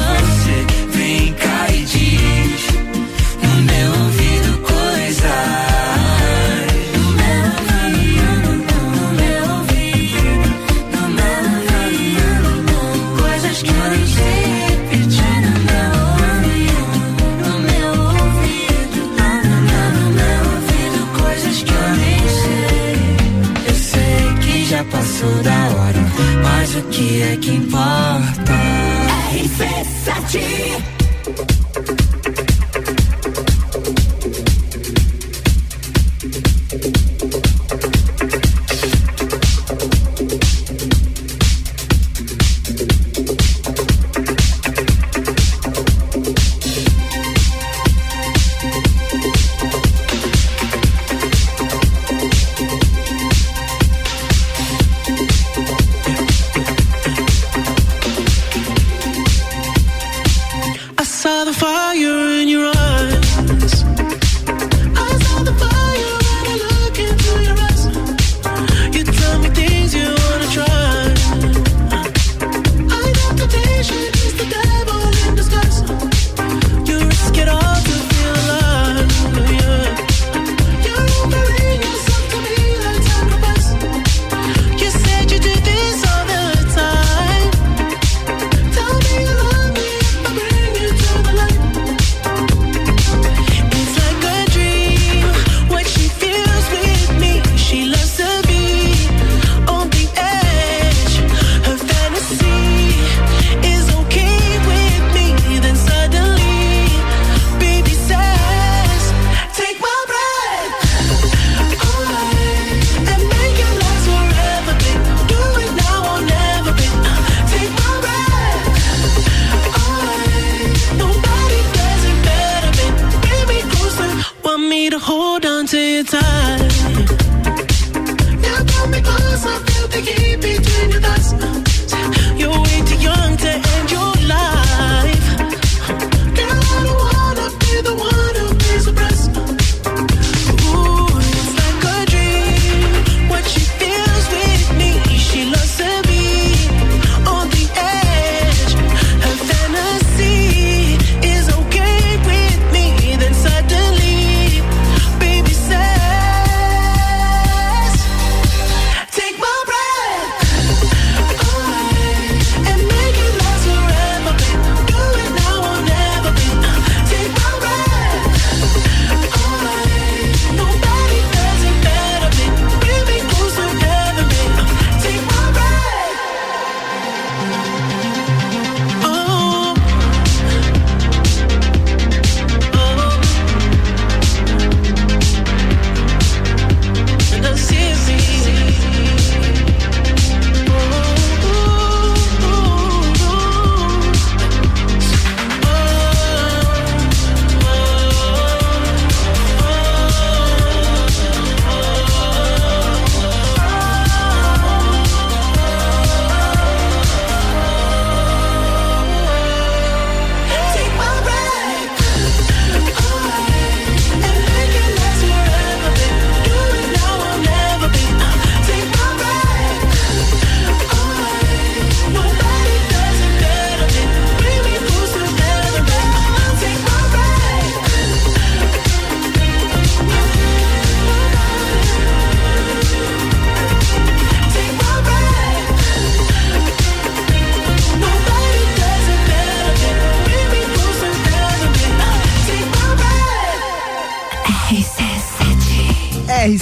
RC7 30.37 30.76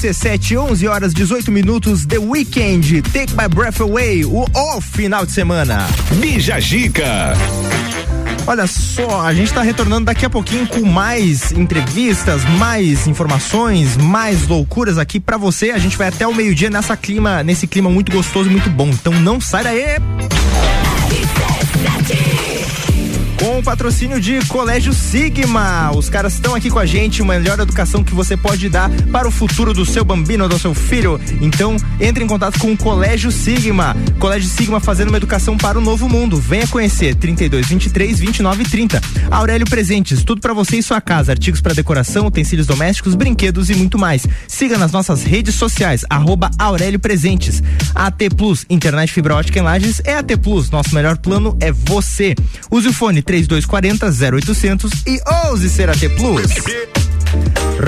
RC7, 0.06 0.56
11 0.58 0.88
horas 0.88 1.14
18 1.16 1.52
minutos, 1.52 2.06
The 2.06 2.20
Weekend, 2.20 3.02
Take 3.02 3.34
My 3.34 3.48
Breath 3.48 3.82
Away, 3.82 4.24
o 4.24 4.46
o 4.54 4.82
final 4.82 5.26
de 5.26 5.32
semana. 5.32 5.88
Bija 6.20 6.60
Gica. 6.60 7.34
Olha 8.46 8.68
só, 8.68 9.22
a 9.22 9.34
gente 9.34 9.48
está 9.48 9.64
retornando 9.64 10.06
daqui 10.06 10.24
a 10.24 10.30
pouquinho 10.30 10.68
com 10.68 10.86
mais 10.86 11.52
entrevistas, 11.52 12.46
mais 12.60 13.08
informações, 13.08 13.98
mais 13.98 14.48
loucuras 14.48 15.00
aqui 15.00 15.20
para 15.20 15.38
você. 15.38 15.72
A 15.72 15.80
gente 15.80 15.98
vai 15.98 16.10
até 16.10 16.28
o 16.28 16.36
meio-dia 16.36 16.70
nessa 16.70 16.96
clima, 16.96 17.42
nesse 17.42 17.66
clima 17.66 17.90
muito 17.90 18.12
gostoso 18.12 18.48
e 18.48 18.52
muito 18.52 18.70
bom. 18.70 18.90
Então 18.90 19.12
não 19.14 19.42
sai 19.42 19.64
daí. 19.64 19.96
Com 23.46 23.60
o 23.60 23.64
patrocínio 23.64 24.20
de 24.20 24.44
Colégio 24.48 24.92
Sigma. 24.92 25.92
Os 25.96 26.10
caras 26.10 26.34
estão 26.34 26.56
aqui 26.56 26.68
com 26.68 26.80
a 26.80 26.86
gente, 26.88 27.22
uma 27.22 27.36
melhor 27.36 27.60
educação 27.60 28.04
que 28.04 28.12
você 28.12 28.36
pode 28.36 28.68
dar 28.70 28.90
para 29.12 29.28
o 29.28 29.32
futuro 29.32 29.72
do 29.72 29.86
seu 29.86 30.04
bambino, 30.04 30.50
do 30.50 30.58
seu 30.58 30.74
filho. 30.74 31.22
Então, 31.40 31.78
entre 32.02 32.24
em 32.24 32.28
contato 32.28 32.58
com 32.58 32.74
o 32.74 32.78
Colégio 32.78 33.32
Sigma. 33.32 33.96
Colégio 34.18 34.50
Sigma 34.50 34.80
fazendo 34.80 35.10
uma 35.10 35.18
educação 35.18 35.56
para 35.58 35.78
o 35.78 35.82
novo 35.82 36.10
mundo. 36.10 36.38
Venha 36.38 36.66
conhecer 36.66 37.14
32 37.14 37.68
23 37.68 38.20
29 38.20 38.64
30. 38.64 39.00
Aurélio 39.30 39.70
Presentes, 39.70 40.24
tudo 40.24 40.42
para 40.42 40.52
você 40.52 40.78
e 40.78 40.84
sua 40.84 41.00
casa, 41.00 41.32
artigos 41.32 41.62
para 41.62 41.76
decoração, 41.76 42.26
utensílios 42.26 42.66
domésticos, 42.66 43.14
brinquedos 43.14 43.70
e 43.70 43.76
muito 43.76 44.00
mais. 44.00 44.26
Siga 44.48 44.76
nas 44.76 44.92
nossas 44.92 45.22
redes 45.22 45.54
sociais, 45.54 46.04
arroba 46.10 46.50
Aurélio 46.58 47.00
Presentes. 47.00 47.62
AT 47.96 48.30
Plus, 48.36 48.66
internet 48.70 49.12
fibra 49.12 49.36
ótica 49.36 49.60
em 49.60 49.62
Lages 49.64 50.02
é 50.04 50.16
AT 50.16 50.36
Plus. 50.42 50.70
Nosso 50.70 50.94
melhor 50.94 51.18
plano 51.18 51.58
é 51.62 51.72
você. 51.72 52.36
Use 52.70 52.88
o 52.90 52.94
fone 52.94 53.22
3240 53.22 54.36
0800 54.36 54.92
e 55.08 55.20
ouse 55.46 55.70
ser 55.70 55.90
AT 55.90 56.08
Plus. 56.18 56.44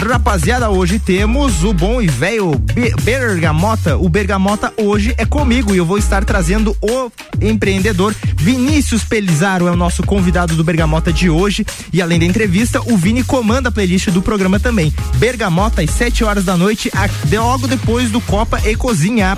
Rapaziada, 0.06 0.70
hoje 0.70 1.00
temos 1.00 1.64
o 1.64 1.74
bom 1.74 2.02
e 2.02 2.08
velho 2.08 2.56
Be- 2.60 2.94
Bergamota. 3.04 3.98
O 3.98 4.10
Bergamota 4.10 4.74
hoje 4.78 5.14
é 5.18 5.26
comigo 5.26 5.74
e 5.74 5.78
eu 5.78 5.86
vou 5.86 5.98
estar 5.98 6.24
trazendo 6.26 6.76
o 6.82 7.10
empreendedor 7.42 8.14
Vinícius 8.36 9.04
Pelizaro 9.04 9.68
é 9.68 9.72
o 9.72 9.76
nosso 9.76 10.04
convidado 10.04 10.56
do 10.56 10.64
Bergamota 10.64 11.12
de 11.14 11.30
hoje 11.30 11.66
e 11.94 12.02
além 12.02 12.20
da 12.20 12.26
entrevista, 12.26 12.82
o 12.82 12.98
Vini 12.98 13.24
comanda 13.24 13.70
a 13.70 13.72
playlist 13.72 14.10
do 14.10 14.22
programa 14.22 14.60
também. 14.60 14.94
Bergamota 15.16 15.82
às 15.82 15.92
7 15.92 16.24
horas 16.24 16.44
da 16.46 16.58
noite, 16.58 16.92
logo 17.32 17.68
depois 17.68 18.12
do 18.12 18.20
Copa 18.22 18.60
e 18.66 18.76
Cozinha. 18.76 19.38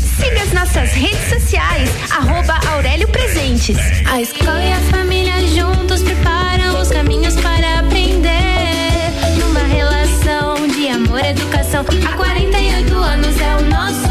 Siga 0.21 0.43
as 0.43 0.53
nossas 0.53 0.91
redes 0.91 1.29
sociais, 1.29 1.89
arroba 2.11 2.59
Aurélio 2.73 3.07
Presentes. 3.07 3.75
A 4.05 4.21
escola 4.21 4.63
e 4.63 4.71
a 4.71 4.79
família 4.91 5.33
juntos 5.47 6.03
preparam 6.03 6.79
os 6.79 6.89
caminhos 6.89 7.35
para 7.37 7.79
aprender. 7.79 8.29
Numa 9.39 9.61
relação 9.61 10.67
de 10.67 10.89
amor 10.89 11.21
e 11.21 11.29
educação, 11.29 11.83
há 12.07 12.15
48 12.15 12.95
anos 12.95 13.41
é 13.41 13.55
o 13.55 13.61
nosso 13.65 14.10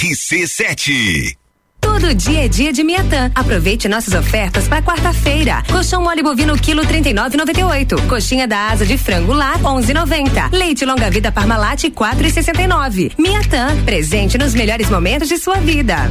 RC7. 0.00 1.36
Todo 1.78 2.14
dia 2.14 2.46
é 2.46 2.48
dia 2.48 2.72
de 2.72 2.82
Miatã. 2.82 3.30
Aproveite 3.34 3.86
nossas 3.86 4.14
ofertas 4.14 4.66
para 4.66 4.80
quarta-feira. 4.80 5.62
Colchão 5.70 6.02
mole 6.02 6.22
bovino 6.22 6.56
quilo 6.56 6.80
39,98. 6.86 8.08
Coxinha 8.08 8.48
da 8.48 8.68
asa 8.68 8.86
de 8.86 8.96
frango 8.96 9.34
lar 9.34 9.58
11,90. 9.58 10.52
Leite 10.56 10.86
longa 10.86 11.10
vida 11.10 11.30
Parmalat 11.30 11.84
4,69. 11.84 13.12
Miatã, 13.18 13.76
presente 13.84 14.38
nos 14.38 14.54
melhores 14.54 14.88
momentos 14.88 15.28
de 15.28 15.36
sua 15.36 15.56
vida. 15.56 16.10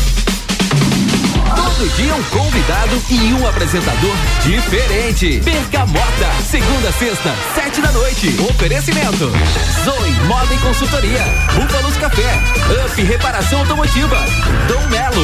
Todo 1.55 1.89
dia 1.95 2.15
um 2.15 2.23
convidado 2.23 3.01
e 3.09 3.33
um 3.33 3.47
apresentador 3.47 4.15
diferente. 4.41 5.39
Bergamota, 5.41 6.31
segunda 6.49 6.89
a 6.89 6.93
sexta, 6.93 7.33
sete 7.55 7.81
da 7.81 7.91
noite. 7.91 8.35
Oferecimento. 8.49 9.31
Zoe 9.83 10.11
Moda 10.27 10.53
e 10.53 10.57
Consultoria. 10.57 11.23
Búfalos 11.55 11.97
Café. 11.97 12.39
Up 12.85 13.01
Reparação 13.01 13.59
Automotiva. 13.59 14.17
Dom 14.67 14.87
Melo. 14.89 15.21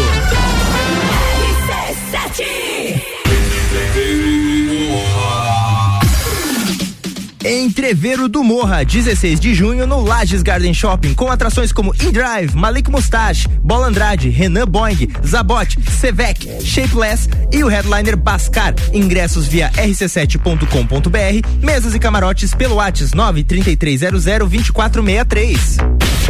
Entreveiro 7.47 8.27
do 8.27 8.43
Morra, 8.43 8.83
16 8.83 9.39
de 9.39 9.53
junho 9.53 9.87
no 9.87 10.01
Lages 10.01 10.43
Garden 10.43 10.73
Shopping, 10.73 11.13
com 11.13 11.31
atrações 11.31 11.71
como 11.71 11.95
InDrive, 11.95 12.53
Malik 12.53 12.91
Mustache, 12.91 13.47
Bola 13.63 13.87
Andrade, 13.87 14.27
Renan 14.29 14.67
Boing, 14.67 15.07
Zabot, 15.25 15.77
Sevec, 15.89 16.45
Shapeless 16.61 17.29
e 17.49 17.63
o 17.63 17.69
headliner 17.69 18.17
Bascar. 18.17 18.75
Ingressos 18.93 19.47
via 19.47 19.71
rc7.com.br, 19.71 21.47
mesas 21.63 21.95
e 21.95 21.99
camarotes 21.99 22.53
pelo 22.53 22.75
WhatsApp 22.75 23.15
93300 23.15 24.25
2463. 24.25 25.77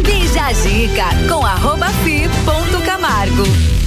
Bija 0.04 0.52
Gica 0.52 1.08
com 1.28 1.44
arroba 1.44 1.88
fi 2.04 2.28
ponto 2.44 2.80
Camargo. 2.84 3.77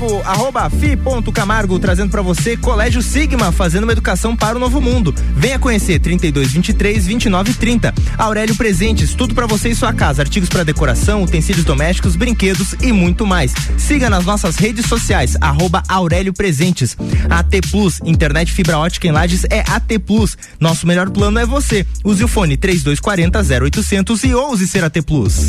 Comigo, 0.00 0.22
arroba 0.24 0.70
fi.camargo, 0.70 1.78
trazendo 1.78 2.10
pra 2.10 2.22
você 2.22 2.56
Colégio 2.56 3.02
Sigma, 3.02 3.52
fazendo 3.52 3.82
uma 3.82 3.92
educação 3.92 4.34
para 4.34 4.56
o 4.56 4.58
novo 4.58 4.80
mundo. 4.80 5.14
Venha 5.36 5.58
conhecer 5.58 5.98
32 5.98 6.52
23 6.52 7.06
29 7.06 7.52
30. 7.52 7.94
Aurélio 8.16 8.56
Presentes, 8.56 9.14
tudo 9.14 9.34
pra 9.34 9.46
você 9.46 9.68
e 9.68 9.74
sua 9.74 9.92
casa, 9.92 10.22
artigos 10.22 10.48
para 10.48 10.64
decoração, 10.64 11.22
utensílios 11.22 11.66
domésticos, 11.66 12.16
brinquedos 12.16 12.74
e 12.80 12.92
muito 12.92 13.26
mais. 13.26 13.52
Siga 13.76 14.08
nas 14.08 14.24
nossas 14.24 14.56
redes 14.56 14.86
sociais, 14.86 15.36
arroba 15.38 15.82
Aurélio 15.86 16.32
Presentes. 16.32 16.96
AT 17.28 17.60
Plus, 17.70 18.00
internet 18.02 18.50
fibra 18.52 18.78
ótica 18.78 19.06
em 19.06 19.12
Lages 19.12 19.44
é 19.50 19.60
AT 19.68 19.98
Plus. 20.06 20.36
Nosso 20.58 20.86
melhor 20.86 21.10
plano 21.10 21.38
é 21.38 21.44
você. 21.44 21.86
Use 22.02 22.24
o 22.24 22.28
fone 22.28 22.56
3240 22.56 23.66
0800 23.66 24.24
e 24.24 24.34
ouse 24.34 24.66
ser 24.66 24.82
AT 24.82 25.02
Plus. 25.02 25.48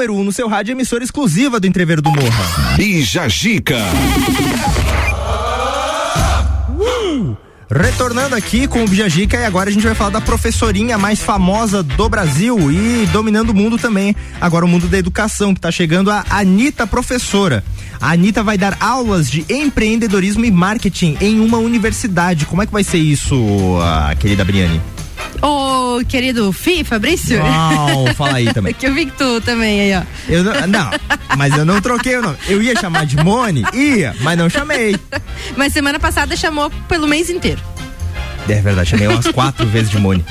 Número 0.00 0.14
1 0.14 0.20
um 0.20 0.24
no 0.24 0.32
seu 0.32 0.48
rádio, 0.48 0.72
emissora 0.72 1.04
exclusiva 1.04 1.60
do 1.60 1.66
Entreveiro 1.66 2.00
do 2.00 2.10
Morra. 2.10 2.74
Bija 2.76 3.28
Gica. 3.28 3.76
Uh! 6.70 7.36
Retornando 7.70 8.34
aqui 8.34 8.66
com 8.66 8.82
o 8.82 8.88
Bijagica 8.88 9.36
e 9.36 9.44
agora 9.44 9.68
a 9.68 9.72
gente 9.72 9.84
vai 9.84 9.94
falar 9.94 10.08
da 10.08 10.20
professorinha 10.22 10.96
mais 10.96 11.20
famosa 11.20 11.82
do 11.82 12.08
Brasil 12.08 12.72
e 12.72 13.06
dominando 13.12 13.50
o 13.50 13.54
mundo 13.54 13.76
também. 13.76 14.16
Agora 14.40 14.64
o 14.64 14.68
mundo 14.68 14.88
da 14.88 14.96
educação, 14.96 15.52
que 15.54 15.60
tá 15.60 15.70
chegando 15.70 16.10
a 16.10 16.24
Anitta 16.30 16.86
Professora. 16.86 17.62
A 18.00 18.12
Anitta 18.12 18.42
vai 18.42 18.56
dar 18.56 18.78
aulas 18.80 19.30
de 19.30 19.44
empreendedorismo 19.50 20.46
e 20.46 20.50
marketing 20.50 21.18
em 21.20 21.40
uma 21.40 21.58
universidade. 21.58 22.46
Como 22.46 22.62
é 22.62 22.66
que 22.66 22.72
vai 22.72 22.82
ser 22.82 22.98
isso, 22.98 23.36
ah, 23.82 24.14
querida 24.18 24.46
Briane? 24.46 24.80
Ô, 25.42 26.04
querido 26.06 26.52
Fi, 26.52 26.84
Fabrício? 26.84 27.38
Não, 27.42 28.14
fala 28.14 28.36
aí 28.36 28.52
também. 28.52 28.72
que 28.74 28.86
eu 28.86 28.94
vi 28.94 29.06
que 29.06 29.12
tu 29.12 29.40
também 29.40 29.80
aí, 29.80 29.94
ó. 29.94 30.02
Eu 30.28 30.44
não, 30.44 30.66
não, 30.66 30.90
mas 31.36 31.56
eu 31.56 31.64
não 31.64 31.80
troquei 31.80 32.16
o 32.16 32.22
nome. 32.22 32.36
Eu 32.48 32.62
ia 32.62 32.78
chamar 32.78 33.06
de 33.06 33.16
Mone, 33.16 33.64
ia, 33.72 34.14
mas 34.20 34.38
não 34.38 34.48
chamei. 34.48 34.96
Mas 35.56 35.72
semana 35.72 35.98
passada 35.98 36.36
chamou 36.36 36.70
pelo 36.88 37.06
mês 37.06 37.30
inteiro. 37.30 37.60
É 38.48 38.60
verdade, 38.60 38.90
chamei 38.90 39.06
umas 39.06 39.26
quatro 39.28 39.66
vezes 39.66 39.90
de 39.90 39.98
Mone. 39.98 40.24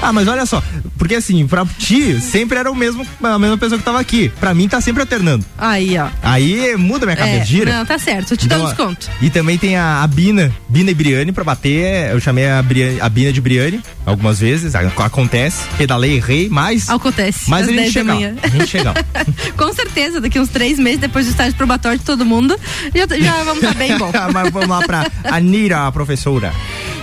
Ah, 0.00 0.12
mas 0.12 0.26
olha 0.28 0.44
só, 0.46 0.62
porque 0.98 1.14
assim, 1.14 1.46
pra 1.46 1.64
ti 1.78 2.20
sempre 2.20 2.58
era 2.58 2.70
o 2.70 2.74
mesmo, 2.74 3.06
a 3.22 3.38
mesma 3.38 3.56
pessoa 3.58 3.78
que 3.78 3.84
tava 3.84 4.00
aqui. 4.00 4.30
Pra 4.40 4.54
mim 4.54 4.68
tá 4.68 4.80
sempre 4.80 5.00
alternando. 5.02 5.44
Aí, 5.58 5.96
ó. 5.98 6.08
Aí 6.22 6.76
muda 6.76 7.06
minha 7.06 7.16
cabeça, 7.16 7.42
É, 7.42 7.44
gira. 7.44 7.72
Não, 7.78 7.86
tá 7.86 7.98
certo, 7.98 8.32
eu 8.32 8.36
te 8.36 8.48
dou 8.48 8.58
um 8.58 8.60
Então, 8.62 8.92
desconto. 8.92 9.10
E 9.20 9.30
também 9.30 9.58
tem 9.58 9.76
a, 9.76 10.02
a 10.02 10.06
Bina, 10.06 10.52
Bina 10.68 10.90
e 10.90 10.94
Briane 10.94 11.32
pra 11.32 11.44
bater. 11.44 12.10
Eu 12.10 12.20
chamei 12.20 12.48
a, 12.50 12.62
Briane, 12.62 13.00
a 13.00 13.08
Bina 13.08 13.32
de 13.32 13.40
Briane 13.40 13.80
algumas 14.06 14.40
vezes. 14.40 14.74
Acontece, 14.74 15.62
pedalei, 15.76 16.16
errei, 16.16 16.48
mas. 16.50 16.88
Acontece. 16.88 17.48
Mas 17.48 17.68
a 17.68 17.72
gente 17.72 17.92
10 17.92 18.06
da 18.06 18.14
chega. 18.14 18.36
A 18.42 18.48
gente 18.48 18.66
chega. 18.66 18.94
Com 19.56 19.72
certeza, 19.72 20.20
daqui 20.20 20.38
uns 20.38 20.48
três 20.48 20.78
meses 20.78 21.00
depois 21.00 21.26
do 21.26 21.30
estágio 21.30 21.54
probatório 21.54 21.98
de 21.98 22.04
todo 22.04 22.24
mundo, 22.24 22.58
já, 22.94 23.06
já 23.18 23.44
vamos 23.44 23.62
estar 23.62 23.74
bem 23.74 23.96
bom. 23.98 24.10
mas 24.32 24.50
vamos 24.50 24.68
lá 24.68 24.80
pra 24.82 25.06
Anira, 25.24 25.86
a 25.86 25.92
professora. 25.92 26.52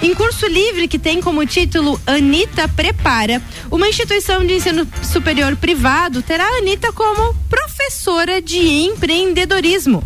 Em 0.02 0.14
curso 0.14 0.48
livre 0.48 0.88
que 0.88 0.98
tem 0.98 1.22
como 1.22 1.46
título 1.46 2.00
Anitta 2.08 2.68
Prepara, 2.80 3.42
uma 3.70 3.90
instituição 3.90 4.46
de 4.46 4.54
ensino 4.54 4.88
superior 5.04 5.54
privado 5.58 6.22
terá 6.22 6.46
a 6.46 6.58
Anitta 6.60 6.94
como 6.94 7.36
professora 7.50 8.42
de 8.42 8.58
empreendedorismo. 8.58 10.02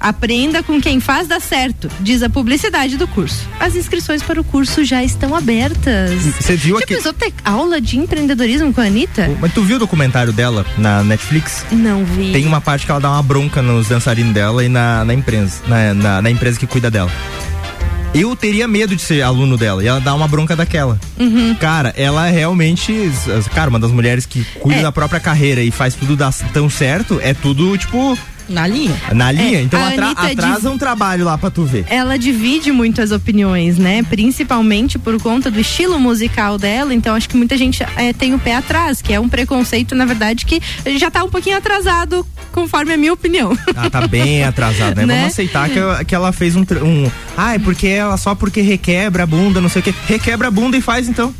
Aprenda 0.00 0.62
com 0.62 0.80
quem 0.80 1.00
faz 1.00 1.28
dar 1.28 1.38
certo, 1.38 1.90
diz 2.00 2.22
a 2.22 2.30
publicidade 2.30 2.96
do 2.96 3.06
curso. 3.06 3.46
As 3.60 3.76
inscrições 3.76 4.22
para 4.22 4.40
o 4.40 4.44
curso 4.44 4.82
já 4.84 5.04
estão 5.04 5.36
abertas. 5.36 6.12
Você 6.40 6.56
viu 6.56 6.78
Já 6.78 6.84
aqui? 6.84 6.94
pensou 6.94 7.12
ter 7.12 7.30
aula 7.44 7.78
de 7.78 7.98
empreendedorismo 7.98 8.72
com 8.72 8.80
a 8.80 8.84
Anitta? 8.84 9.30
Mas 9.38 9.52
tu 9.52 9.62
viu 9.62 9.76
o 9.76 9.78
documentário 9.78 10.32
dela 10.32 10.64
na 10.78 11.04
Netflix? 11.04 11.66
Não 11.70 12.06
vi. 12.06 12.32
Tem 12.32 12.46
uma 12.46 12.60
parte 12.62 12.86
que 12.86 12.90
ela 12.90 13.00
dá 13.00 13.10
uma 13.10 13.22
bronca 13.22 13.60
nos 13.60 13.88
dançarinos 13.88 14.32
dela 14.32 14.64
e 14.64 14.68
na, 14.70 15.04
na 15.04 15.12
empresa, 15.12 15.60
na, 15.68 15.92
na, 15.92 16.22
na 16.22 16.30
empresa 16.30 16.58
que 16.58 16.66
cuida 16.66 16.90
dela. 16.90 17.12
Eu 18.14 18.36
teria 18.36 18.68
medo 18.68 18.94
de 18.94 19.02
ser 19.02 19.22
aluno 19.22 19.56
dela 19.56 19.82
e 19.82 19.88
ela 19.88 20.00
dá 20.00 20.14
uma 20.14 20.28
bronca 20.28 20.54
daquela. 20.54 21.00
Uhum. 21.18 21.54
Cara, 21.56 21.92
ela 21.96 22.26
realmente, 22.30 23.10
cara, 23.52 23.68
uma 23.68 23.80
das 23.80 23.90
mulheres 23.90 24.24
que 24.24 24.44
cuida 24.60 24.80
É. 24.80 24.82
da 24.82 24.92
própria 24.92 25.18
carreira 25.18 25.60
e 25.62 25.70
faz 25.72 25.94
tudo 25.94 26.14
dar 26.16 26.32
tão 26.52 26.70
certo, 26.70 27.18
é 27.22 27.34
tudo, 27.34 27.76
tipo, 27.76 28.16
Na 28.48 28.66
linha. 28.66 28.94
na 29.12 29.32
linha. 29.32 29.58
É, 29.58 29.62
então 29.62 29.82
atra- 29.84 30.06
Anitta 30.06 30.22
atrasa 30.32 30.60
div- 30.60 30.70
um 30.72 30.78
trabalho 30.78 31.24
lá 31.24 31.38
pra 31.38 31.50
tu 31.50 31.64
ver. 31.64 31.84
ela 31.88 32.18
divide 32.18 32.70
muito 32.72 33.00
as 33.00 33.10
opiniões, 33.10 33.78
né? 33.78 34.02
Principalmente 34.02 34.98
por 34.98 35.20
conta 35.20 35.50
do 35.50 35.60
estilo 35.60 35.98
musical 35.98 36.58
dela. 36.58 36.92
Então 36.94 37.14
acho 37.14 37.28
que 37.28 37.36
muita 37.36 37.56
gente 37.56 37.82
eh, 37.96 38.12
tem 38.12 38.34
o 38.34 38.38
pé 38.38 38.56
atrás, 38.56 39.00
que 39.00 39.12
é 39.12 39.20
um 39.20 39.28
preconceito, 39.28 39.94
na 39.94 40.04
verdade, 40.04 40.44
que 40.46 40.60
já 40.98 41.10
tá 41.10 41.22
um 41.24 41.30
pouquinho 41.30 41.56
atrasado, 41.56 42.26
conforme 42.52 42.92
a 42.92 42.96
minha 42.96 43.12
opinião. 43.12 43.56
Ela 43.74 43.88
tá 43.90 44.06
bem 44.06 44.42
atrasada, 44.44 45.02
né? 45.02 45.06
Né? 45.06 45.14
Vamos 45.20 45.32
aceitar 45.32 45.68
que, 45.68 45.78
ela- 45.78 46.04
que 46.04 46.14
ela 46.14 46.32
fez 46.32 46.56
um, 46.56 46.60
um. 46.82 47.10
Ah, 47.36 47.54
é 47.54 47.58
porque 47.58 47.86
ela 47.86 48.16
só 48.16 48.34
porque 48.34 48.60
requebra 48.60 49.22
a 49.22 49.26
bunda, 49.26 49.60
não 49.60 49.68
sei 49.68 49.80
o 49.80 49.82
quê. 49.82 49.94
Requebra 50.06 50.48
a 50.48 50.50
bunda 50.50 50.76
e 50.76 50.80
faz 50.80 51.08
então. 51.08 51.34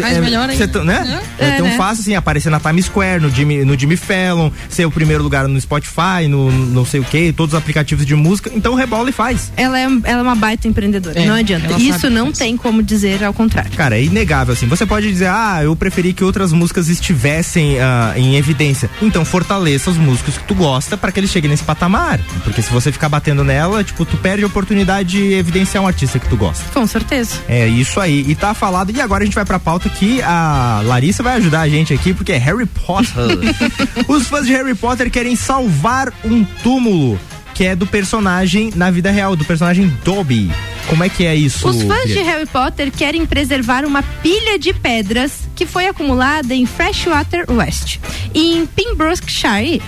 Faz 0.00 0.16
é, 0.16 0.20
melhor 0.20 0.48
ainda. 0.48 0.56
cê 0.56 0.66
tão- 0.66 0.84
né? 0.84 1.22
É, 1.38 1.44
É, 1.48 1.56
tão 1.56 1.66
né? 1.66 1.76
fácil 1.76 2.02
assim, 2.02 2.14
aparecer 2.14 2.50
na 2.50 2.58
Times 2.60 2.86
Square, 2.86 3.20
no 3.22 3.30
Jimmy, 3.30 3.64
no 3.64 3.78
Jimmy 3.78 3.96
Fallon, 3.96 4.50
ser 4.68 4.84
o 4.86 4.90
primeiro 4.90 5.22
lugar 5.22 5.46
no 5.48 5.60
Spotify, 5.60 6.26
no 6.28 6.50
não 6.50 6.84
sei 6.84 7.00
o 7.00 7.04
que, 7.04 7.32
todos 7.32 7.54
os 7.54 7.58
aplicativos 7.58 8.04
de 8.06 8.14
música. 8.14 8.50
Então 8.54 8.74
rebola 8.74 9.10
e 9.10 9.12
faz. 9.12 9.52
Ela 9.56 9.78
é, 9.78 9.84
ela 9.84 10.20
é 10.20 10.22
uma 10.22 10.34
baita 10.34 10.66
empreendedora, 10.68 11.18
É, 11.20 11.26
não 11.26 11.34
adianta. 11.34 11.72
Isso 11.78 12.08
não 12.10 12.26
faz. 12.26 12.38
tem 12.38 12.56
como 12.56 12.82
dizer 12.82 13.22
ao 13.24 13.32
contrário. 13.32 13.70
Cara, 13.72 13.98
é 13.98 14.02
inegável 14.04 14.52
assim. 14.54 14.66
Você 14.66 14.86
pode 14.86 15.08
dizer, 15.10 15.28
ah, 15.28 15.60
eu 15.62 15.74
preferi 15.76 16.12
que 16.12 16.24
outras 16.24 16.52
músicas 16.52 16.88
estivessem 16.88 17.78
ah, 17.80 18.12
em 18.16 18.36
evidência. 18.36 18.88
Então 19.00 19.24
fortaleça 19.24 19.90
os 19.90 19.96
músicos 19.96 20.36
que 20.38 20.44
tu 20.44 20.54
gosta 20.54 20.96
para 20.96 21.12
que 21.12 21.20
eles 21.20 21.30
cheguem 21.30 21.50
nesse 21.50 21.64
patamar. 21.64 22.18
Porque 22.44 22.62
se 22.62 22.70
você 22.70 22.90
ficar 22.92 23.08
batendo 23.08 23.44
nela, 23.44 23.82
tipo, 23.84 24.04
tu 24.04 24.16
perde 24.16 24.44
a 24.44 24.46
oportunidade 24.46 25.10
de 25.10 25.32
evidenciar 25.34 25.82
um 25.82 25.86
artista 25.86 26.18
que 26.18 26.28
tu 26.28 26.36
gosta. 26.36 26.64
Com 26.72 26.86
certeza. 26.86 27.36
É 27.48 27.66
isso 27.66 28.00
aí. 28.00 28.24
E 28.28 28.34
tá 28.34 28.54
falado. 28.54 28.90
E 28.90 29.00
agora 29.00 29.22
a 29.22 29.26
gente 29.26 29.34
vai 29.34 29.44
pra 29.44 29.58
pauta 29.58 29.81
que 29.90 30.22
a 30.22 30.82
Larissa 30.84 31.22
vai 31.22 31.36
ajudar 31.36 31.62
a 31.62 31.68
gente 31.68 31.92
aqui, 31.92 32.14
porque 32.14 32.32
é 32.32 32.38
Harry 32.38 32.66
Potter. 32.66 33.38
Os 34.08 34.26
fãs 34.26 34.46
de 34.46 34.52
Harry 34.52 34.74
Potter 34.74 35.10
querem 35.10 35.36
salvar 35.36 36.12
um 36.24 36.44
túmulo. 36.62 37.18
Que 37.54 37.66
é 37.66 37.76
do 37.76 37.86
personagem 37.86 38.72
na 38.74 38.90
vida 38.90 39.10
real, 39.10 39.36
do 39.36 39.44
personagem 39.44 39.92
Dobby. 40.04 40.50
Como 40.88 41.04
é 41.04 41.08
que 41.08 41.24
é 41.24 41.34
isso? 41.34 41.68
Os 41.68 41.82
fãs 41.82 42.06
de? 42.06 42.18
Harry 42.22 42.46
Potter 42.46 42.90
querem 42.90 43.26
preservar 43.26 43.84
uma 43.84 44.02
pilha 44.02 44.58
de 44.58 44.72
pedras 44.72 45.40
que 45.54 45.66
foi 45.66 45.86
acumulada 45.86 46.54
em 46.54 46.66
Freshwater 46.66 47.44
West 47.50 47.98
e 48.34 48.56
em 48.56 48.66
Pembrokeshire, 48.66 49.82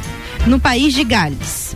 no 0.47 0.61
país 0.61 0.93
de 0.93 1.05
Gales, 1.05 1.75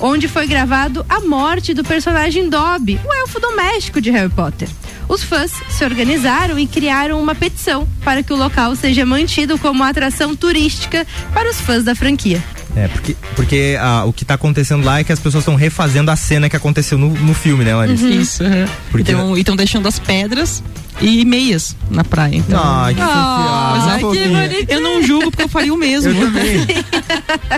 onde 0.00 0.28
foi 0.28 0.46
gravado 0.46 1.04
a 1.08 1.20
morte 1.20 1.74
do 1.74 1.84
personagem 1.84 2.48
Dobby, 2.48 2.98
o 3.04 3.12
elfo 3.12 3.38
doméstico 3.38 4.00
de 4.00 4.10
Harry 4.10 4.30
Potter. 4.30 4.68
Os 5.08 5.22
fãs 5.24 5.50
se 5.70 5.84
organizaram 5.84 6.58
e 6.58 6.66
criaram 6.66 7.20
uma 7.20 7.34
petição 7.34 7.88
para 8.04 8.22
que 8.22 8.32
o 8.32 8.36
local 8.36 8.76
seja 8.76 9.06
mantido 9.06 9.58
como 9.58 9.82
atração 9.82 10.36
turística 10.36 11.06
para 11.32 11.48
os 11.50 11.60
fãs 11.60 11.82
da 11.84 11.94
franquia. 11.94 12.42
É, 12.76 12.86
porque, 12.88 13.16
porque 13.34 13.76
ah, 13.80 14.04
o 14.04 14.12
que 14.12 14.24
tá 14.24 14.34
acontecendo 14.34 14.84
lá 14.84 15.00
é 15.00 15.04
que 15.04 15.10
as 15.12 15.18
pessoas 15.18 15.42
estão 15.42 15.54
refazendo 15.54 16.10
a 16.10 16.16
cena 16.16 16.48
que 16.50 16.54
aconteceu 16.56 16.98
no, 16.98 17.08
no 17.08 17.32
filme, 17.34 17.64
né, 17.64 17.74
Larissa? 17.74 18.06
Isso. 18.08 18.44
aham. 18.44 18.68
Porque- 18.90 19.10
Então, 19.10 19.36
e 19.36 19.40
estão 19.40 19.56
deixando 19.56 19.88
as 19.88 19.98
pedras 19.98 20.62
e 21.00 21.24
meias 21.24 21.76
na 21.90 22.04
praia. 22.04 22.36
Então. 22.36 22.60
Ai, 22.62 22.94
que 22.94 23.00
Ah, 23.00 23.84
mas 23.86 24.02
que 24.12 24.66
eu 24.68 24.80
não 24.80 25.02
julgo 25.02 25.30
porque 25.30 25.44
eu 25.44 25.48
faria 25.48 25.72
o 25.72 25.76
mesmo. 25.78 26.10
Eu 26.10 26.26
também. 26.26 26.66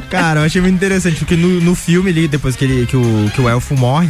Cara, 0.08 0.40
eu 0.40 0.44
achei 0.44 0.60
muito 0.60 0.74
interessante, 0.74 1.16
porque 1.16 1.36
no, 1.36 1.60
no 1.60 1.74
filme 1.74 2.10
ali, 2.10 2.28
depois 2.28 2.56
que, 2.56 2.64
ele, 2.64 2.86
que, 2.86 2.96
o, 2.96 3.30
que 3.34 3.40
o 3.40 3.48
elfo 3.48 3.76
morre, 3.76 4.08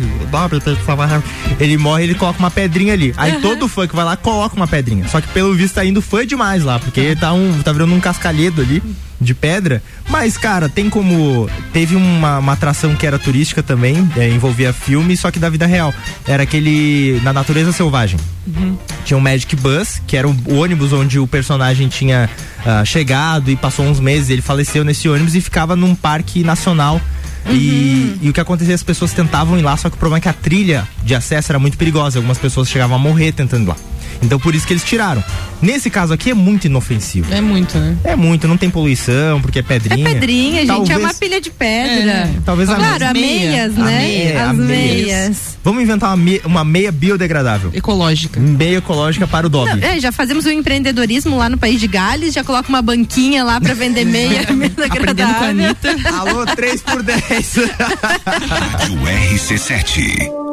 ele 1.59 1.77
morre 1.77 2.05
ele 2.05 2.15
coloca 2.15 2.39
uma 2.39 2.51
pedrinha 2.51 2.93
ali. 2.93 3.15
Aí 3.17 3.41
todo 3.41 3.69
fã 3.69 3.87
que 3.87 3.95
vai 3.95 4.05
lá 4.05 4.17
coloca 4.17 4.57
uma 4.57 4.67
pedrinha. 4.67 5.07
Só 5.09 5.21
que 5.21 5.29
pelo 5.29 5.55
visto 5.55 5.75
tá 5.75 5.85
indo 5.85 6.03
fã 6.03 6.27
demais 6.27 6.65
lá, 6.65 6.79
porque 6.79 7.15
tá, 7.17 7.33
um, 7.33 7.63
tá 7.63 7.73
virando 7.73 7.95
um 7.95 8.01
cascalhedo 8.01 8.61
ali 8.61 8.83
de 9.21 9.35
pedra. 9.35 9.83
Mas, 10.09 10.37
cara, 10.37 10.69
tem 10.69 10.89
como. 10.89 11.49
Teve 11.73 11.95
uma, 11.95 12.39
uma 12.39 12.53
atração 12.53 12.95
que 12.97 13.07
era 13.07 13.19
turística 13.19 13.63
também, 13.63 14.09
é, 14.17 14.29
envolvia 14.29 14.73
filme, 14.73 15.17
só 15.17 15.31
que 15.31 15.39
da 15.39 15.49
vida 15.49 15.67
real. 15.67 15.93
Era 16.27 16.45
aquele. 16.45 17.21
Na 17.23 17.33
natureza 17.33 17.73
selvagem. 17.73 18.19
Tinha 19.05 19.17
um 19.17 19.21
Magic 19.21 19.55
Bus, 19.57 20.01
que 20.07 20.17
era 20.17 20.27
o, 20.27 20.59
ônibus 20.59 20.93
onde 20.93 21.19
o 21.19 21.27
personagem 21.27 21.89
tinha 21.89 22.29
ah, 22.65 22.85
chegado 22.85 23.51
e 23.51 23.57
passou 23.57 23.85
uns 23.85 24.01
meses. 24.01 24.31
Ele 24.31 24.43
faleceu 24.43 24.83
nesse 24.83 25.09
ônibus 25.09 25.35
e 25.35 25.41
ficava 25.41 25.77
num 25.77 25.95
parque 25.95 26.43
nacional. 26.43 27.01
E, 27.49 28.19
e 28.21 28.29
o 28.29 28.33
que 28.33 28.41
acontecia, 28.41 28.75
as 28.75 28.83
pessoas 28.83 29.13
tentavam 29.13 29.59
ir 29.59 29.63
lá, 29.63 29.75
só 29.77 29.89
que 29.89 29.97
o 29.97 29.99
problema 29.99 30.19
é 30.19 30.21
que 30.21 30.29
a 30.29 30.33
trilha 30.33 30.87
de 31.03 31.15
acesso 31.15 31.51
era 31.51 31.59
muito 31.59 31.77
perigosa. 31.79 32.19
Algumas 32.19 32.39
pessoas 32.39 32.69
chegavam 32.69 32.97
a 32.97 32.99
morrer 32.99 33.33
tentando 33.33 33.65
ir 33.65 33.69
lá. 33.69 33.77
Então 34.23 34.39
por 34.39 34.55
isso 34.55 34.67
que 34.67 34.73
eles 34.73 34.85
tiraram. 34.85 35.23
Nesse 35.63 35.91
caso 35.91 36.13
aqui 36.13 36.31
é 36.31 36.35
muito 36.35 36.67
inofensivo. 36.67 37.33
É 37.33 37.41
muito, 37.41 37.79
né? 37.79 37.97
É 38.05 38.17
muito, 38.17 38.49
não 38.49 38.57
tem 38.57 38.71
poluição, 38.71 39.41
porque 39.41 39.59
é 39.59 39.63
pedrinha. 39.63 40.09
É 40.09 40.13
pedrinha, 40.15 40.67
Talvez... 40.67 40.89
gente, 40.89 40.93
é 40.93 41.05
uma 41.05 41.15
pilha 41.15 41.41
de 41.41 41.51
pedra. 41.51 42.13
É. 42.13 42.35
Talvez 42.45 42.69
claro, 42.69 42.83
a 42.83 42.99
Claro, 42.99 43.19
meias, 43.19 43.75
meias, 43.75 43.75
né? 43.75 43.83
A 43.83 43.99
meia, 43.99 44.51
As 44.51 44.57
meias. 44.57 45.07
meias. 45.07 45.59
Vamos 45.63 45.83
inventar 45.83 46.11
uma 46.11 46.17
meia, 46.17 46.41
uma 46.45 46.65
meia, 46.65 46.91
biodegradável. 46.91 47.71
Ecológica. 47.75 48.41
Meia 48.41 48.79
ecológica 48.79 49.27
para 49.27 49.47
o 49.47 49.51
Dobby. 49.51 49.81
Não, 49.81 49.89
é, 49.89 50.01
já 50.01 50.11
fazemos 50.11 50.47
o 50.47 50.49
um 50.49 50.53
empreendedorismo 50.53 51.37
lá 51.37 51.49
no 51.49 51.59
País 51.59 51.79
de 51.81 51.87
Gales, 51.87 52.33
já 52.33 52.43
coloca 52.43 52.69
uma 52.69 52.83
banquinha 52.83 53.45
lá 53.45 53.61
para 53.61 53.75
vender 53.75 54.05
meia, 54.05 54.47
meia 54.53 54.71
Anitta. 55.51 55.97
Alô, 56.19 56.47
3 56.47 56.83
por 56.83 57.03
10. 57.03 57.21
Rádio 58.25 58.99
RC7. 59.01 60.50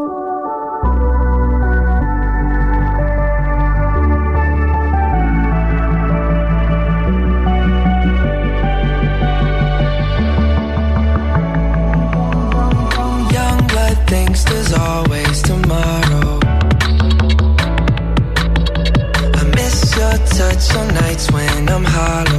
there's 14.57 14.73
always 14.73 15.41
tomorrow. 15.43 16.39
I 19.39 19.43
miss 19.55 19.95
your 19.95 20.17
touch 20.37 20.75
on 20.75 20.87
nights 20.95 21.31
when 21.31 21.69
I'm 21.69 21.83
hollow. 21.83 22.36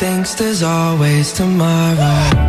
thinks 0.00 0.32
there's 0.32 0.62
always 0.62 1.30
tomorrow. 1.30 2.39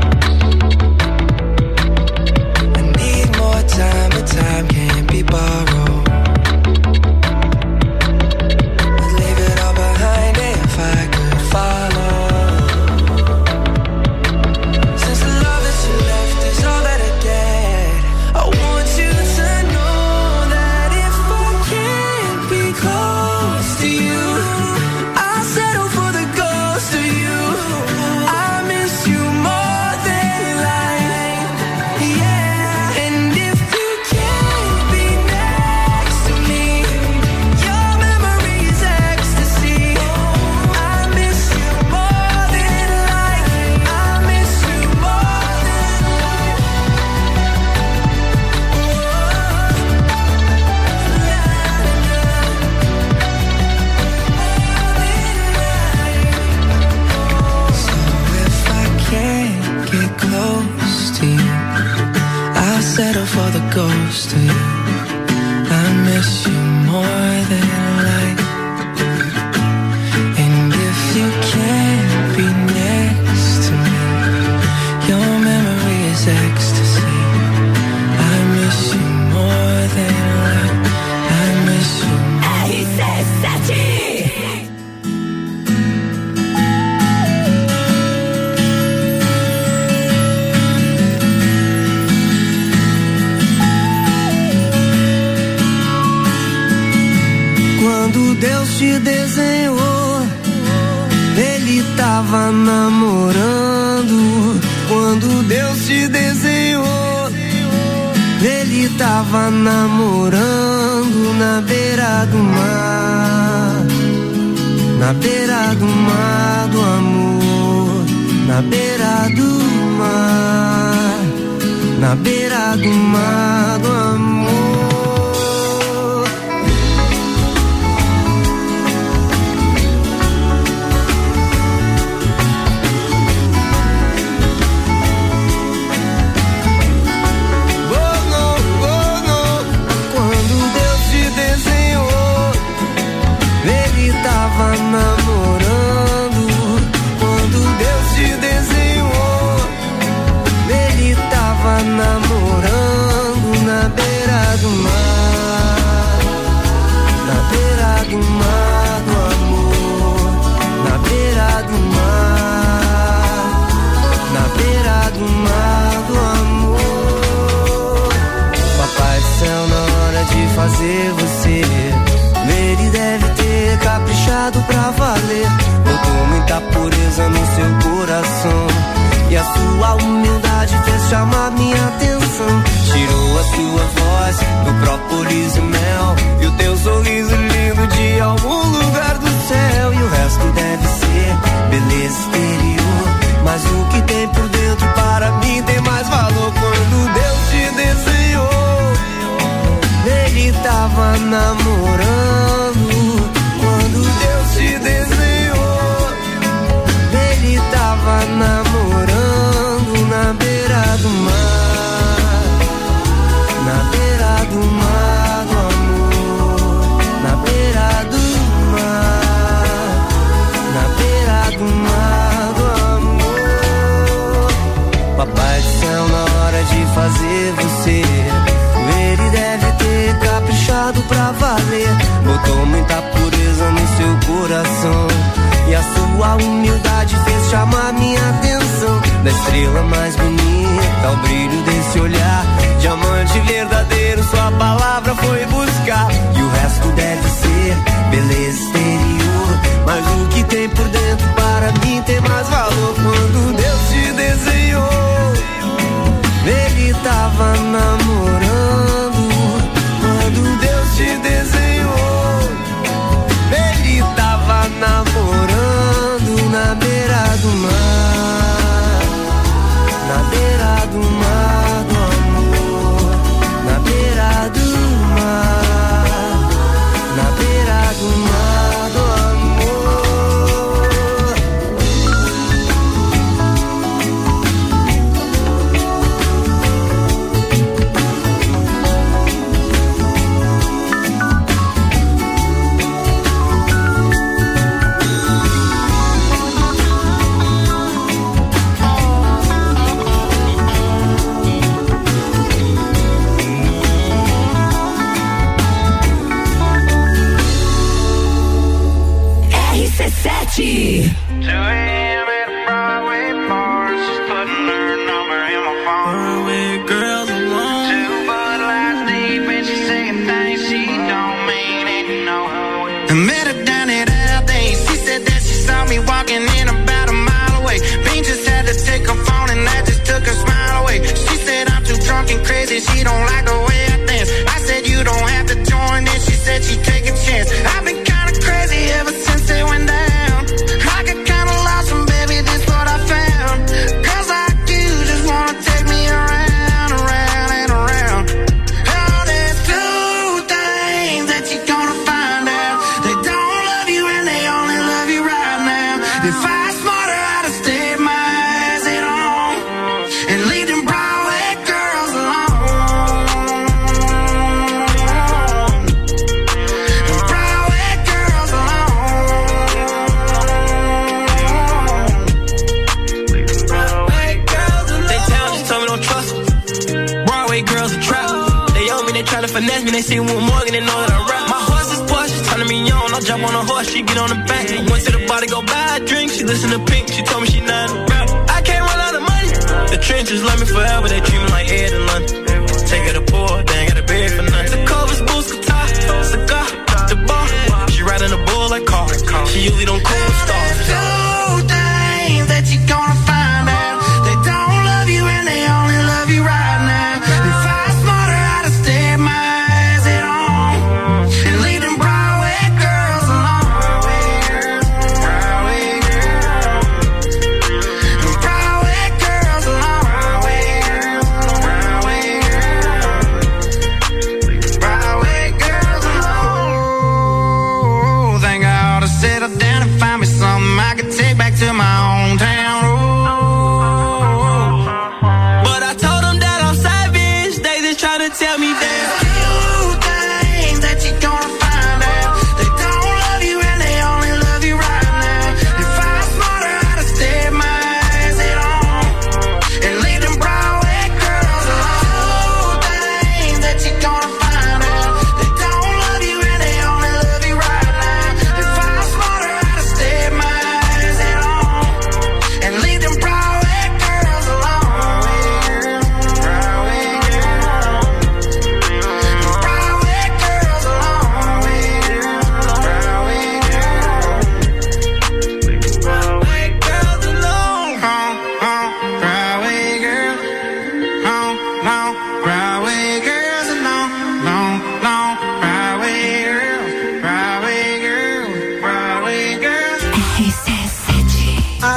ghost 63.71 64.31
to 64.31 64.37
you. 64.37 64.80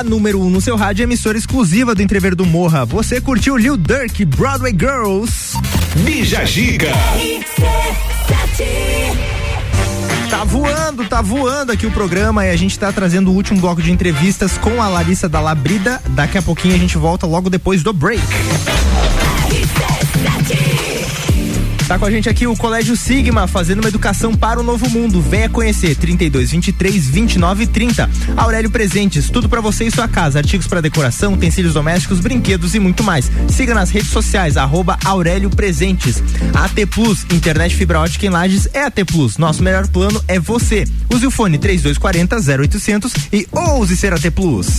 número 0.04 0.40
1 0.40 0.46
um 0.46 0.50
no 0.50 0.60
seu 0.60 0.76
rádio, 0.76 1.02
emissora 1.02 1.38
exclusiva 1.38 1.94
do 1.94 2.02
Entrever 2.02 2.34
do 2.34 2.44
Morra. 2.44 2.84
Você 2.84 3.20
curtiu 3.20 3.56
Lil 3.56 3.76
Durk, 3.76 4.24
Broadway 4.24 4.72
Girls. 4.72 5.56
Bija 6.04 6.44
Giga. 6.44 6.92
Tá 10.30 10.44
voando, 10.44 11.04
tá 11.04 11.22
voando 11.22 11.72
aqui 11.72 11.86
o 11.86 11.90
programa 11.90 12.44
e 12.44 12.50
a 12.50 12.56
gente 12.56 12.78
tá 12.78 12.92
trazendo 12.92 13.30
o 13.30 13.34
último 13.34 13.60
bloco 13.60 13.80
de 13.80 13.92
entrevistas 13.92 14.58
com 14.58 14.82
a 14.82 14.88
Larissa 14.88 15.28
da 15.28 15.40
Labrida. 15.40 16.02
Daqui 16.10 16.38
a 16.38 16.42
pouquinho 16.42 16.74
a 16.74 16.78
gente 16.78 16.98
volta 16.98 17.26
logo 17.26 17.48
depois 17.48 17.82
do 17.82 17.92
break. 17.92 18.22
Tá 21.86 21.98
com 21.98 22.06
a 22.06 22.10
gente 22.10 22.30
aqui 22.30 22.46
o 22.46 22.56
Colégio 22.56 22.96
Sigma, 22.96 23.46
fazendo 23.46 23.80
uma 23.80 23.88
educação 23.88 24.34
para 24.34 24.58
o 24.58 24.62
novo 24.62 24.88
mundo. 24.88 25.20
Venha 25.20 25.50
conhecer 25.50 25.94
32 25.94 26.50
23 26.50 27.06
29 27.08 27.66
30. 27.66 28.10
Aurélio 28.38 28.70
Presentes, 28.70 29.28
tudo 29.28 29.50
para 29.50 29.60
você 29.60 29.84
e 29.84 29.90
sua 29.90 30.08
casa, 30.08 30.38
artigos 30.38 30.66
para 30.66 30.80
decoração, 30.80 31.34
utensílios 31.34 31.74
domésticos, 31.74 32.20
brinquedos 32.20 32.74
e 32.74 32.80
muito 32.80 33.04
mais. 33.04 33.30
Siga 33.48 33.74
nas 33.74 33.90
redes 33.90 34.08
sociais 34.08 34.56
arroba 34.56 34.98
Aurélio 35.04 35.50
Presentes. 35.50 36.22
AT 36.54 36.86
Plus, 36.90 37.26
internet 37.30 37.76
fibra 37.76 38.00
ótica 38.00 38.24
em 38.24 38.30
Lages 38.30 38.66
é 38.72 38.84
AT 38.84 39.04
Plus. 39.06 39.36
Nosso 39.36 39.62
melhor 39.62 39.86
plano 39.86 40.22
é 40.26 40.40
você. 40.40 40.86
Use 41.12 41.26
o 41.26 41.30
fone 41.30 41.58
3240 41.58 42.62
0800 42.62 43.12
e 43.30 43.46
ouse 43.52 43.94
ser 43.94 44.14
AT 44.14 44.30
Plus. 44.30 44.78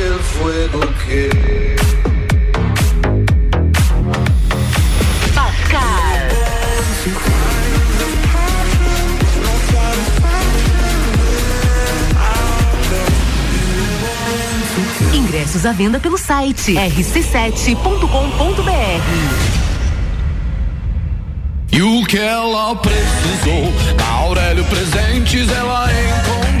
Ingressos 15.51 15.65
à 15.65 15.73
venda 15.73 15.99
pelo 15.99 16.17
site 16.17 16.75
rc7.com.br. 16.75 17.81
E 21.73 21.81
o 21.81 22.05
que 22.05 22.17
ela 22.17 22.75
precisou, 22.75 23.73
Aurélio 24.21 24.63
Presentes 24.65 25.49
ela 25.49 25.87
encontrou. 25.91 26.60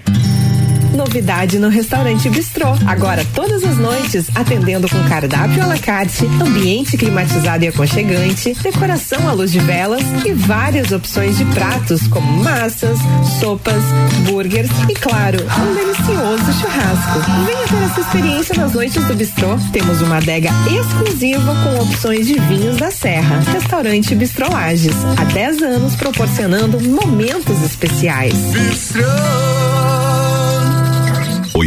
Novidade 1.01 1.57
no 1.57 1.67
restaurante 1.67 2.29
Bistrô. 2.29 2.67
Agora, 2.85 3.25
todas 3.33 3.63
as 3.63 3.75
noites, 3.75 4.27
atendendo 4.35 4.87
com 4.87 5.03
cardápio 5.09 5.63
à 5.63 5.65
la 5.65 5.79
carte, 5.79 6.27
ambiente 6.39 6.95
climatizado 6.95 7.65
e 7.65 7.69
aconchegante, 7.69 8.55
decoração 8.61 9.27
à 9.27 9.31
luz 9.31 9.51
de 9.51 9.57
velas 9.57 10.03
e 10.23 10.31
várias 10.31 10.91
opções 10.91 11.39
de 11.39 11.45
pratos 11.45 12.05
como 12.07 12.43
massas, 12.43 12.99
sopas, 13.39 13.81
burgers 14.29 14.69
e, 14.87 14.93
claro, 14.93 15.39
um 15.39 15.73
delicioso 15.73 16.61
churrasco. 16.61 17.19
Venha 17.47 17.67
ter 17.67 17.83
essa 17.83 18.01
experiência 18.01 18.55
nas 18.55 18.73
noites 18.73 19.03
do 19.03 19.15
Bistrô. 19.15 19.57
Temos 19.73 20.03
uma 20.03 20.17
adega 20.17 20.51
exclusiva 20.69 21.55
com 21.63 21.81
opções 21.81 22.27
de 22.27 22.39
vinhos 22.41 22.77
da 22.77 22.91
Serra. 22.91 23.39
Restaurante 23.51 24.13
Bistrô 24.13 24.47
Lages. 24.51 24.95
Há 25.17 25.23
10 25.23 25.63
anos 25.63 25.95
proporcionando 25.95 26.79
momentos 26.79 27.59
especiais. 27.63 28.35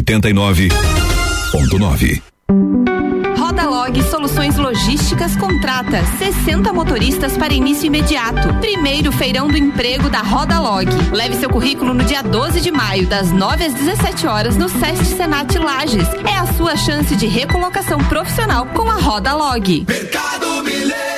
89.9. 0.04 2.22
Rodalog 3.38 4.02
Soluções 4.02 4.56
Logísticas 4.56 5.34
contrata 5.34 6.04
60 6.18 6.70
motoristas 6.74 7.38
para 7.38 7.54
início 7.54 7.86
imediato. 7.86 8.52
Primeiro 8.60 9.10
feirão 9.10 9.48
do 9.48 9.56
emprego 9.56 10.10
da 10.10 10.20
Rodalog. 10.20 10.86
Leve 11.10 11.36
seu 11.36 11.48
currículo 11.48 11.94
no 11.94 12.04
dia 12.04 12.22
12 12.22 12.60
de 12.60 12.70
maio, 12.70 13.06
das 13.06 13.32
9 13.32 13.64
às 13.64 13.72
17 13.72 14.26
horas, 14.26 14.56
no 14.56 14.68
Sesc 14.68 15.06
Senat 15.06 15.56
Lages. 15.56 16.06
É 16.28 16.36
a 16.36 16.52
sua 16.52 16.76
chance 16.76 17.16
de 17.16 17.26
recolocação 17.26 17.96
profissional 18.04 18.66
com 18.66 18.90
a 18.90 18.96
Rodalog. 18.96 19.86
Super 19.86 20.10
barato 20.12 21.13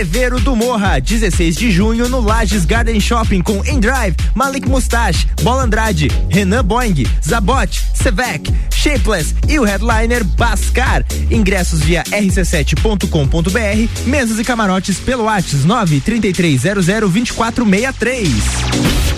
Entreveiro 0.00 0.40
do 0.40 0.56
Morra, 0.56 0.98
16 0.98 1.56
de 1.56 1.70
junho 1.70 2.08
no 2.08 2.22
Lages 2.22 2.64
Garden 2.64 2.98
Shopping 2.98 3.42
com 3.42 3.62
Endrive, 3.66 4.16
Malik 4.34 4.66
Mustache, 4.66 5.28
Bola 5.42 5.64
Andrade, 5.64 6.08
Renan 6.30 6.64
Boing, 6.64 7.06
Zabot, 7.22 7.78
Sevec, 7.92 8.50
Shapeless 8.70 9.34
e 9.46 9.58
o 9.58 9.62
headliner 9.62 10.24
Bascar. 10.24 11.04
Ingressos 11.30 11.80
via 11.80 12.02
rc7.com.br, 12.04 14.06
mesas 14.06 14.38
e 14.38 14.44
camarotes 14.44 14.96
pelo 14.96 15.24
WhatsApp 15.24 15.66
933002463. 15.66 18.26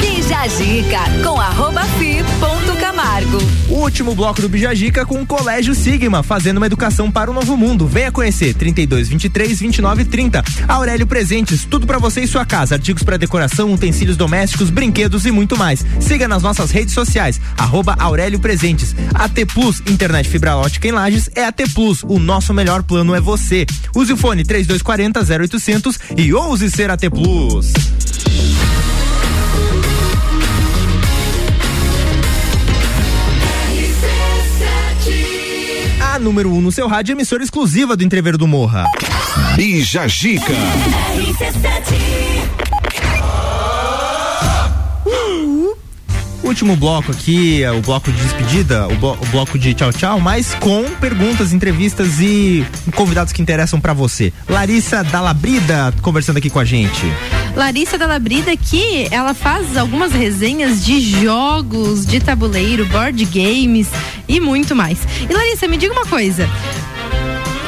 Bijagica 0.01 0.99
com 1.23 1.41
arroba 1.41 1.85
fi 1.97 2.25
ponto 2.41 2.62
Camargo. 3.03 3.39
O 3.69 3.75
último 3.81 4.15
bloco 4.15 4.41
do 4.41 4.49
Bijagica 4.49 5.05
com 5.05 5.21
o 5.21 5.27
Colégio 5.27 5.75
Sigma, 5.75 6.23
fazendo 6.23 6.59
uma 6.59 6.67
educação 6.67 7.11
para 7.11 7.31
o 7.31 7.35
novo 7.35 7.57
mundo. 7.57 7.85
Venha 7.85 8.13
conhecer 8.13 8.55
32 8.55 9.09
23 9.09 9.59
29 9.59 10.05
30. 10.05 10.45
Aurélio 10.69 11.05
Presentes, 11.05 11.65
tudo 11.65 11.85
para 11.85 11.99
você 11.99 12.21
e 12.21 12.29
sua 12.29 12.47
casa, 12.47 12.77
artigos 12.77 13.03
para 13.03 13.17
decoração, 13.17 13.75
utensílios 13.75 14.17
domésticos, 14.17 14.71
brinquedos 14.71 15.27
e 15.27 15.33
muito 15.33 15.59
mais. 15.59 15.85
Siga 15.99 16.29
nas 16.29 16.45
nossas 16.45 16.71
redes 16.71 16.95
sociais, 16.95 17.41
arroba 17.59 17.97
Aurélio 17.99 18.39
Presentes. 18.39 18.95
AT 19.13 19.47
Plus, 19.53 19.81
internet 19.81 20.29
fibra 20.29 20.57
ótica 20.57 20.87
em 20.87 20.93
Lages 20.93 21.29
é 21.35 21.45
AT 21.45 21.61
Plus. 21.75 22.05
O 22.05 22.21
nosso 22.21 22.55
melhor 22.55 22.85
plano 22.85 23.17
é 23.17 23.21
você. 23.21 23.67
Use 23.97 24.13
o 24.13 24.17
fone 24.17 24.45
3240 24.45 25.21
0800 25.43 25.99
e 26.17 26.33
ouse 26.33 26.71
ser 26.71 26.89
AT 26.89 27.11
Plus. 27.11 27.73
Número 36.23 36.51
1 36.51 36.57
um 36.57 36.61
no 36.61 36.73
seu 36.73 36.87
rádio, 36.89 37.13
emissora 37.13 37.43
exclusiva 37.43 37.97
do 37.97 38.05
Entrever 38.05 38.37
do 38.37 38.47
Morra. 38.47 38.85
Bija 39.57 40.07
Gica. 40.09 40.53
Último 46.43 46.75
bloco 46.77 47.13
aqui, 47.13 47.63
é 47.63 47.71
o 47.71 47.81
bloco 47.81 48.11
de 48.11 48.21
despedida, 48.21 48.89
o, 48.89 48.97
blo- 48.97 49.17
o 49.21 49.27
bloco 49.27 49.57
de 49.59 49.73
tchau 49.75 49.93
tchau, 49.93 50.21
mas 50.21 50.53
com 50.55 50.85
perguntas, 51.01 51.53
entrevistas 51.53 52.19
e 52.21 52.67
convidados 52.97 53.33
que 53.33 53.41
interessam 53.41 53.81
pra 53.81 53.93
você. 53.93 54.33
Larissa 54.49 55.05
Dalabrida 55.05 55.95
conversando 56.03 56.39
aqui 56.39 56.51
com 56.51 56.59
a 56.59 56.65
gente. 56.65 57.07
Larissa 57.57 57.99
Dalabrida 57.99 58.57
que 58.57 59.07
ela 59.11 59.35
faz 59.35 59.77
algumas 59.77 60.13
resenhas 60.13 60.85
de 60.85 61.01
jogos 61.23 62.07
de 62.07 62.19
tabuleiro, 62.21 62.87
board 62.87 63.25
games 63.27 63.89
e 64.29 64.41
muito 64.41 64.75
mais. 64.75 64.99
E 65.29 65.33
Larissa, 65.33 65.69
me 65.69 65.77
diga 65.77 65.93
uma 65.93 66.07
coisa. 66.07 66.49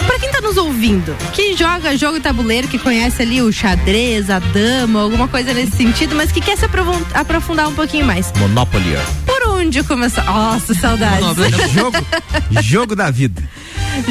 Pra 0.06 0.18
quem 0.18 0.30
tá 0.30 0.40
nos 0.40 0.56
ouvindo, 0.56 1.14
que 1.32 1.56
joga 1.56 1.96
jogo 1.96 2.14
de 2.18 2.20
tabuleiro, 2.22 2.68
que 2.68 2.78
conhece 2.78 3.22
ali 3.22 3.42
o 3.42 3.52
xadrez, 3.52 4.30
a 4.30 4.38
dama, 4.38 5.00
alguma 5.02 5.26
coisa 5.28 5.52
nesse 5.52 5.76
sentido, 5.76 6.14
mas 6.14 6.30
que 6.30 6.40
quer 6.40 6.56
se 6.56 6.64
aprofun- 6.64 7.02
aprofundar 7.12 7.68
um 7.68 7.74
pouquinho 7.74 8.04
mais. 8.06 8.32
Monopoly. 8.38 8.96
Por 9.26 9.48
onde 9.48 9.82
começar? 9.82 10.24
Nossa, 10.24 10.72
saudades. 10.74 11.26
jogo, 11.72 11.96
jogo 12.62 12.94
da 12.96 13.10
vida. 13.10 13.42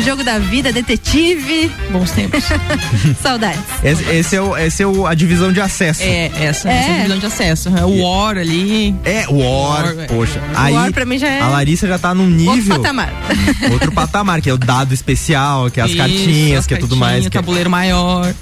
Jogo 0.04 0.24
da 0.24 0.40
vida, 0.40 0.72
detetive. 0.72 1.72
Bons 1.92 2.12
tempos. 2.12 2.44
saudades. 3.22 3.60
Esse, 3.84 4.04
esse 4.10 4.36
é, 4.36 4.42
o, 4.42 4.58
esse 4.58 4.84
é 4.84 4.88
o, 4.88 5.06
a 5.08 5.14
divisão 5.14 5.52
de 5.52 5.62
acesso. 5.62 6.02
É, 6.04 6.32
essa, 6.40 6.70
É. 6.70 6.78
essa 6.78 6.90
é 6.90 6.94
a 6.94 6.96
divisão 6.98 7.20
de 7.20 7.26
acesso. 7.26 7.70
né? 7.70 7.84
O 7.84 8.02
War 8.04 8.38
ali. 8.38 8.96
É, 9.06 9.26
o 9.28 9.38
War, 9.40 9.86
War, 9.86 10.00
é. 10.00 10.06
poxa. 10.08 10.40
O 10.40 10.58
Aí, 10.58 10.74
War 10.74 10.92
pra 10.94 11.06
mim 11.06 11.18
já 11.18 11.28
é 11.28 11.40
a 11.42 11.48
Larissa 11.48 11.88
já 11.88 11.98
tá 11.98 12.14
num 12.14 12.28
nível. 12.30 12.54
Outro 12.56 12.82
patamar. 12.82 13.14
outro 13.72 13.92
patamar, 13.92 14.42
que 14.42 14.50
é 14.50 14.54
o 14.54 14.58
dado 14.58 14.94
especial, 14.94 15.70
que 15.70 15.80
é 15.80 15.84
as 15.84 15.90
Isso, 15.90 15.98
cartinhas, 15.98 16.60
as 16.60 16.68
que 16.68 16.74
é 16.74 16.78
tudo 16.78 16.96
mais. 16.96 17.22
Que 17.28 17.38
é, 17.38 17.42
tabuleiro 17.42 17.70
maior. 17.70 18.34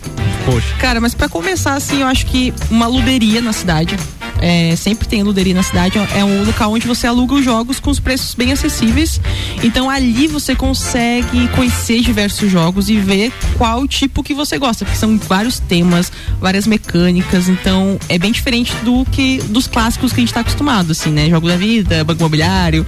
poxa. 0.45 0.67
Cara, 0.79 0.99
mas 1.01 1.13
pra 1.13 1.27
começar, 1.29 1.73
assim, 1.73 2.01
eu 2.01 2.07
acho 2.07 2.25
que 2.25 2.53
uma 2.69 2.87
luderia 2.87 3.41
na 3.41 3.53
cidade. 3.53 3.95
é, 4.41 4.75
sempre 4.75 5.07
tem 5.07 5.21
luderia 5.23 5.53
na 5.53 5.63
cidade. 5.63 5.97
É 6.15 6.23
um 6.23 6.43
local 6.43 6.73
onde 6.73 6.87
você 6.87 7.05
aluga 7.07 7.35
os 7.35 7.45
jogos 7.45 7.79
com 7.79 7.89
os 7.91 7.99
preços 7.99 8.33
bem 8.35 8.51
acessíveis. 8.51 9.19
Então 9.63 9.89
ali 9.89 10.27
você 10.27 10.55
consegue 10.55 11.30
conhecer 11.49 12.01
diversos 12.01 12.51
jogos 12.51 12.89
e 12.89 12.97
ver 12.97 13.31
qual 13.57 13.87
tipo 13.87 14.23
que 14.23 14.33
você 14.33 14.57
gosta, 14.57 14.85
porque 14.85 14.97
são 14.97 15.17
vários 15.17 15.59
temas, 15.59 16.11
várias 16.39 16.67
mecânicas. 16.67 17.47
Então 17.47 17.99
é 18.09 18.17
bem 18.17 18.31
diferente 18.31 18.73
do 18.83 19.05
que 19.05 19.37
dos 19.43 19.67
clássicos 19.67 20.11
que 20.11 20.19
a 20.19 20.23
gente 20.23 20.33
tá 20.33 20.41
acostumado, 20.41 20.91
assim, 20.91 21.09
né? 21.09 21.29
Jogo 21.29 21.47
da 21.47 21.55
vida, 21.55 22.03
banco 22.03 22.19
imobiliário. 22.21 22.85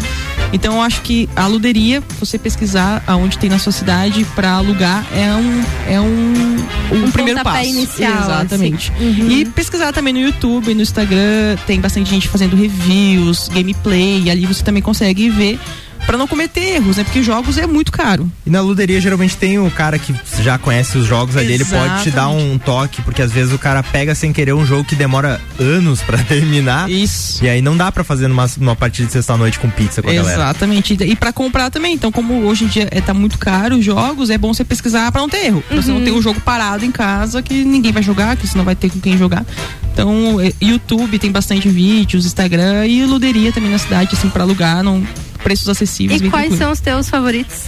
Então 0.52 0.76
eu 0.76 0.82
acho 0.82 1.02
que 1.02 1.28
a 1.36 1.48
luderia, 1.48 2.04
você 2.20 2.38
pesquisar 2.38 3.04
aonde 3.08 3.38
tem 3.38 3.50
na 3.50 3.58
sua 3.58 3.72
cidade 3.72 4.26
pra 4.36 4.52
alugar 4.52 5.06
é 5.14 5.34
um 5.34 5.64
é 5.88 6.00
um, 6.00 6.96
um, 6.96 7.06
Um 7.06 7.12
primeiro 7.12 7.42
passo. 7.44 7.70
inicial, 7.70 8.24
Exatamente. 8.24 8.92
assim. 8.96 9.22
Uhum. 9.22 9.32
E 9.32 9.46
pesquisar 9.46 9.92
também 9.92 10.14
no 10.14 10.20
YouTube, 10.20 10.74
no 10.74 10.82
Instagram, 10.82 11.58
tem 11.66 11.80
bastante 11.80 12.10
gente 12.10 12.28
fazendo 12.28 12.56
reviews, 12.56 13.48
gameplay, 13.50 14.24
e 14.24 14.30
ali 14.30 14.46
você 14.46 14.64
também 14.64 14.82
consegue 14.82 15.30
ver 15.30 15.60
pra 16.06 16.18
não 16.18 16.28
cometer 16.28 16.76
erros, 16.76 16.98
né? 16.98 17.04
Porque 17.04 17.22
jogos 17.24 17.58
é 17.58 17.66
muito 17.68 17.92
caro. 17.92 18.30
E 18.46 18.50
na 18.50 18.62
luderia 18.62 19.00
geralmente 19.02 19.36
tem 19.38 19.58
o 19.60 19.70
cara 19.72 19.98
que 19.98 20.14
já 20.42 20.58
conhece 20.58 20.98
os 20.98 21.06
jogos 21.06 21.36
ali, 21.38 21.54
ele 21.54 21.66
pode 21.66 22.04
te 22.04 22.12
dar 22.12 22.30
um 22.30 22.58
toque, 22.58 23.02
porque 23.02 23.22
às 23.22 23.32
vezes 23.32 23.54
o 23.54 23.58
cara 23.60 23.82
pega 23.84 24.14
sem 24.16 24.32
querer 24.34 24.54
um 24.54 24.66
jogo 24.66 24.84
que 24.84 24.96
demora 24.96 25.40
anos 25.60 26.02
pra 26.02 26.18
terminar. 26.24 26.90
Isso. 26.90 27.44
E 27.44 27.50
aí 27.50 27.62
não 27.62 27.76
dá 27.78 27.92
pra 27.92 28.04
fazer 28.04 28.28
numa, 28.28 28.50
numa 28.58 28.76
partida 28.76 29.08
de 29.08 29.14
sexta-noite 29.14 29.60
com 29.60 29.70
pizza 29.70 30.02
com 30.02 30.10
a 30.10 30.14
galera. 30.14 30.34
Exatamente. 30.44 30.98
E 31.02 31.16
pra 31.16 31.32
comprar 31.34 31.70
também. 31.70 31.94
Então, 31.94 32.12
como 32.12 32.44
hoje 32.46 32.66
em 32.66 32.68
dia 32.68 32.88
é, 32.92 33.02
tá 33.02 33.14
muito 33.14 33.38
caro 33.38 33.76
os 33.78 33.86
jogos, 33.86 34.30
é 34.30 34.38
bom 34.38 34.54
você 34.54 34.64
pesquisar 34.64 35.12
pra 35.12 35.22
não 35.22 35.30
ter 35.30 35.46
erro. 35.46 35.64
Pra 35.68 35.82
você 35.82 35.90
não 35.90 35.98
Uhum. 35.98 36.04
ter 36.06 36.12
um 36.12 36.22
jogo 36.22 36.40
parado 36.42 36.84
em 36.86 36.92
casa 36.92 37.42
que 37.42 37.64
ninguém 37.64 37.92
vai 37.92 38.02
jogar, 38.04 38.36
que 38.36 38.48
você 38.48 38.58
não 38.58 38.66
vai 38.66 38.76
ter 38.76 38.90
com 38.90 39.00
quem 39.00 39.18
jogar. 39.18 39.46
Então, 39.94 40.40
é, 40.42 40.52
YouTube 40.62 41.20
tem 41.20 41.32
bastante 41.32 41.70
vídeos, 41.70 42.26
Instagram 42.26 42.86
e 42.88 43.06
luderia 43.06 43.52
também 43.52 43.70
na 43.70 43.78
cidade, 43.78 44.10
assim, 44.14 44.28
pra 44.30 44.44
alugar, 44.44 44.84
não, 44.84 45.04
preços 45.44 45.68
acessíveis. 45.70 46.22
E 46.22 46.30
quais 46.30 46.48
tranquilo. 46.48 46.58
são 46.64 46.72
os 46.72 46.80
teus 46.80 47.10
favoritos? 47.10 47.66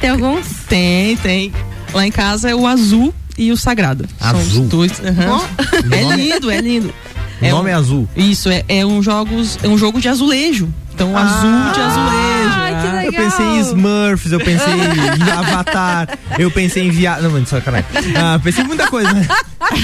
Tem 0.00 0.10
alguns? 0.10 0.46
Tem, 0.68 1.16
tem. 1.16 1.52
Lá 1.92 2.06
em 2.06 2.10
casa 2.12 2.50
é 2.50 2.54
o 2.54 2.66
azul 2.66 3.14
e 3.38 3.50
o 3.50 3.56
sagrado. 3.56 4.06
São 4.20 4.32
os 4.32 4.46
Azul? 4.46 4.66
dois. 4.66 4.92
O 5.00 5.94
É 5.94 6.16
lindo, 6.16 6.50
é 6.50 6.60
lindo. 6.60 6.92
O 7.40 7.48
nome 7.48 7.70
é 7.70 7.74
azul. 7.74 8.08
Isso, 8.16 8.48
é, 8.48 8.64
é 8.68 8.86
um 8.86 9.02
jogos, 9.02 9.58
é 9.62 9.68
um 9.68 9.76
jogo 9.76 10.00
de 10.00 10.08
azulejo. 10.08 10.68
Então, 10.94 11.16
azul 11.16 11.72
de 11.74 11.80
azulejo. 11.80 12.54
Ah, 12.56 12.70
Eu 13.04 13.12
pensei 13.12 13.46
em 13.46 13.60
Smurfs, 13.60 14.32
eu 14.32 14.38
pensei 14.38 14.72
em 14.72 15.30
Avatar, 15.30 16.18
eu 16.38 16.50
pensei 16.50 16.84
em 16.84 16.90
viado. 16.90 17.22
Não, 17.22 17.30
mano, 17.30 17.46
sacanagem. 17.46 17.86
Ah, 18.16 18.38
pensei 18.42 18.64
em 18.64 18.66
muita 18.66 18.86
coisa, 18.88 19.12
né? 19.12 19.26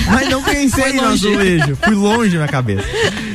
Mas 0.07 0.29
não 0.29 0.43
pensei 0.43 0.93
no 0.93 1.05
azulejo. 1.07 1.77
Fui 1.83 1.95
longe 1.95 2.37
na 2.37 2.49
cabeça. 2.49 2.85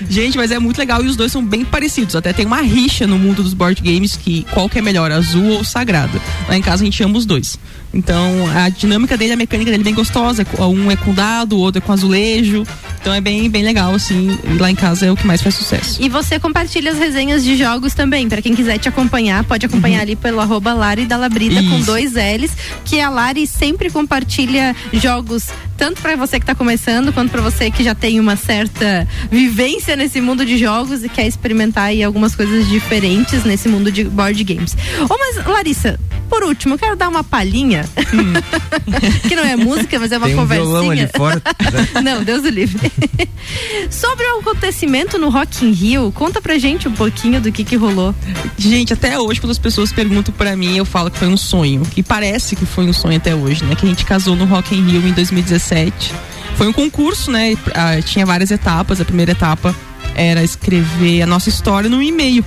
Gente, 0.09 0.37
mas 0.37 0.51
é 0.51 0.59
muito 0.59 0.77
legal 0.77 1.03
e 1.03 1.07
os 1.07 1.15
dois 1.15 1.31
são 1.31 1.43
bem 1.43 1.65
parecidos. 1.65 2.15
Até 2.15 2.31
tem 2.31 2.45
uma 2.45 2.61
rixa 2.61 3.07
no 3.07 3.17
mundo 3.17 3.41
dos 3.41 3.53
board 3.53 3.81
games 3.81 4.15
que 4.15 4.45
qual 4.51 4.69
que 4.69 4.77
é 4.77 4.81
melhor, 4.81 5.11
azul 5.11 5.57
ou 5.57 5.63
sagrado. 5.63 6.21
Lá 6.47 6.55
em 6.55 6.61
casa 6.61 6.83
a 6.83 6.85
gente 6.85 7.01
ama 7.03 7.17
os 7.17 7.25
dois. 7.25 7.57
Então 7.93 8.31
a 8.55 8.69
dinâmica 8.69 9.17
dele, 9.17 9.33
a 9.33 9.37
mecânica 9.37 9.71
dele 9.71 9.81
é 9.81 9.83
bem 9.83 9.93
gostosa. 9.93 10.45
Um 10.59 10.91
é 10.91 10.95
com 10.95 11.13
dado, 11.13 11.55
o 11.55 11.59
outro 11.59 11.79
é 11.79 11.81
com 11.81 11.91
azulejo. 11.91 12.63
Então 13.01 13.13
é 13.13 13.21
bem, 13.21 13.49
bem 13.49 13.63
legal, 13.63 13.93
assim. 13.93 14.37
Lá 14.59 14.69
em 14.69 14.75
casa 14.75 15.05
é 15.05 15.11
o 15.11 15.15
que 15.15 15.25
mais 15.25 15.41
faz 15.41 15.55
sucesso. 15.55 16.01
E 16.01 16.09
você 16.09 16.39
compartilha 16.39 16.91
as 16.91 16.97
resenhas 16.97 17.43
de 17.43 17.55
jogos 17.55 17.93
também. 17.93 18.27
Pra 18.27 18.41
quem 18.41 18.55
quiser 18.55 18.77
te 18.77 18.89
acompanhar, 18.89 19.43
pode 19.43 19.65
acompanhar 19.65 19.74
ali 19.83 20.15
pelo 20.15 20.39
arroba 20.39 20.73
Lari 20.73 21.05
da 21.05 21.17
Labrida 21.17 21.61
com 21.63 21.77
Isso. 21.77 21.85
dois 21.85 22.13
L's. 22.13 22.51
Que 22.83 22.99
a 22.99 23.09
Lari 23.09 23.47
sempre 23.47 23.89
compartilha 23.89 24.75
jogos, 24.93 25.47
tanto 25.77 26.01
pra 26.01 26.15
você 26.15 26.39
que 26.39 26.45
tá 26.45 26.55
começando, 26.55 27.11
quanto 27.13 27.31
pra 27.31 27.41
você 27.41 27.69
que 27.71 27.83
já 27.83 27.95
tem 27.95 28.19
uma 28.19 28.35
certa 28.35 29.07
vivência 29.31 29.95
nesse 29.95 30.21
mundo 30.21 30.45
de 30.45 30.57
jogos 30.57 31.03
e 31.03 31.09
quer 31.09 31.27
experimentar 31.27 31.85
aí 31.85 32.03
algumas 32.03 32.35
coisas 32.35 32.67
diferentes 32.67 33.43
nesse 33.43 33.67
mundo 33.67 33.91
de 33.91 34.03
board 34.03 34.43
games. 34.43 34.75
Ô, 35.09 35.15
mas, 35.17 35.45
Larissa, 35.45 35.99
por 36.29 36.43
último, 36.43 36.75
eu 36.75 36.79
quero 36.79 36.95
dar 36.95 37.09
uma 37.09 37.23
palhinha. 37.23 37.85
que 39.27 39.35
não 39.35 39.43
é 39.43 39.55
música, 39.55 39.99
mas 39.99 40.11
é 40.11 40.17
uma 40.17 40.27
Tem 40.27 40.35
um 40.35 40.39
conversinha. 40.39 40.67
violão 40.67 40.91
ali 40.91 41.07
fora. 41.15 41.41
Não, 42.03 42.23
Deus 42.23 42.43
o 42.43 42.49
livre. 42.49 42.91
Sobre 43.89 44.25
o 44.25 44.39
acontecimento 44.39 45.17
no 45.17 45.29
Rock 45.29 45.65
in 45.65 45.71
Rio, 45.71 46.11
conta 46.13 46.41
pra 46.41 46.57
gente 46.57 46.87
um 46.87 46.91
pouquinho 46.91 47.39
do 47.39 47.51
que 47.51 47.63
que 47.63 47.75
rolou. 47.75 48.13
Gente, 48.57 48.93
até 48.93 49.19
hoje, 49.19 49.39
quando 49.39 49.51
as 49.51 49.59
pessoas 49.65 49.91
perguntam 49.91 50.31
pra 50.31 50.55
mim, 50.55 50.77
eu 50.77 50.85
falo 50.85 51.09
que 51.09 51.17
foi 51.17 51.27
um 51.27 51.35
sonho. 51.35 51.81
E 51.97 52.03
parece 52.03 52.55
que 52.55 52.67
foi 52.67 52.85
um 52.85 52.93
sonho 52.93 53.17
até 53.17 53.33
hoje, 53.33 53.63
né? 53.65 53.73
Que 53.73 53.83
a 53.83 53.89
gente 53.89 54.05
casou 54.05 54.35
no 54.35 54.45
Rock 54.45 54.75
in 54.75 54.83
Rio 54.87 55.07
em 55.07 55.11
2017. 55.11 56.13
Foi 56.55 56.67
um 56.67 56.71
concurso, 56.71 57.31
né? 57.31 57.57
Ah, 57.73 57.99
tinha 57.99 58.27
várias 58.27 58.51
etapas. 58.51 59.01
A 59.01 59.05
primeira 59.05 59.31
etapa 59.31 59.75
era 60.13 60.43
escrever 60.43 61.23
a 61.23 61.25
nossa 61.25 61.49
história 61.49 61.89
num 61.89 61.99
e-mail. 61.99 62.45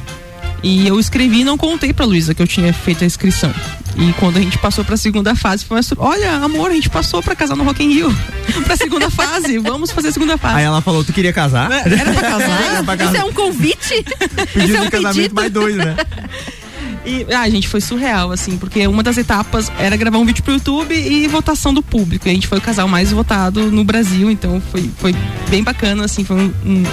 E 0.62 0.86
eu 0.86 0.98
escrevi 1.00 1.40
e 1.40 1.44
não 1.44 1.58
contei 1.58 1.92
pra 1.92 2.06
Luísa 2.06 2.34
que 2.34 2.40
eu 2.42 2.46
tinha 2.46 2.72
feito 2.72 3.02
a 3.02 3.06
inscrição. 3.06 3.52
E 3.96 4.12
quando 4.12 4.36
a 4.36 4.40
gente 4.40 4.56
passou 4.58 4.84
pra 4.84 4.96
segunda 4.96 5.34
fase, 5.34 5.64
foi 5.64 5.76
uma 5.78 5.82
sur- 5.82 5.98
Olha, 6.00 6.34
amor, 6.36 6.70
a 6.70 6.74
gente 6.74 6.88
passou 6.88 7.20
pra 7.20 7.34
casar 7.34 7.56
no 7.56 7.64
Rock 7.64 7.82
in 7.82 7.92
Rio. 7.94 8.16
pra 8.64 8.76
segunda 8.76 9.10
fase, 9.10 9.58
vamos 9.58 9.90
fazer 9.90 10.08
a 10.08 10.12
segunda 10.12 10.38
fase. 10.38 10.54
Aí 10.58 10.64
ela 10.64 10.80
falou, 10.80 11.02
tu 11.02 11.12
queria 11.12 11.32
casar? 11.32 11.68
Era 11.84 12.12
pra 12.12 12.22
casar? 12.22 12.62
Era 12.62 12.84
pra 12.84 12.94
Isso 12.94 13.04
casar. 13.06 13.16
é 13.18 13.24
um 13.24 13.32
convite? 13.32 14.04
Pedido 14.52 14.64
Isso 14.64 14.76
é 14.76 14.80
um 14.80 14.84
de 14.84 14.90
casamento 14.90 15.14
pedido? 15.16 15.34
mais 15.34 15.50
doido, 15.52 15.78
né? 15.78 15.96
E, 17.04 17.26
ah, 17.32 17.48
gente, 17.48 17.68
foi 17.68 17.80
surreal, 17.80 18.30
assim, 18.32 18.56
porque 18.56 18.86
uma 18.86 19.02
das 19.02 19.16
etapas 19.16 19.70
era 19.78 19.96
gravar 19.96 20.18
um 20.18 20.24
vídeo 20.24 20.42
pro 20.42 20.54
YouTube 20.54 20.94
e 20.94 21.26
votação 21.26 21.72
do 21.72 21.82
público. 21.82 22.28
E 22.28 22.30
a 22.30 22.34
gente 22.34 22.46
foi 22.46 22.58
o 22.58 22.60
casal 22.60 22.88
mais 22.88 23.12
votado 23.12 23.70
no 23.70 23.84
Brasil, 23.84 24.30
então 24.30 24.60
foi, 24.72 24.90
foi 24.98 25.14
bem 25.48 25.62
bacana, 25.62 26.04
assim, 26.04 26.24
foi 26.24 26.36
um, 26.36 26.52
um, 26.64 26.84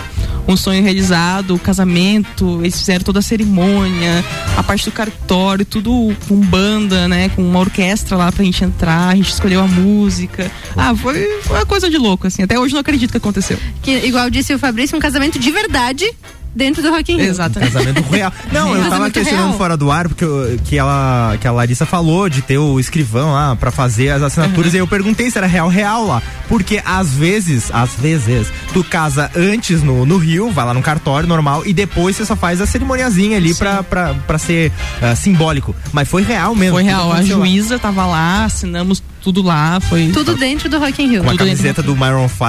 um 0.48 0.57
sonho 0.57 0.84
realizado, 0.84 1.56
o 1.56 1.60
casamento, 1.60 2.60
eles 2.61 2.77
fizeram 2.77 3.03
toda 3.03 3.19
a 3.19 3.22
cerimônia, 3.22 4.23
a 4.57 4.64
parte 4.64 4.86
do 4.86 4.91
cartório, 4.91 5.65
tudo 5.65 6.15
com 6.27 6.36
banda, 6.38 7.07
né? 7.07 7.30
Com 7.30 7.41
uma 7.41 7.60
orquestra 7.60 8.15
lá 8.15 8.32
pra 8.32 8.44
gente 8.44 8.64
entrar, 8.64 9.10
a 9.10 9.15
gente 9.15 9.32
escolheu 9.32 9.61
a 9.61 9.68
música. 9.68 10.52
Ah, 10.76 10.95
foi, 10.95 11.41
foi 11.41 11.57
uma 11.57 11.65
coisa 11.65 11.90
de 11.90 11.98
louco, 11.98 12.27
assim. 12.27 12.44
Até 12.44 12.60
hoje 12.60 12.73
não 12.73 12.82
acredito 12.82 13.11
que 13.11 13.18
aconteceu. 13.18 13.57
Que, 13.82 14.06
igual 14.06 14.30
disse 14.30 14.53
o 14.53 14.60
Fabrício, 14.60 14.95
um 14.95 15.02
casamento 15.02 15.40
de 15.40 15.52
verdade 15.52 16.10
dentro 16.56 16.82
do 16.82 16.90
Rock 16.90 17.11
in 17.11 17.18
Rio. 17.18 17.30
Exatamente. 17.30 17.73
Casamento 17.73 18.02
real. 18.10 18.32
Não, 18.52 18.76
eu 18.76 18.90
tava 18.90 19.11
questionando 19.11 19.48
real. 19.48 19.57
fora 19.57 19.76
do 19.76 19.91
ar, 19.91 20.07
porque 20.07 20.23
eu- 20.23 20.57
que, 20.64 20.77
ela, 20.77 21.38
que 21.40 21.48
a 21.48 21.52
Larissa 21.52 21.86
falou 21.86 22.30
de 22.30 22.41
ter 22.41 22.57
o 22.57 22.80
escrivão 22.80 23.34
lá 23.34 23.56
pra 23.56 23.72
fazer 23.72 24.10
as 24.10 24.23
assinaturas. 24.23 24.72
Uhum. 24.72 24.77
E 24.77 24.80
eu 24.80 24.88
perguntei 24.88 25.30
se 25.30 25.38
era 25.38 25.48
real, 25.48 25.68
real 25.68 26.07
lá. 26.07 26.22
Porque 26.48 26.82
às 26.86 27.10
vezes, 27.11 27.69
às 27.73 27.94
vezes, 27.95 28.48
tu 28.73 28.84
casa 28.84 29.30
antes 29.36 29.84
no, 29.84 30.06
no 30.06 30.18
Rio, 30.18 30.52
vai 30.52 30.65
lá 30.65 30.73
no 30.73 30.82
cartório 30.82 31.27
normal, 31.27 31.64
e 31.65 31.73
depois 31.73 32.15
você 32.15 32.26
só 32.26 32.36
faz 32.36 32.61
a 32.61 32.65
cerimoniazinha 32.65 33.38
ali 33.38 33.53
pra, 33.53 33.84
pra, 33.84 34.14
pra 34.27 34.38
ser 34.38 34.72
ah, 35.02 35.15
simbólico. 35.15 35.76
Mas 35.91 36.07
foi 36.07 36.23
real 36.23 36.56
mesmo. 36.56 36.76
Foi 36.76 36.84
real, 36.84 37.10
a 37.11 37.15
aconteceu 37.15 37.40
lá. 37.40 37.45
juíza 37.45 37.80
tava 37.80 38.06
lá, 38.06 38.45
assinamos 38.45 39.02
tudo 39.26 39.41
lá, 39.41 39.80
foi. 39.80 40.11
Tudo 40.14 40.35
dentro 40.35 40.69
do 40.69 40.77
Rock 40.77 41.02
in 41.02 41.07
Rio. 41.07 41.23
Com 41.23 41.30
a 41.30 41.31
tudo 41.31 41.39
camiseta 41.39 41.81
do 41.81 41.95
Myron 41.95 42.30
5. 42.30 42.39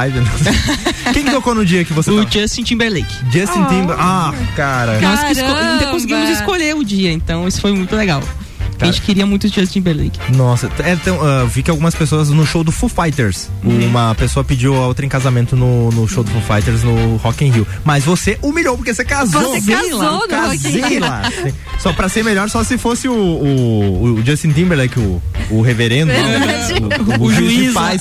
Quem 1.15 1.25
que 1.25 1.31
tocou 1.31 1.55
no 1.55 1.65
dia 1.65 1.83
que 1.87 1.93
você 1.95 2.11
O 2.11 2.19
tava? 2.23 2.31
Justin 2.31 2.63
Timberlake. 2.65 3.15
Justin 3.33 3.65
Timberlake. 3.65 3.99
Ah, 3.99 4.35
cara. 4.55 5.01
Nós 5.01 5.25
que 5.25 5.33
esco- 5.33 5.47
Caramba! 5.47 5.87
conseguimos 5.87 6.29
escolher 6.29 6.77
o 6.77 6.85
dia, 6.85 7.11
então 7.13 7.49
isso 7.49 7.63
foi 7.63 7.73
muito 7.73 7.97
legal. 7.97 8.23
A 8.81 8.87
gente 8.87 9.03
queria 9.03 9.27
muito 9.27 9.47
Justin 9.49 9.65
Timberlake. 9.81 10.19
Nossa, 10.37 10.71
é, 10.85 10.93
então, 10.93 11.19
ah, 11.23 11.45
vi 11.45 11.63
que 11.63 11.71
algumas 11.71 11.95
pessoas 11.95 12.29
no 12.31 12.45
show 12.47 12.63
do 12.63 12.71
Foo 12.73 12.89
Fighters, 12.89 13.49
Uhum. 13.65 13.87
uma 13.87 14.15
pessoa 14.15 14.45
pediu 14.45 14.75
a 14.77 14.87
outra 14.87 15.05
em 15.05 15.09
casamento 15.09 15.57
no, 15.57 15.91
no 15.91 16.07
show 16.09 16.23
do 16.23 16.31
Foo 16.31 16.43
Fighters 16.43 16.83
no 16.83 17.17
Rock 17.17 17.45
in 17.45 17.51
Rio. 17.51 17.67
Mas 17.85 18.05
você 18.05 18.39
humilhou 18.43 18.77
porque 18.77 18.95
você 18.95 19.05
casou. 19.05 19.41
Você 19.61 19.73
casou 19.73 19.99
lá, 19.99 20.13
no 20.13 20.29
casei 20.29 20.99
lá. 21.01 21.23
Só 21.79 21.93
pra 21.93 22.09
ser 22.09 22.23
melhor, 22.25 22.49
só 22.51 22.63
se 22.65 22.77
fosse 22.79 23.09
o, 23.09 23.13
o, 23.15 24.15
o 24.15 24.25
Justin 24.25 24.51
Timberlake, 24.53 24.99
o, 24.99 25.23
o 25.51 25.61
reverendo, 25.63 26.13
o, 26.13 27.15
o, 27.15 27.23
o, 27.23 27.27
O 27.27 27.33
juiz 27.33 27.69
de 27.69 27.73
paz, 27.73 28.01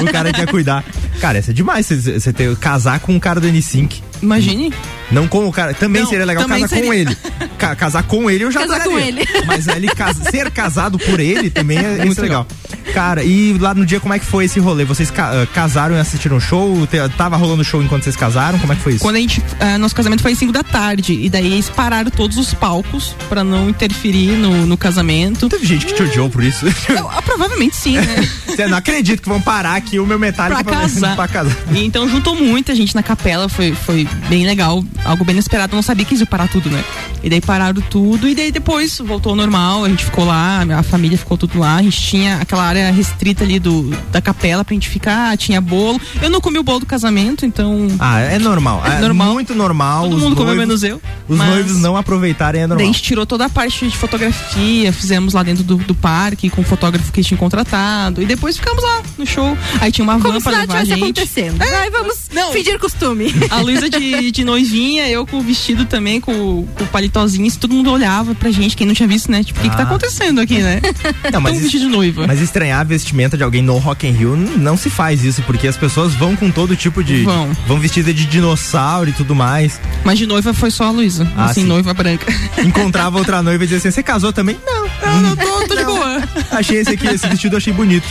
o 0.00 0.12
cara 0.12 0.32
que 0.32 0.40
ia 0.40 0.46
cuidar. 0.46 0.84
Cara, 1.20 1.38
isso 1.38 1.50
é 1.50 1.54
demais, 1.54 1.86
você, 1.86 2.18
você 2.20 2.32
ter, 2.32 2.54
casar 2.56 3.00
com 3.00 3.12
um 3.14 3.18
cara 3.20 3.40
do 3.40 3.46
N5. 3.48 4.02
Imagine. 4.22 4.72
Não 5.10 5.26
com 5.26 5.46
o 5.48 5.52
cara. 5.52 5.72
Também 5.72 6.02
Não, 6.02 6.08
seria 6.10 6.26
legal 6.26 6.42
também 6.44 6.62
casar 6.62 6.76
com 6.76 6.82
seria. 6.84 7.00
ele. 7.00 7.16
Ca- 7.58 7.74
casar 7.74 8.02
com 8.04 8.30
ele 8.30 8.44
eu 8.44 8.50
já 8.52 8.60
Casar 8.60 8.84
com 8.84 8.98
ele. 8.98 9.24
Mas 9.46 9.66
ele 9.66 9.88
casa- 9.88 10.30
ser 10.30 10.50
casado 10.50 10.98
por 10.98 11.18
ele 11.18 11.50
também 11.50 11.78
é, 11.78 12.02
Muito 12.04 12.18
é 12.18 12.22
legal. 12.22 12.46
Cara, 12.92 13.22
e 13.24 13.56
lá 13.58 13.74
no 13.74 13.84
dia 13.84 14.00
como 14.00 14.14
é 14.14 14.18
que 14.18 14.24
foi 14.24 14.44
esse 14.46 14.58
rolê? 14.60 14.84
Vocês 14.84 15.10
ca- 15.10 15.30
ah, 15.42 15.46
casaram 15.54 15.94
e 15.96 15.98
assistiram 16.00 16.36
o 16.36 16.40
show? 16.40 16.86
Te- 16.86 16.96
Tava 17.16 17.36
rolando 17.36 17.64
show 17.64 17.82
enquanto 17.82 18.04
vocês 18.04 18.16
casaram? 18.16 18.58
Como 18.58 18.72
é 18.72 18.76
que 18.76 18.82
foi 18.82 18.92
isso? 18.94 19.02
Quando 19.02 19.16
a 19.16 19.18
gente. 19.18 19.42
ah, 19.60 19.78
nosso 19.78 19.94
casamento 19.94 20.22
foi 20.22 20.32
às 20.32 20.38
5 20.38 20.52
da 20.52 20.62
tarde. 20.62 21.12
E 21.14 21.28
daí 21.30 21.46
eles 21.52 21.68
pararam 21.70 22.10
todos 22.10 22.36
os 22.36 22.52
palcos 22.54 23.14
pra 23.28 23.42
não 23.42 23.68
interferir 23.68 24.32
no, 24.36 24.66
no 24.66 24.76
casamento. 24.76 25.48
Teve 25.48 25.66
gente 25.66 25.86
que 25.86 25.94
te 25.94 26.02
odiou 26.02 26.28
por 26.30 26.42
isso. 26.42 26.66
Eu, 26.88 27.08
ah, 27.10 27.20
provavelmente 27.22 27.76
sim, 27.76 27.96
né? 27.98 28.28
Você 28.46 28.66
não 28.66 28.78
acredito 28.78 29.22
que 29.22 29.28
vão 29.28 29.40
parar 29.40 29.76
aqui 29.76 29.98
o 29.98 30.06
meu 30.06 30.18
metálico 30.18 30.62
pra 30.64 30.76
casar. 30.80 31.16
pra 31.16 31.28
casar. 31.28 31.56
E 31.72 31.84
então 31.84 32.08
juntou 32.08 32.34
muita 32.34 32.74
gente 32.74 32.94
na 32.94 33.02
capela, 33.02 33.48
foi, 33.48 33.72
foi 33.72 34.07
bem 34.28 34.44
legal, 34.46 34.84
algo 35.04 35.24
bem 35.24 35.34
inesperado, 35.34 35.72
eu 35.72 35.76
não 35.76 35.82
sabia 35.82 36.04
que 36.04 36.12
eles 36.12 36.20
iam 36.20 36.26
parar 36.26 36.48
tudo, 36.48 36.68
né? 36.70 36.84
E 37.22 37.28
daí 37.30 37.40
pararam 37.40 37.80
tudo, 37.82 38.28
e 38.28 38.34
daí 38.34 38.52
depois 38.52 38.98
voltou 38.98 39.30
ao 39.30 39.36
normal, 39.36 39.84
a 39.84 39.88
gente 39.88 40.04
ficou 40.04 40.24
lá, 40.24 40.64
a 40.78 40.82
família 40.82 41.18
ficou 41.18 41.36
tudo 41.36 41.58
lá, 41.58 41.76
a 41.76 41.82
gente 41.82 42.00
tinha 42.00 42.36
aquela 42.36 42.62
área 42.64 42.90
restrita 42.92 43.42
ali 43.44 43.58
do, 43.58 43.90
da 44.12 44.20
capela 44.20 44.64
pra 44.64 44.74
gente 44.74 44.88
ficar, 44.88 45.36
tinha 45.36 45.60
bolo. 45.60 46.00
Eu 46.22 46.30
não 46.30 46.40
comi 46.40 46.58
o 46.58 46.62
bolo 46.62 46.80
do 46.80 46.86
casamento, 46.86 47.44
então. 47.44 47.88
Ah, 47.98 48.20
é 48.20 48.38
normal. 48.38 48.82
É, 48.86 49.00
normal. 49.00 49.32
muito 49.32 49.54
normal. 49.54 50.04
Todo 50.08 50.18
mundo 50.18 50.36
comeu 50.36 50.54
noivos- 50.54 50.66
menos 50.66 50.82
eu. 50.84 51.00
Os 51.28 51.36
noivos 51.38 51.76
não 51.80 51.96
aproveitarem 51.96 52.60
é 52.62 52.66
Daí 52.66 52.72
a 52.72 52.76
normal. 52.76 52.86
gente 52.86 53.02
tirou 53.02 53.26
toda 53.26 53.46
a 53.46 53.48
parte 53.48 53.86
de 53.88 53.96
fotografia, 53.96 54.92
fizemos 54.92 55.34
lá 55.34 55.42
dentro 55.42 55.64
do, 55.64 55.76
do 55.76 55.94
parque 55.94 56.48
com 56.50 56.60
o 56.60 56.64
fotógrafo 56.64 57.10
que 57.12 57.18
eles 57.20 57.26
tinham 57.26 57.38
contratado. 57.38 58.22
E 58.22 58.26
depois 58.26 58.56
ficamos 58.56 58.82
lá 58.82 59.02
no 59.16 59.26
show. 59.26 59.56
Aí 59.80 59.90
tinha 59.90 60.04
uma 60.04 60.18
Como 60.20 60.34
van 60.34 60.40
pra 60.40 60.60
levar 60.60 60.78
a 60.78 60.84
gente. 60.84 61.02
acontecendo. 61.02 61.60
Ai, 61.62 61.90
vamos 61.90 62.16
Não. 62.32 62.52
fingir 62.52 62.78
costume. 62.78 63.32
A 63.50 63.60
Luísa 63.60 63.88
de, 63.98 64.30
de 64.30 64.44
noivinha, 64.44 65.08
eu 65.08 65.26
com 65.26 65.38
o 65.38 65.42
vestido 65.42 65.84
também, 65.84 66.20
com, 66.20 66.32
com 66.66 66.84
o 66.84 66.86
palitozinho, 66.88 67.46
isso, 67.46 67.58
todo 67.58 67.74
mundo 67.74 67.90
olhava 67.90 68.34
pra 68.34 68.50
gente, 68.50 68.76
quem 68.76 68.86
não 68.86 68.94
tinha 68.94 69.08
visto, 69.08 69.30
né? 69.30 69.42
Tipo, 69.42 69.58
o 69.60 69.62
que, 69.62 69.68
que 69.70 69.76
tá 69.76 69.82
Ah. 69.82 69.86
acontecendo 69.86 70.40
aqui, 70.40 70.58
né? 70.58 70.80
Não, 71.32 71.40
mas 71.40 71.54
isso- 71.54 71.62
vestido 71.62 71.84
de 71.86 71.90
noiva. 71.90 72.26
Mas 72.26 72.40
estranhar 72.40 72.80
a 72.80 72.84
vestimenta 72.84 73.36
de 73.36 73.42
alguém 73.42 73.62
no 73.62 73.76
Rock 73.78 74.06
in 74.06 74.12
Rio 74.12 74.36
não 74.36 74.76
se 74.76 74.88
faz 74.90 75.24
isso, 75.24 75.42
porque 75.42 75.66
as 75.68 75.76
pessoas 75.76 76.14
vão 76.14 76.34
com 76.36 76.50
todo 76.50 76.74
tipo 76.76 77.02
de. 77.02 77.22
Vão. 77.22 77.50
Vão 77.66 77.78
vestidas 77.78 78.14
de 78.14 78.24
dinossauro 78.26 79.10
e 79.10 79.12
tudo 79.12 79.34
mais. 79.34 79.80
Mas 80.04 80.18
de 80.18 80.26
noiva 80.26 80.52
foi 80.54 80.70
só 80.70 80.84
a 80.84 80.90
Luísa. 80.90 81.30
Ah, 81.36 81.46
assim, 81.46 81.62
sim. 81.62 81.66
noiva 81.66 81.92
branca. 81.94 82.26
Encontrava 82.64 83.18
outra 83.18 83.42
noiva 83.42 83.64
e 83.64 83.66
dizia 83.66 83.78
assim: 83.78 83.90
Você 83.90 84.02
casou 84.02 84.32
também? 84.32 84.56
Não. 84.66 84.88
Não, 85.08 85.20
não, 85.22 85.36
tô, 85.36 85.66
tô 85.66 85.74
de 85.76 85.84
boa. 85.84 86.22
Achei 86.50 86.78
esse 86.78 86.90
aqui, 86.90 87.06
esse 87.06 87.26
vestido 87.28 87.54
eu 87.54 87.58
achei 87.58 87.72
bonito. 87.72 88.06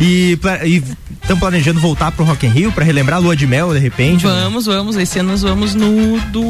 E 0.00 0.38
estão 1.22 1.38
planejando 1.38 1.80
voltar 1.80 2.12
pro 2.12 2.24
Rock 2.24 2.46
in 2.46 2.50
Rio 2.50 2.72
pra 2.72 2.84
relembrar 2.84 3.16
a 3.18 3.20
lua 3.20 3.34
de 3.36 3.46
mel, 3.46 3.72
de 3.72 3.78
repente? 3.78 4.24
Vamos, 4.24 4.66
vamos. 4.66 4.96
Esse 4.96 5.18
ano 5.20 5.23
nós 5.24 5.42
vamos 5.42 5.74
no 5.74 6.20
do. 6.30 6.44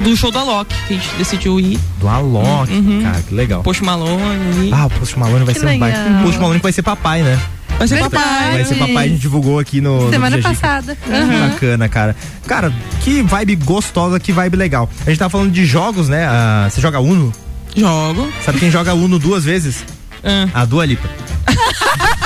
Do 0.00 0.16
show 0.16 0.30
do 0.30 0.38
Alok, 0.38 0.74
que 0.86 0.94
a 0.94 0.96
gente 0.98 1.14
decidiu 1.16 1.58
ir. 1.60 1.78
Do 1.98 2.08
Alok, 2.08 2.70
Uhum. 2.72 3.02
cara, 3.02 3.22
que 3.22 3.34
legal. 3.34 3.62
Post 3.62 3.82
Malone. 3.84 4.70
Ah, 4.72 4.86
o 4.86 4.90
Post 4.90 5.18
Malone 5.18 5.44
vai 5.44 5.54
Que 5.54 5.60
ser 5.60 5.66
um 5.66 5.78
baita. 5.78 6.02
legal. 6.02 6.22
Post 6.24 6.40
Malone 6.40 6.60
vai 6.60 6.72
ser 6.72 6.82
papai, 6.82 7.22
né? 7.22 7.40
Vai 7.78 7.88
ser 7.88 7.94
Verdade. 7.94 8.14
papai. 8.22 8.52
Vai 8.52 8.64
ser 8.64 8.74
papai, 8.74 9.04
a 9.04 9.08
gente 9.08 9.20
divulgou 9.20 9.58
aqui 9.58 9.80
no. 9.80 10.04
no 10.04 10.10
Semana 10.10 10.36
Dica. 10.36 10.48
passada. 10.48 10.96
Que 10.96 11.10
Uhum. 11.10 11.48
Bacana, 11.48 11.88
cara. 11.88 12.16
Cara, 12.46 12.72
que 13.02 13.22
vibe 13.22 13.56
gostosa, 13.56 14.18
que 14.20 14.32
vibe 14.32 14.56
legal. 14.56 14.90
A 15.06 15.10
gente 15.10 15.18
tá 15.18 15.28
falando 15.30 15.50
de 15.52 15.64
jogos, 15.64 16.08
né? 16.08 16.26
Ah, 16.28 16.68
você 16.70 16.80
joga 16.80 17.00
Uno? 17.00 17.32
Jogo. 17.74 18.28
Sabe 18.44 18.58
quem 18.58 18.70
joga 18.70 18.94
Uno 18.94 19.18
duas 19.18 19.44
vezes? 19.44 19.84
Ah. 20.22 20.48
A 20.62 20.64
Dua 20.64 20.84
Lipa. 20.84 21.08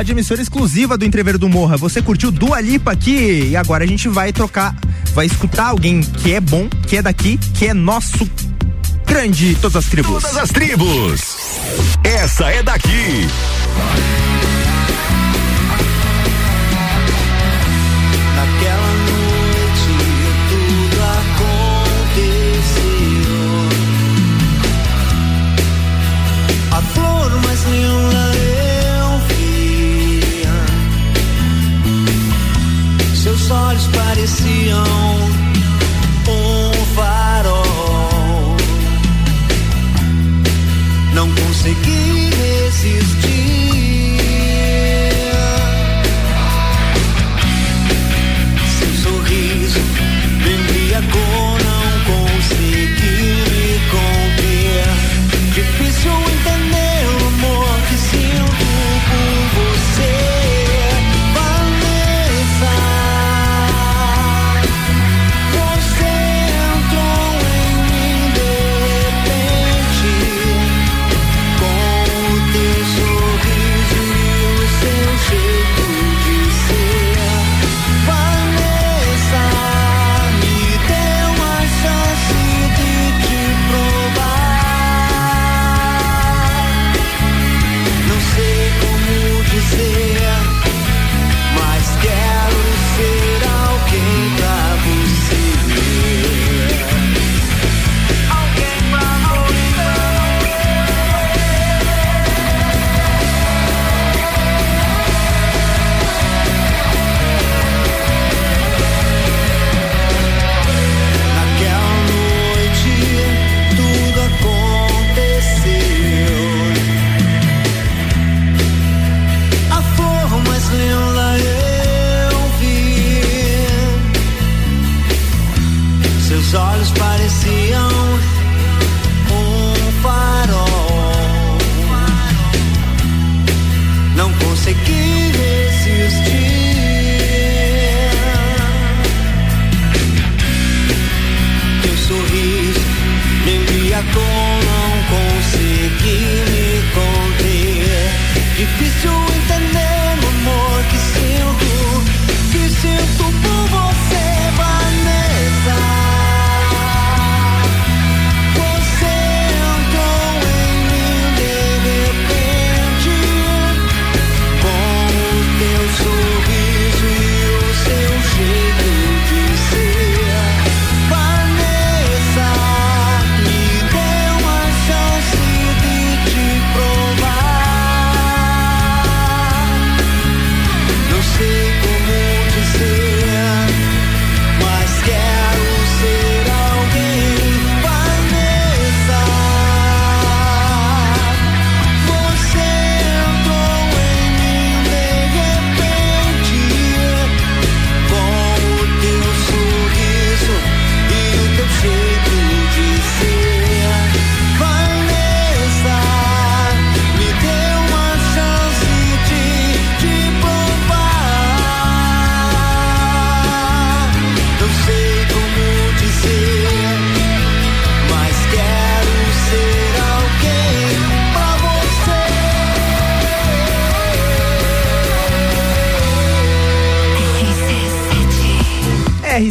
rádio, 0.00 0.14
emissora 0.14 0.40
exclusiva 0.40 0.96
do 0.96 1.04
Entreveiro 1.04 1.38
do 1.38 1.46
Morra. 1.46 1.76
Você 1.76 2.00
curtiu 2.00 2.30
Dua 2.30 2.58
Lipa 2.58 2.90
aqui 2.90 3.50
e 3.50 3.56
agora 3.56 3.84
a 3.84 3.86
gente 3.86 4.08
vai 4.08 4.32
trocar, 4.32 4.74
vai 5.12 5.26
escutar 5.26 5.66
alguém 5.66 6.00
que 6.00 6.32
é 6.32 6.40
bom, 6.40 6.70
que 6.88 6.96
é 6.96 7.02
daqui, 7.02 7.36
que 7.36 7.66
é 7.66 7.74
nosso 7.74 8.26
grande 9.06 9.54
todas 9.56 9.76
as 9.76 9.84
tribos. 9.90 10.22
Todas 10.22 10.38
as 10.38 10.48
tribos. 10.48 11.20
Essa 12.02 12.50
é 12.50 12.62
daqui. 12.62 13.28
Olhos 33.50 33.86
pareciam 33.88 34.84
um 36.28 36.72
farol. 36.94 38.56
Não 41.14 41.28
consegui 41.34 42.30
resistir. 42.30 43.99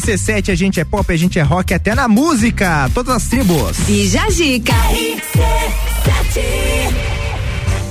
RC7, 0.10 0.52
a 0.52 0.56
gente 0.56 0.80
é 0.80 0.84
pop, 0.84 1.14
a 1.14 1.18
gente 1.18 1.38
é 1.38 1.42
rock, 1.44 1.72
até 1.72 1.94
na 1.94 2.08
música. 2.08 2.90
Todas 2.96 3.16
as 3.16 3.28
tribos. 3.28 3.78
Bija 3.82 4.28
Zica. 4.32 4.74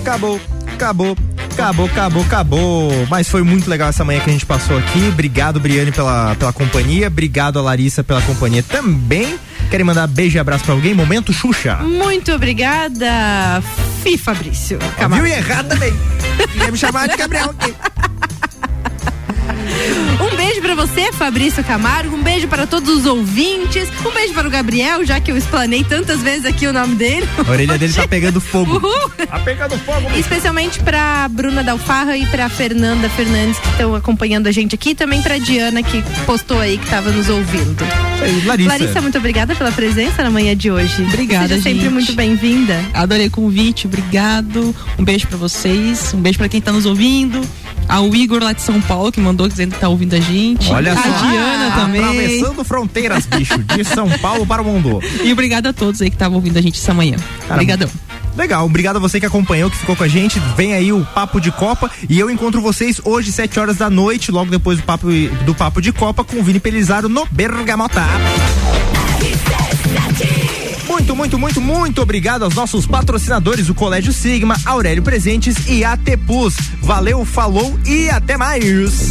Acabou, 0.01 0.41
acabou. 0.75 1.17
Acabou, 1.53 1.87
acabou, 1.87 2.23
acabou. 2.23 3.07
Mas 3.09 3.29
foi 3.29 3.43
muito 3.43 3.69
legal 3.69 3.89
essa 3.89 4.05
manhã 4.05 4.21
que 4.21 4.31
a 4.31 4.33
gente 4.33 4.47
passou 4.47 4.79
aqui. 4.79 5.09
Obrigado, 5.09 5.61
Briane, 5.61 5.93
pela, 5.93 6.35
pela 6.37 6.53
companhia. 6.53 7.09
Obrigado 7.09 7.59
a 7.59 7.63
Larissa 7.63 8.03
pela 8.03 8.23
companhia 8.23 8.63
também. 8.63 9.39
Querem 9.71 9.85
mandar 9.85 10.07
beijo 10.07 10.37
e 10.37 10.41
abraço 10.41 10.65
pra 10.65 10.75
alguém? 10.75 10.95
Momento 10.95 11.33
Xuxa. 11.33 11.77
Muito 11.77 12.33
obrigada, 12.33 13.63
Fi 14.03 14.17
Fabrício. 14.17 14.79
Viu 15.15 15.27
e 15.27 15.33
errado 15.33 15.69
também. 15.69 15.93
Queria 16.53 16.71
me 16.71 16.79
chamar 16.79 17.09
de 17.09 17.17
Gabriel 17.17 17.55
você, 20.79 21.13
Fabrício 21.13 21.65
Camargo. 21.65 22.15
Um 22.15 22.23
beijo 22.23 22.47
para 22.47 22.65
todos 22.65 22.89
os 22.89 23.05
ouvintes. 23.05 23.89
Um 24.07 24.13
beijo 24.13 24.33
para 24.33 24.47
o 24.47 24.51
Gabriel, 24.51 25.05
já 25.05 25.19
que 25.21 25.29
eu 25.33 25.37
explanei 25.37 25.83
tantas 25.83 26.23
vezes 26.23 26.45
aqui 26.45 26.69
o 26.69 26.73
nome 26.73 26.95
dele. 26.95 27.29
A 27.37 27.51
orelha 27.51 27.77
dele 27.77 27.93
tá 27.93 28.07
pegando 28.07 28.41
fogo. 28.41 28.77
Uhul. 28.77 29.11
Tá 29.29 29.41
pegando 29.41 29.77
fogo. 29.79 30.09
Especialmente 30.17 30.79
pra 30.79 31.29
Bruna 31.29 31.65
Dalfarra 31.65 32.17
e 32.17 32.25
pra 32.27 32.49
Fernanda 32.49 33.11
Fernandes 33.11 33.59
que 33.59 33.69
estão 33.71 33.93
acompanhando 33.97 34.47
a 34.47 34.53
gente 34.53 34.77
aqui. 34.77 34.91
E 34.91 34.95
também 34.95 35.21
pra 35.21 35.37
Diana 35.39 35.83
que 35.83 36.01
postou 36.25 36.61
aí 36.61 36.79
que 36.79 36.87
tava 36.89 37.11
nos 37.11 37.29
ouvindo. 37.29 37.85
Aí, 38.23 38.45
Larissa. 38.47 38.71
Larissa, 38.71 39.01
muito 39.01 39.19
obrigada 39.19 39.57
pela 39.57 39.73
presença 39.73 40.23
na 40.23 40.31
manhã 40.31 40.57
de 40.57 40.71
hoje. 40.71 41.03
Obrigada, 41.03 41.49
Seja 41.49 41.63
sempre 41.63 41.81
gente. 41.83 41.93
muito 41.93 42.13
bem-vinda. 42.13 42.81
Adorei 42.95 43.27
o 43.27 43.31
convite, 43.33 43.87
obrigado. 43.89 44.75
Um 44.97 45.05
beijo 45.05 45.27
pra 45.27 45.37
vocês, 45.37 46.15
um 46.15 46.21
beijo 46.21 46.39
pra 46.39 46.49
quem 46.49 46.61
tá 46.61 46.71
nos 46.71 46.87
ouvindo. 46.87 47.41
Ao 47.89 48.15
Igor 48.15 48.43
lá 48.43 48.53
de 48.53 48.63
São 48.63 48.81
Paulo, 48.81 49.11
que 49.11 49.21
mandou 49.21 49.49
dizendo 49.49 49.75
que 49.75 49.81
tá 49.81 49.89
ouvindo 49.89 50.15
a 50.15 50.21
gente. 50.21 50.71
Olha 50.71 50.93
a 50.93 50.97
só. 50.97 51.03
Diana 51.03 51.71
também. 51.75 52.03
Atravessando 52.03 52.65
fronteiras, 52.65 53.27
bicho. 53.27 53.59
De 53.59 53.85
São 53.85 54.09
Paulo 54.19 54.47
para 54.47 54.61
o 54.61 54.65
mundo. 54.65 55.01
E 55.23 55.33
obrigado 55.33 55.67
a 55.67 55.73
todos 55.73 56.03
aí 56.03 56.11
que 56.11 56.17
estavam 56.17 56.37
ouvindo 56.37 56.59
a 56.59 56.61
gente 56.61 56.79
essa 56.79 56.93
manhã. 56.93 57.17
Obrigadão. 57.51 57.89
Legal, 58.37 58.65
obrigado 58.65 58.97
a 58.97 59.01
você 59.01 59.19
que 59.19 59.27
acompanhou, 59.27 59.69
que 59.69 59.77
ficou 59.77 59.97
com 59.97 60.05
a 60.05 60.09
gente. 60.09 60.39
Vem 60.57 60.73
aí 60.73 60.93
o 60.93 61.05
Papo 61.07 61.41
de 61.41 61.51
Copa 61.51 61.91
e 62.09 62.21
eu 62.21 62.31
encontro 62.31 62.61
vocês 62.61 63.01
hoje, 63.05 63.33
7 63.33 63.59
horas 63.59 63.79
da 63.79 63.91
noite, 63.91 64.31
logo 64.31 64.49
depois 64.49 64.79
do 64.79 64.85
Papo, 64.85 65.09
do 65.45 65.55
papo 65.57 65.83
de 65.83 65.93
Copa, 65.93 66.23
com 66.23 66.37
o 66.37 66.43
Vini 66.43 66.61
Pelizaro 66.61 67.09
no 67.09 67.27
Bergamota. 67.33 68.05
Muito, 71.09 71.17
muito, 71.17 71.39
muito, 71.39 71.61
muito 71.63 72.03
obrigado 72.03 72.43
aos 72.43 72.55
nossos 72.55 72.87
patrocinadores, 72.87 73.71
o 73.71 73.75
Colégio 73.75 74.13
Sigma, 74.13 74.57
Aurélio 74.67 75.03
Presentes 75.03 75.67
e 75.67 75.83
AT 75.83 76.19
Plus. 76.27 76.55
Valeu, 76.83 77.25
falou 77.25 77.81
e 77.87 78.11
até 78.11 78.37
mais. 78.37 79.11